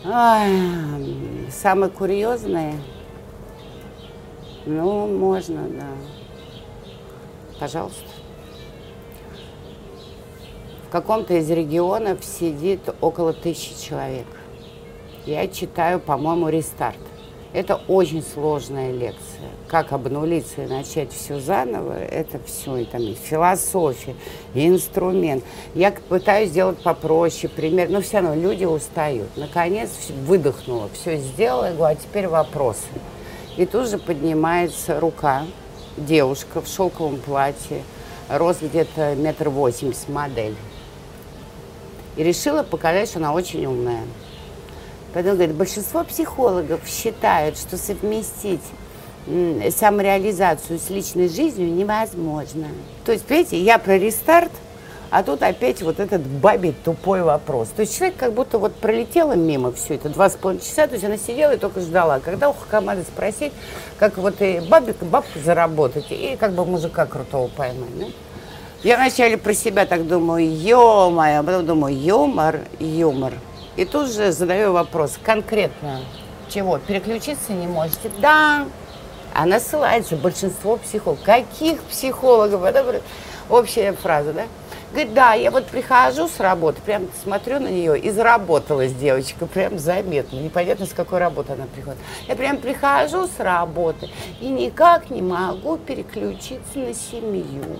Ой, 0.04 1.50
самое 1.50 1.90
курьезное? 1.90 2.74
Ну, 4.66 5.06
можно, 5.06 5.62
да. 5.68 5.86
Пожалуйста. 7.58 8.04
В 10.86 10.90
каком-то 10.92 11.34
из 11.34 11.48
регионов 11.48 12.22
сидит 12.22 12.80
около 13.00 13.32
тысячи 13.32 13.74
человек 13.82 14.26
я 15.26 15.46
читаю, 15.48 16.00
по-моему, 16.00 16.48
«Рестарт». 16.48 16.98
Это 17.52 17.82
очень 17.86 18.22
сложная 18.22 18.92
лекция. 18.92 19.50
Как 19.68 19.92
обнулиться 19.92 20.62
и 20.62 20.66
начать 20.66 21.12
все 21.12 21.38
заново, 21.38 22.02
это 22.02 22.40
все, 22.46 22.78
и 22.78 22.84
там 22.86 23.02
и 23.02 23.12
философия, 23.12 24.14
и 24.54 24.66
инструмент. 24.66 25.44
Я 25.74 25.92
пытаюсь 25.92 26.48
сделать 26.48 26.82
попроще, 26.82 27.52
пример, 27.54 27.90
но 27.90 28.00
все 28.00 28.20
равно 28.20 28.34
люди 28.34 28.64
устают. 28.64 29.28
Наконец 29.36 29.90
выдохнула, 30.26 30.88
все 30.94 31.18
сделала, 31.18 31.66
я 31.66 31.72
говорю, 31.74 31.94
а 31.98 32.02
теперь 32.02 32.26
вопросы. 32.26 32.88
И 33.58 33.66
тут 33.66 33.86
же 33.90 33.98
поднимается 33.98 34.98
рука, 34.98 35.44
девушка 35.98 36.62
в 36.62 36.66
шелковом 36.66 37.18
платье, 37.18 37.82
рост 38.30 38.62
где-то 38.62 39.14
метр 39.14 39.50
восемьдесят, 39.50 40.08
модель. 40.08 40.56
И 42.16 42.22
решила 42.22 42.62
показать, 42.62 43.10
что 43.10 43.18
она 43.18 43.34
очень 43.34 43.66
умная. 43.66 44.04
Поэтому 45.12 45.36
говорит, 45.36 45.54
большинство 45.54 46.04
психологов 46.04 46.80
считают, 46.86 47.58
что 47.58 47.76
совместить 47.76 48.62
самореализацию 49.76 50.78
с 50.78 50.90
личной 50.90 51.28
жизнью 51.28 51.72
невозможно. 51.72 52.66
То 53.04 53.12
есть, 53.12 53.24
понимаете, 53.24 53.60
я 53.60 53.78
про 53.78 53.96
рестарт, 53.96 54.50
а 55.10 55.22
тут 55.22 55.42
опять 55.42 55.82
вот 55.82 56.00
этот 56.00 56.22
бабий 56.22 56.74
тупой 56.84 57.22
вопрос. 57.22 57.68
То 57.68 57.82
есть 57.82 57.96
человек 57.96 58.16
как 58.16 58.32
будто 58.32 58.58
вот 58.58 58.74
пролетела 58.74 59.34
мимо 59.34 59.70
все 59.72 59.94
это 59.94 60.08
два 60.08 60.30
с 60.30 60.36
половиной 60.36 60.64
часа, 60.64 60.86
то 60.86 60.94
есть 60.94 61.04
она 61.04 61.18
сидела 61.18 61.52
и 61.52 61.58
только 61.58 61.80
ждала, 61.80 62.18
когда 62.18 62.48
у 62.48 62.54
команды 62.70 63.04
спросить, 63.04 63.52
как 63.98 64.16
вот 64.16 64.40
и 64.40 64.60
бабик, 64.60 64.96
бабку 65.02 65.38
заработать, 65.44 66.06
и 66.10 66.36
как 66.40 66.54
бы 66.54 66.64
мужика 66.64 67.04
крутого 67.06 67.48
поймать. 67.48 67.98
Да? 67.98 68.06
Я 68.82 68.96
вначале 68.96 69.36
про 69.36 69.54
себя 69.54 69.86
так 69.86 70.08
думаю, 70.08 70.50
ё-моё, 70.50 71.40
а 71.40 71.42
потом 71.44 71.66
думаю, 71.66 71.96
юмор, 71.96 72.60
юмор. 72.80 73.34
И 73.76 73.84
тут 73.84 74.10
же 74.12 74.32
задаю 74.32 74.72
вопрос, 74.72 75.18
конкретно, 75.22 76.00
чего, 76.48 76.78
переключиться 76.78 77.52
не 77.52 77.66
можете? 77.66 78.10
Да, 78.18 78.66
она 79.34 79.60
ссылается, 79.60 80.16
большинство 80.16 80.76
психологов. 80.76 81.24
Каких 81.24 81.80
психологов? 81.82 82.64
Это 82.64 83.00
общая 83.48 83.92
фраза, 83.92 84.32
да? 84.32 84.44
Говорит, 84.90 85.14
да, 85.14 85.32
я 85.32 85.50
вот 85.50 85.68
прихожу 85.68 86.28
с 86.28 86.38
работы, 86.38 86.82
прям 86.82 87.08
смотрю 87.22 87.60
на 87.60 87.68
нее, 87.68 87.98
и 87.98 88.10
заработалась 88.10 88.92
девочка, 88.92 89.46
прям 89.46 89.78
заметно, 89.78 90.36
непонятно, 90.36 90.84
с 90.84 90.92
какой 90.92 91.18
работы 91.18 91.54
она 91.54 91.64
приходит. 91.74 91.98
Я 92.28 92.36
прям 92.36 92.58
прихожу 92.58 93.26
с 93.26 93.40
работы 93.40 94.10
и 94.38 94.48
никак 94.48 95.08
не 95.08 95.22
могу 95.22 95.78
переключиться 95.78 96.78
на 96.78 96.92
семью, 96.92 97.78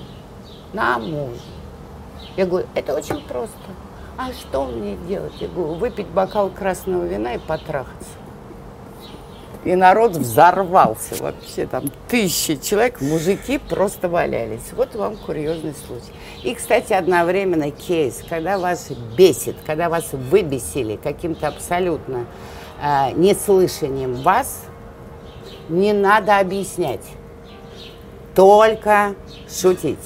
на 0.73 0.99
мужа. 0.99 1.43
Я 2.39 2.47
говорю, 2.47 2.67
это 2.75 2.95
очень 2.95 3.21
просто 3.21 3.59
а 4.17 4.33
что 4.33 4.67
мне 4.67 4.97
делать? 5.09 5.33
Я 5.41 5.49
говорю, 5.49 5.75
выпить 5.75 6.09
бокал 6.09 6.51
красного 6.51 7.05
вина 7.05 7.35
и 7.35 7.39
потрахаться. 7.39 8.11
И 9.65 9.77
народ 9.77 10.17
взорвался 10.17 11.23
вообще, 11.23 11.67
там 11.67 11.85
тысячи 12.09 12.57
человек, 12.57 13.01
мужики 13.01 13.59
просто 13.59 14.09
валялись. 14.09 14.73
Вот 14.73 14.95
вам 14.97 15.17
курьезный 15.17 15.75
случай. 15.87 16.13
И, 16.43 16.53
кстати, 16.55 16.93
одновременно 16.93 17.71
кейс, 17.71 18.25
когда 18.29 18.59
вас 18.59 18.91
бесит, 19.17 19.57
когда 19.65 19.89
вас 19.89 20.13
выбесили 20.13 20.97
каким-то 20.97 21.47
абсолютно 21.47 22.27
э, 22.83 23.13
неслышанием 23.13 24.15
вас, 24.23 24.65
не 25.69 25.93
надо 25.93 26.39
объяснять, 26.39 27.05
только 28.35 29.15
шутить 29.49 30.01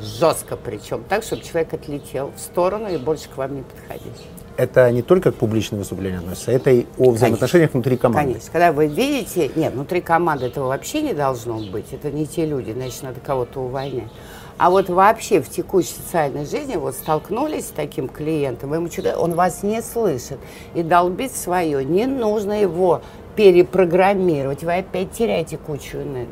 жестко 0.00 0.56
причем, 0.56 1.04
так, 1.08 1.22
чтобы 1.22 1.42
человек 1.42 1.74
отлетел 1.74 2.32
в 2.36 2.40
сторону 2.40 2.88
и 2.88 2.96
больше 2.96 3.28
к 3.28 3.36
вам 3.36 3.56
не 3.56 3.62
подходил. 3.62 4.12
Это 4.56 4.90
не 4.90 5.02
только 5.02 5.30
к 5.30 5.36
публичным 5.36 5.78
выступлениям 5.78 6.20
относится, 6.20 6.50
это 6.50 6.70
и 6.70 6.86
о 6.98 7.10
взаимоотношениях 7.10 7.70
Конечно. 7.70 7.90
внутри 7.90 7.96
команды. 7.96 8.32
Конечно. 8.32 8.52
Когда 8.52 8.72
вы 8.72 8.86
видите, 8.88 9.50
нет, 9.54 9.72
внутри 9.72 10.00
команды 10.00 10.46
этого 10.46 10.68
вообще 10.68 11.02
не 11.02 11.14
должно 11.14 11.60
быть, 11.60 11.92
это 11.92 12.10
не 12.10 12.26
те 12.26 12.44
люди, 12.44 12.72
значит, 12.72 13.02
надо 13.04 13.20
кого-то 13.20 13.60
увольнять. 13.60 14.10
А 14.58 14.70
вот 14.70 14.88
вообще 14.88 15.40
в 15.40 15.48
текущей 15.48 15.92
социальной 15.92 16.44
жизни 16.44 16.74
вот 16.74 16.96
столкнулись 16.96 17.68
с 17.68 17.70
таким 17.70 18.08
клиентом, 18.08 18.74
ему 18.74 18.90
что 18.90 19.16
он 19.16 19.34
вас 19.34 19.62
не 19.62 19.80
слышит 19.80 20.38
и 20.74 20.82
долбит 20.82 21.30
свое. 21.30 21.84
Не 21.84 22.06
нужно 22.06 22.60
его 22.60 23.02
перепрограммировать, 23.36 24.64
вы 24.64 24.78
опять 24.78 25.12
теряете 25.12 25.56
кучу 25.56 25.98
энергии. 25.98 26.28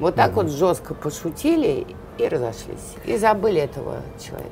Вот 0.00 0.14
так 0.14 0.30
угу. 0.30 0.42
вот 0.42 0.50
жестко 0.50 0.94
пошутили, 0.94 1.86
и 2.18 2.28
разошлись. 2.28 2.94
И 3.04 3.16
забыли 3.16 3.60
этого 3.60 3.96
человека. 4.18 4.50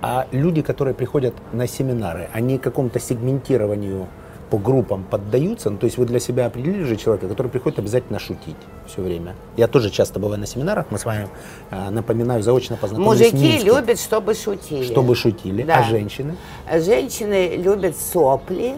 А 0.00 0.26
люди, 0.32 0.62
которые 0.62 0.94
приходят 0.94 1.34
на 1.52 1.66
семинары, 1.68 2.28
они 2.32 2.58
какому-то 2.58 2.98
сегментированию 2.98 4.08
по 4.50 4.58
группам 4.58 5.04
поддаются? 5.04 5.70
Ну, 5.70 5.78
то 5.78 5.86
есть 5.86 5.96
вы 5.96 6.06
для 6.06 6.18
себя 6.18 6.46
определили 6.46 6.82
же 6.82 6.96
человека, 6.96 7.28
который 7.28 7.46
приходит 7.48 7.78
обязательно 7.78 8.18
шутить 8.18 8.56
все 8.86 9.00
время. 9.00 9.34
Я 9.56 9.68
тоже 9.68 9.90
часто 9.90 10.18
бываю 10.18 10.40
на 10.40 10.46
семинарах, 10.46 10.86
мы 10.90 10.98
с 10.98 11.04
вами, 11.04 11.28
э, 11.70 11.90
напоминаю, 11.90 12.42
заочно 12.42 12.76
познакомились 12.76 13.32
Мужики 13.32 13.64
любят, 13.64 14.00
чтобы 14.00 14.34
шутили. 14.34 14.84
Чтобы 14.84 15.14
шутили. 15.14 15.62
Да. 15.62 15.78
А 15.78 15.82
женщины? 15.84 16.36
Женщины 16.70 17.56
любят 17.56 17.96
сопли, 17.96 18.76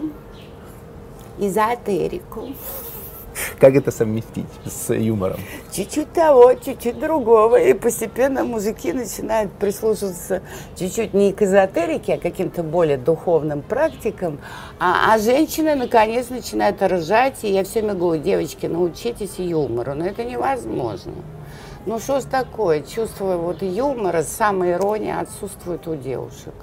эзотерику 1.39 2.49
Как 3.59 3.75
это 3.75 3.91
совместить 3.91 4.45
с 4.65 4.93
юмором? 4.93 5.39
Чуть-чуть 5.71 6.11
того, 6.13 6.53
чуть-чуть 6.53 6.99
другого. 6.99 7.57
И 7.57 7.73
постепенно 7.73 8.43
мужики 8.43 8.93
начинают 8.93 9.51
прислушиваться 9.53 10.41
чуть-чуть 10.75 11.13
не 11.13 11.33
к 11.33 11.41
эзотерике, 11.41 12.15
а 12.15 12.17
каким-то 12.17 12.63
более 12.63 12.97
духовным 12.97 13.61
практикам. 13.61 14.39
А, 14.79 15.13
а 15.13 15.19
женщины, 15.19 15.75
наконец, 15.75 16.29
начинают 16.29 16.81
ржать. 16.81 17.43
И 17.43 17.51
я 17.51 17.63
все 17.63 17.81
время 17.81 17.95
говорю, 17.95 18.21
девочки, 18.21 18.65
научитесь 18.65 19.37
юмору. 19.37 19.93
Но 19.93 20.05
это 20.05 20.23
невозможно. 20.23 21.13
Ну 21.85 21.99
что 21.99 22.19
ж 22.19 22.23
такое? 22.23 22.81
Чувство 22.81 23.37
вот 23.37 23.61
юмора, 23.61 24.23
самой 24.23 24.71
иронии 24.73 25.13
отсутствует 25.13 25.87
у 25.87 25.95
девушек. 25.95 26.53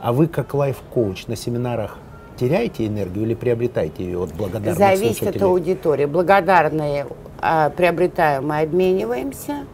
А 0.00 0.12
вы 0.12 0.26
как 0.26 0.54
лайф-коуч 0.54 1.28
на 1.28 1.36
семинарах 1.36 1.98
теряете 2.42 2.86
энергию 2.88 3.24
или 3.24 3.34
приобретаете 3.34 4.04
ее 4.04 4.20
от 4.20 4.34
благодарных 4.34 4.76
Зависит 4.76 5.18
слушателей? 5.18 5.36
от 5.36 5.42
аудитории. 5.42 6.04
Благодарные 6.06 7.06
а, 7.40 7.70
приобретаем, 7.70 8.48
мы 8.48 8.60
обмениваемся. 8.60 9.64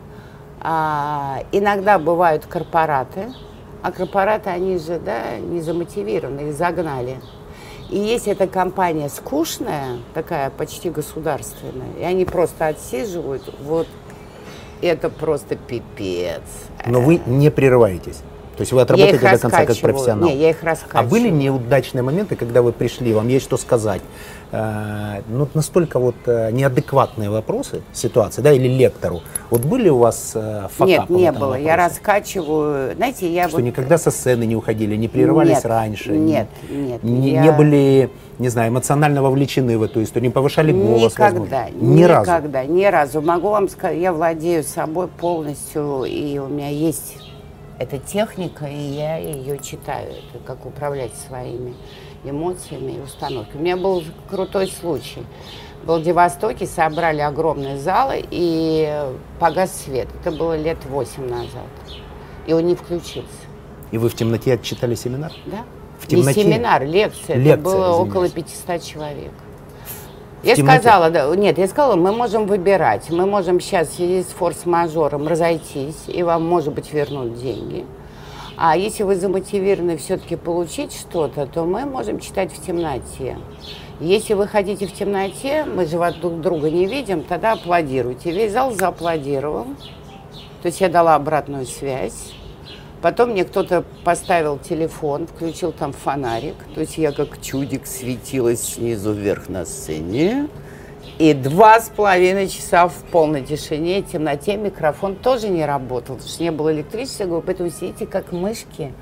А, 0.60 1.44
иногда 1.50 1.98
бывают 1.98 2.44
корпораты, 2.44 3.32
а 3.82 3.90
корпораты, 3.90 4.50
они 4.50 4.76
же 4.78 4.98
да, 4.98 5.38
не 5.38 5.62
замотивированы, 5.62 6.48
их 6.48 6.54
загнали. 6.54 7.16
И 7.88 7.96
если 7.98 8.32
эта 8.32 8.46
компания 8.46 9.08
скучная, 9.08 9.96
такая 10.12 10.50
почти 10.50 10.90
государственная, 10.90 11.92
и 11.98 12.02
они 12.02 12.26
просто 12.26 12.66
отсиживают, 12.66 13.42
вот 13.62 13.86
это 14.82 15.08
просто 15.08 15.56
пипец. 15.56 16.42
Но 16.84 17.00
вы 17.00 17.18
не 17.24 17.50
прерываетесь. 17.50 18.20
То 18.58 18.62
есть 18.62 18.72
вы 18.72 18.80
отработаете 18.80 19.20
до 19.20 19.38
конца 19.38 19.64
как 19.64 19.78
профессионал. 19.78 20.28
Не, 20.28 20.36
я 20.36 20.50
их 20.50 20.64
раскачиваю. 20.64 21.06
А 21.06 21.08
были 21.08 21.28
неудачные 21.28 22.02
моменты, 22.02 22.34
когда 22.34 22.60
вы 22.60 22.72
пришли, 22.72 23.12
вам 23.12 23.28
есть 23.28 23.44
что 23.44 23.56
сказать? 23.56 24.02
Э, 24.50 25.20
ну, 25.28 25.46
настолько 25.54 26.00
вот 26.00 26.16
э, 26.26 26.50
неадекватные 26.50 27.30
вопросы, 27.30 27.82
ситуации, 27.92 28.42
да, 28.42 28.50
или 28.50 28.66
лектору. 28.66 29.20
Вот 29.50 29.64
были 29.64 29.88
у 29.90 29.98
вас 29.98 30.32
э, 30.34 30.66
Нет, 30.80 31.08
не 31.08 31.30
было. 31.30 31.50
Вопросе? 31.50 31.64
Я 31.64 31.76
раскачиваю. 31.76 32.96
Знаете, 32.96 33.32
я 33.32 33.46
Что 33.46 33.58
вот... 33.58 33.62
никогда 33.62 33.96
со 33.96 34.10
сцены 34.10 34.42
не 34.42 34.56
уходили, 34.56 34.96
не 34.96 35.06
прерывались 35.06 35.58
нет, 35.58 35.64
раньше? 35.64 36.10
Нет, 36.10 36.48
нет. 36.68 37.04
Не, 37.04 37.30
я... 37.30 37.42
не 37.42 37.52
были, 37.52 38.10
не 38.40 38.48
знаю, 38.48 38.72
эмоционально 38.72 39.22
вовлечены 39.22 39.78
в 39.78 39.84
эту 39.84 40.02
историю, 40.02 40.30
не 40.30 40.34
повышали 40.34 40.72
голос, 40.72 41.12
Никогда, 41.12 41.38
возможно? 41.38 41.70
Ни 41.80 42.02
никогда, 42.02 42.60
разу? 42.62 42.72
ни 42.72 42.84
разу. 42.86 43.22
Могу 43.22 43.50
вам 43.50 43.68
сказать, 43.68 43.98
я 43.98 44.12
владею 44.12 44.64
собой 44.64 45.06
полностью, 45.06 46.02
и 46.02 46.38
у 46.38 46.48
меня 46.48 46.70
есть 46.70 47.18
это 47.78 47.98
техника, 47.98 48.66
и 48.66 48.76
я 48.76 49.16
ее 49.16 49.58
читаю. 49.58 50.10
Это 50.10 50.44
как 50.44 50.66
управлять 50.66 51.12
своими 51.14 51.74
эмоциями 52.24 52.92
и 52.92 53.00
установками. 53.00 53.60
У 53.60 53.62
меня 53.62 53.76
был 53.76 54.02
крутой 54.28 54.68
случай. 54.68 55.24
В 55.82 55.86
Владивостоке 55.86 56.66
собрали 56.66 57.20
огромные 57.20 57.78
залы, 57.78 58.24
и 58.30 59.06
погас 59.38 59.84
свет. 59.84 60.08
Это 60.20 60.36
было 60.36 60.56
лет 60.56 60.78
восемь 60.86 61.28
назад. 61.28 61.68
И 62.46 62.52
он 62.52 62.66
не 62.66 62.74
включился. 62.74 63.28
И 63.92 63.98
вы 63.98 64.08
в 64.08 64.14
темноте 64.14 64.54
отчитали 64.54 64.94
семинар? 64.94 65.32
Да. 65.46 65.64
В 66.00 66.06
темноте? 66.06 66.44
Не 66.44 66.52
семинар, 66.52 66.84
лекция. 66.84 67.36
лекция 67.36 67.54
это 67.54 67.62
было 67.62 67.74
извиняюсь. 67.74 68.10
около 68.10 68.28
500 68.28 68.82
человек. 68.82 69.32
Я 70.42 70.54
темноте? 70.54 70.80
сказала, 70.80 71.10
да, 71.10 71.34
нет, 71.34 71.58
я 71.58 71.66
сказала, 71.66 71.96
мы 71.96 72.12
можем 72.12 72.46
выбирать. 72.46 73.10
Мы 73.10 73.26
можем 73.26 73.60
сейчас 73.60 73.98
с 73.98 74.26
форс-мажором 74.26 75.26
разойтись, 75.26 76.04
и 76.06 76.22
вам, 76.22 76.46
может 76.46 76.72
быть, 76.74 76.92
вернут 76.92 77.38
деньги. 77.38 77.84
А 78.56 78.76
если 78.76 79.04
вы 79.04 79.16
замотивированы 79.16 79.96
все-таки 79.96 80.36
получить 80.36 80.92
что-то, 80.92 81.46
то 81.46 81.64
мы 81.64 81.84
можем 81.84 82.18
читать 82.18 82.52
в 82.52 82.64
темноте. 82.64 83.38
Если 84.00 84.34
вы 84.34 84.46
хотите 84.46 84.86
в 84.86 84.92
темноте, 84.92 85.64
мы 85.64 85.86
же 85.86 85.98
вас 85.98 86.14
друг 86.14 86.40
друга 86.40 86.70
не 86.70 86.86
видим, 86.86 87.22
тогда 87.22 87.52
аплодируйте. 87.52 88.30
Весь 88.30 88.52
зал 88.52 88.72
зааплодировал. 88.72 89.66
То 90.62 90.66
есть 90.66 90.80
я 90.80 90.88
дала 90.88 91.14
обратную 91.14 91.66
связь. 91.66 92.32
Потом 93.00 93.30
мне 93.30 93.44
кто-то 93.44 93.84
поставил 94.04 94.58
телефон, 94.58 95.26
включил 95.26 95.72
там 95.72 95.92
фонарик. 95.92 96.56
То 96.74 96.80
есть 96.80 96.98
я 96.98 97.12
как 97.12 97.40
чудик 97.40 97.86
светилась 97.86 98.62
снизу 98.74 99.12
вверх 99.12 99.48
на 99.48 99.64
сцене. 99.64 100.48
И 101.18 101.32
два 101.32 101.80
с 101.80 101.88
половиной 101.88 102.48
часа 102.48 102.88
в 102.88 102.94
полной 103.10 103.42
тишине 103.42 104.00
и 104.00 104.02
темноте 104.02 104.56
микрофон 104.56 105.16
тоже 105.16 105.48
не 105.48 105.64
работал, 105.64 106.14
потому 106.14 106.30
что 106.30 106.42
не 106.42 106.50
было 106.50 106.72
электричества. 106.72 107.24
Я 107.24 107.28
говорю, 107.28 107.44
поэтому 107.44 107.70
сидите 107.70 108.06
как 108.06 108.32
мышки. 108.32 108.92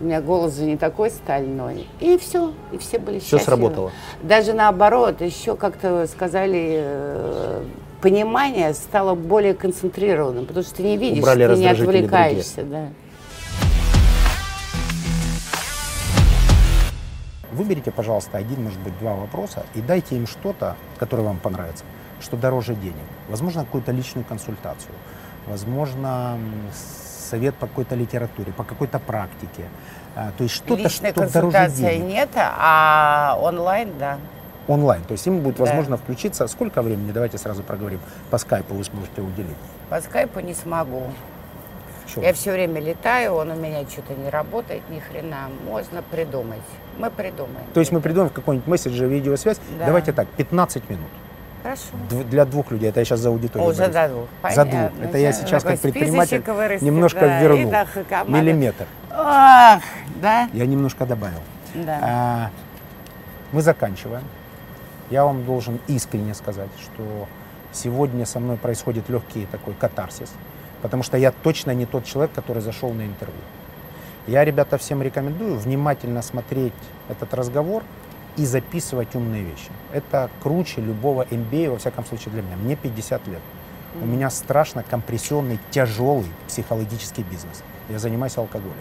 У 0.00 0.04
меня 0.04 0.20
голос 0.20 0.56
же 0.56 0.64
не 0.64 0.76
такой 0.76 1.10
стальной. 1.10 1.86
И 2.00 2.18
все, 2.18 2.52
и 2.72 2.78
все 2.78 2.98
были 2.98 3.18
Все 3.18 3.38
сработало? 3.38 3.92
Даже 4.22 4.52
наоборот, 4.52 5.20
еще 5.20 5.56
как-то 5.56 6.06
сказали, 6.06 6.80
э, 6.82 7.62
понимание 8.02 8.74
стало 8.74 9.14
более 9.14 9.54
концентрированным, 9.54 10.46
потому 10.46 10.64
что 10.64 10.74
ты 10.76 10.82
не 10.82 10.96
видишь, 10.96 11.20
Убрали 11.22 11.46
ты 11.46 11.60
не 11.60 11.68
отвлекаешься. 11.68 12.64
Да. 12.64 12.88
Выберите, 17.54 17.90
пожалуйста, 17.90 18.38
один, 18.38 18.64
может 18.64 18.80
быть, 18.80 18.98
два 18.98 19.14
вопроса 19.14 19.64
и 19.74 19.80
дайте 19.80 20.16
им 20.16 20.26
что-то, 20.26 20.76
которое 20.98 21.22
вам 21.22 21.38
понравится, 21.38 21.84
что 22.20 22.36
дороже 22.36 22.74
денег. 22.74 23.04
Возможно, 23.28 23.64
какую-то 23.64 23.92
личную 23.92 24.24
консультацию, 24.24 24.94
возможно, 25.46 26.36
совет 27.30 27.54
по 27.54 27.66
какой-то 27.66 27.94
литературе, 27.94 28.52
по 28.52 28.64
какой-то 28.64 28.98
практике. 28.98 29.68
А, 30.16 30.32
то 30.36 30.42
есть 30.42 30.54
что-то, 30.56 30.88
что 30.88 31.28
дороже 31.30 31.70
денег. 31.70 32.04
нет, 32.04 32.28
а 32.34 33.38
онлайн, 33.40 33.90
да. 33.98 34.18
Онлайн. 34.66 35.02
То 35.02 35.12
есть 35.12 35.26
им 35.26 35.40
будет 35.40 35.58
возможно 35.58 35.96
да. 35.96 36.02
включиться. 36.02 36.46
Сколько 36.48 36.82
времени, 36.82 37.12
давайте 37.12 37.38
сразу 37.38 37.62
проговорим, 37.62 38.00
по 38.30 38.38
скайпу 38.38 38.74
вы 38.74 38.82
сможете 38.82 39.20
уделить? 39.20 39.56
По 39.90 40.00
скайпу 40.00 40.40
не 40.40 40.54
смогу. 40.54 41.04
Я 42.16 42.32
все 42.32 42.52
время 42.52 42.80
летаю, 42.80 43.34
он 43.34 43.50
у 43.50 43.54
меня 43.54 43.82
что-то 43.88 44.14
не 44.14 44.30
работает, 44.30 44.82
ни 44.90 45.00
хрена. 45.00 45.48
Можно 45.66 46.02
придумать. 46.02 46.62
Мы 46.98 47.10
придумаем. 47.10 47.66
То 47.72 47.80
есть 47.80 47.92
мы 47.92 48.00
придумаем 48.00 48.32
какой-нибудь 48.32 48.68
месседж, 48.68 49.02
видеосвязь. 49.04 49.58
Да. 49.78 49.86
Давайте 49.86 50.12
так, 50.12 50.28
15 50.28 50.88
минут. 50.90 51.08
Хорошо. 51.62 51.82
Для 52.10 52.44
двух 52.44 52.70
людей. 52.70 52.90
Это 52.90 53.00
я 53.00 53.06
сейчас 53.06 53.20
за 53.20 53.30
аудиторию. 53.30 53.68
Уже 53.68 53.90
за 53.90 54.08
двух. 54.08 54.26
Понятно. 54.42 54.64
За 54.64 54.90
двух. 54.90 55.04
Это 55.08 55.18
я 55.18 55.32
сейчас 55.32 55.62
как 55.62 55.80
предприниматель 55.80 56.42
немножко 56.82 57.20
да, 57.20 57.40
вернул. 57.40 57.72
Миллиметр. 58.26 58.86
Ах, 59.10 59.82
да? 60.20 60.48
Я 60.52 60.66
немножко 60.66 61.06
добавил. 61.06 61.40
Да. 61.74 61.98
А, 62.02 62.50
мы 63.52 63.62
заканчиваем. 63.62 64.24
Я 65.10 65.24
вам 65.24 65.44
должен 65.44 65.80
искренне 65.86 66.34
сказать, 66.34 66.70
что 66.82 67.28
сегодня 67.72 68.26
со 68.26 68.40
мной 68.40 68.56
происходит 68.56 69.08
легкий 69.08 69.46
такой 69.46 69.74
катарсис 69.74 70.32
потому 70.84 71.02
что 71.02 71.16
я 71.16 71.32
точно 71.32 71.70
не 71.70 71.86
тот 71.86 72.04
человек, 72.04 72.34
который 72.34 72.60
зашел 72.60 72.92
на 72.92 73.06
интервью. 73.06 73.40
Я, 74.26 74.44
ребята, 74.44 74.76
всем 74.76 75.02
рекомендую 75.02 75.56
внимательно 75.56 76.20
смотреть 76.20 76.74
этот 77.08 77.32
разговор 77.32 77.82
и 78.36 78.44
записывать 78.44 79.14
умные 79.14 79.44
вещи. 79.44 79.70
Это 79.94 80.28
круче 80.42 80.82
любого 80.82 81.22
MBA, 81.22 81.70
во 81.70 81.78
всяком 81.78 82.04
случае 82.04 82.32
для 82.32 82.42
меня. 82.42 82.56
Мне 82.56 82.76
50 82.76 83.26
лет. 83.28 83.40
У 84.02 84.04
меня 84.04 84.28
страшно 84.28 84.82
компрессионный, 84.82 85.58
тяжелый 85.70 86.30
психологический 86.48 87.22
бизнес. 87.22 87.62
Я 87.88 87.98
занимаюсь 87.98 88.36
алкоголем. 88.36 88.76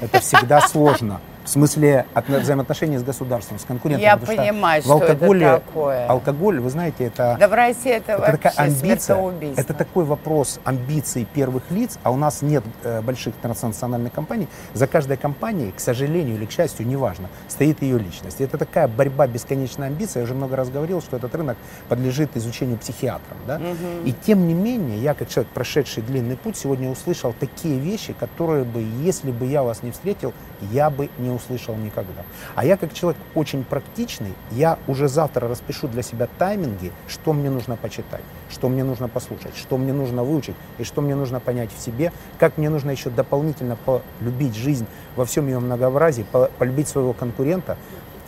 Это 0.00 0.20
всегда 0.20 0.62
сложно. 0.62 1.20
В 1.48 1.50
смысле 1.50 2.04
от, 2.12 2.28
взаимоотношений 2.28 2.98
с 2.98 3.02
государством, 3.02 3.58
с 3.58 3.64
конкурентом. 3.64 4.02
Я 4.02 4.18
понимаю, 4.18 4.82
что 4.82 4.92
алкоголе, 4.92 5.46
это 5.46 5.60
такое. 5.60 6.06
Алкоголь, 6.06 6.60
вы 6.60 6.68
знаете, 6.68 7.04
это... 7.04 7.38
Да 7.40 7.48
в 7.48 7.54
России 7.54 7.90
это, 7.90 8.12
это 8.12 8.32
вообще 8.32 8.48
амбиция, 8.60 9.32
Это 9.56 9.72
такой 9.72 10.04
вопрос 10.04 10.60
амбиций 10.64 11.24
первых 11.24 11.70
лиц, 11.70 11.98
а 12.02 12.10
у 12.10 12.16
нас 12.16 12.42
нет 12.42 12.62
э, 12.84 13.00
больших 13.00 13.34
транснациональных 13.36 14.12
компаний. 14.12 14.46
За 14.74 14.86
каждой 14.86 15.16
компанией, 15.16 15.72
к 15.72 15.80
сожалению 15.80 16.34
или 16.36 16.44
к 16.44 16.50
счастью, 16.50 16.86
неважно, 16.86 17.30
стоит 17.48 17.80
ее 17.80 17.98
личность. 17.98 18.42
Это 18.42 18.58
такая 18.58 18.86
борьба, 18.86 19.26
бесконечная 19.26 19.88
амбиция. 19.88 20.20
Я 20.20 20.24
уже 20.24 20.34
много 20.34 20.54
раз 20.54 20.68
говорил, 20.68 21.00
что 21.00 21.16
этот 21.16 21.34
рынок 21.34 21.56
подлежит 21.88 22.36
изучению 22.36 22.76
психиатрам. 22.76 23.38
Да? 23.46 23.56
Угу. 23.56 24.04
И 24.04 24.12
тем 24.12 24.46
не 24.46 24.52
менее, 24.52 24.98
я 24.98 25.14
как 25.14 25.30
человек, 25.30 25.50
прошедший 25.54 26.02
длинный 26.02 26.36
путь, 26.36 26.58
сегодня 26.58 26.90
услышал 26.90 27.34
такие 27.40 27.78
вещи, 27.78 28.12
которые 28.12 28.64
бы, 28.64 28.84
если 29.00 29.30
бы 29.30 29.46
я 29.46 29.62
вас 29.62 29.82
не 29.82 29.92
встретил, 29.92 30.34
я 30.60 30.90
бы 30.90 31.08
не 31.16 31.30
услышал 31.30 31.37
никогда. 31.48 32.22
А 32.54 32.64
я 32.64 32.76
как 32.76 32.92
человек 32.92 33.20
очень 33.34 33.64
практичный, 33.64 34.34
я 34.50 34.78
уже 34.86 35.08
завтра 35.08 35.48
распишу 35.48 35.88
для 35.88 36.02
себя 36.02 36.28
тайминги, 36.38 36.92
что 37.06 37.32
мне 37.32 37.50
нужно 37.50 37.76
почитать, 37.76 38.22
что 38.50 38.68
мне 38.68 38.84
нужно 38.84 39.08
послушать, 39.08 39.56
что 39.56 39.76
мне 39.76 39.92
нужно 39.92 40.24
выучить 40.24 40.56
и 40.78 40.84
что 40.84 41.00
мне 41.00 41.14
нужно 41.14 41.40
понять 41.40 41.70
в 41.76 41.80
себе, 41.80 42.12
как 42.38 42.58
мне 42.58 42.70
нужно 42.70 42.90
еще 42.90 43.10
дополнительно 43.10 43.76
полюбить 43.76 44.54
жизнь 44.54 44.86
во 45.16 45.24
всем 45.24 45.46
ее 45.46 45.58
многообразии, 45.58 46.26
полюбить 46.58 46.88
своего 46.88 47.12
конкурента, 47.12 47.76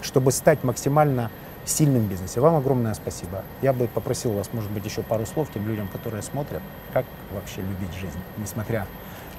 чтобы 0.03 0.33
стать 0.33 0.65
максимально 0.65 1.31
сильным 1.65 2.07
бизнесе. 2.07 2.41
Вам 2.41 2.57
огромное 2.57 2.95
спасибо. 2.95 3.45
Я 3.63 3.73
бы 3.73 3.87
попросил 3.87 4.33
вас, 4.33 4.51
может 4.53 4.71
быть, 4.71 4.85
еще 4.85 5.03
пару 5.03 5.27
слов 5.27 5.49
тем 5.53 5.67
людям, 5.69 5.89
которые 5.89 6.23
смотрят, 6.23 6.63
как 6.93 7.05
вообще 7.33 7.61
любить 7.61 7.95
жизнь, 7.95 8.19
несмотря 8.39 8.87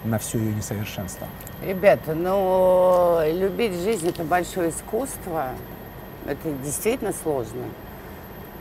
на 0.04 0.18
все 0.20 0.38
ее 0.38 0.54
несовершенство? 0.54 1.28
Ребята, 1.64 2.14
ну, 2.14 3.20
любить 3.26 3.74
жизнь– 3.74 4.08
это 4.10 4.24
большое 4.24 4.70
искусство. 4.70 5.50
Это 6.26 6.52
действительно 6.64 7.14
сложно. 7.14 7.64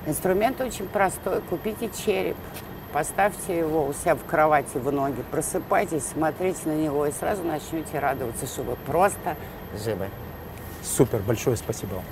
Инструмент 0.06 0.60
очень 0.60 0.86
простой. 0.86 1.40
Купите 1.42 1.90
череп, 2.04 2.36
поставьте 2.92 3.58
его 3.58 3.86
у 3.86 3.92
себя 3.92 4.14
в 4.14 4.24
кровати 4.24 4.78
в 4.78 4.90
ноги, 4.90 5.22
просыпайтесь, 5.30 6.04
смотрите 6.06 6.60
на 6.64 6.74
него 6.74 7.06
и 7.06 7.12
сразу 7.12 7.42
начнете 7.42 7.98
радоваться, 7.98 8.46
что 8.46 8.62
вы 8.62 8.76
просто 8.86 9.36
живы. 9.84 10.08
Супер, 10.82 11.20
большое 11.20 11.56
спасибо 11.56 11.96
вам. 11.96 12.04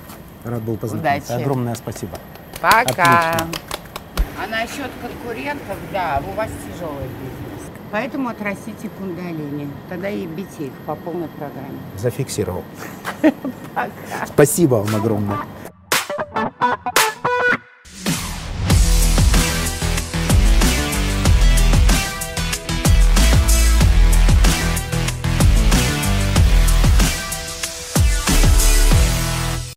Рад 0.44 0.62
был 0.62 0.76
познакомиться. 0.76 1.32
Удачи. 1.32 1.42
Огромное 1.42 1.74
спасибо. 1.74 2.18
Пока. 2.60 3.30
Отлично. 3.30 3.48
А 4.40 4.46
насчет 4.46 4.90
конкурентов, 5.02 5.76
да, 5.92 6.22
у 6.24 6.32
вас 6.36 6.48
тяжелый 6.48 7.08
бизнес. 7.08 7.37
Поэтому 7.90 8.28
отрастите 8.28 8.90
кундалини. 8.98 9.70
Тогда 9.88 10.10
и 10.10 10.26
бейте 10.26 10.66
их 10.66 10.72
по 10.86 10.94
полной 10.94 11.28
программе. 11.28 11.78
Зафиксировал. 11.96 12.64
Спасибо 14.26 14.76
вам 14.76 14.96
огромное. 14.96 15.38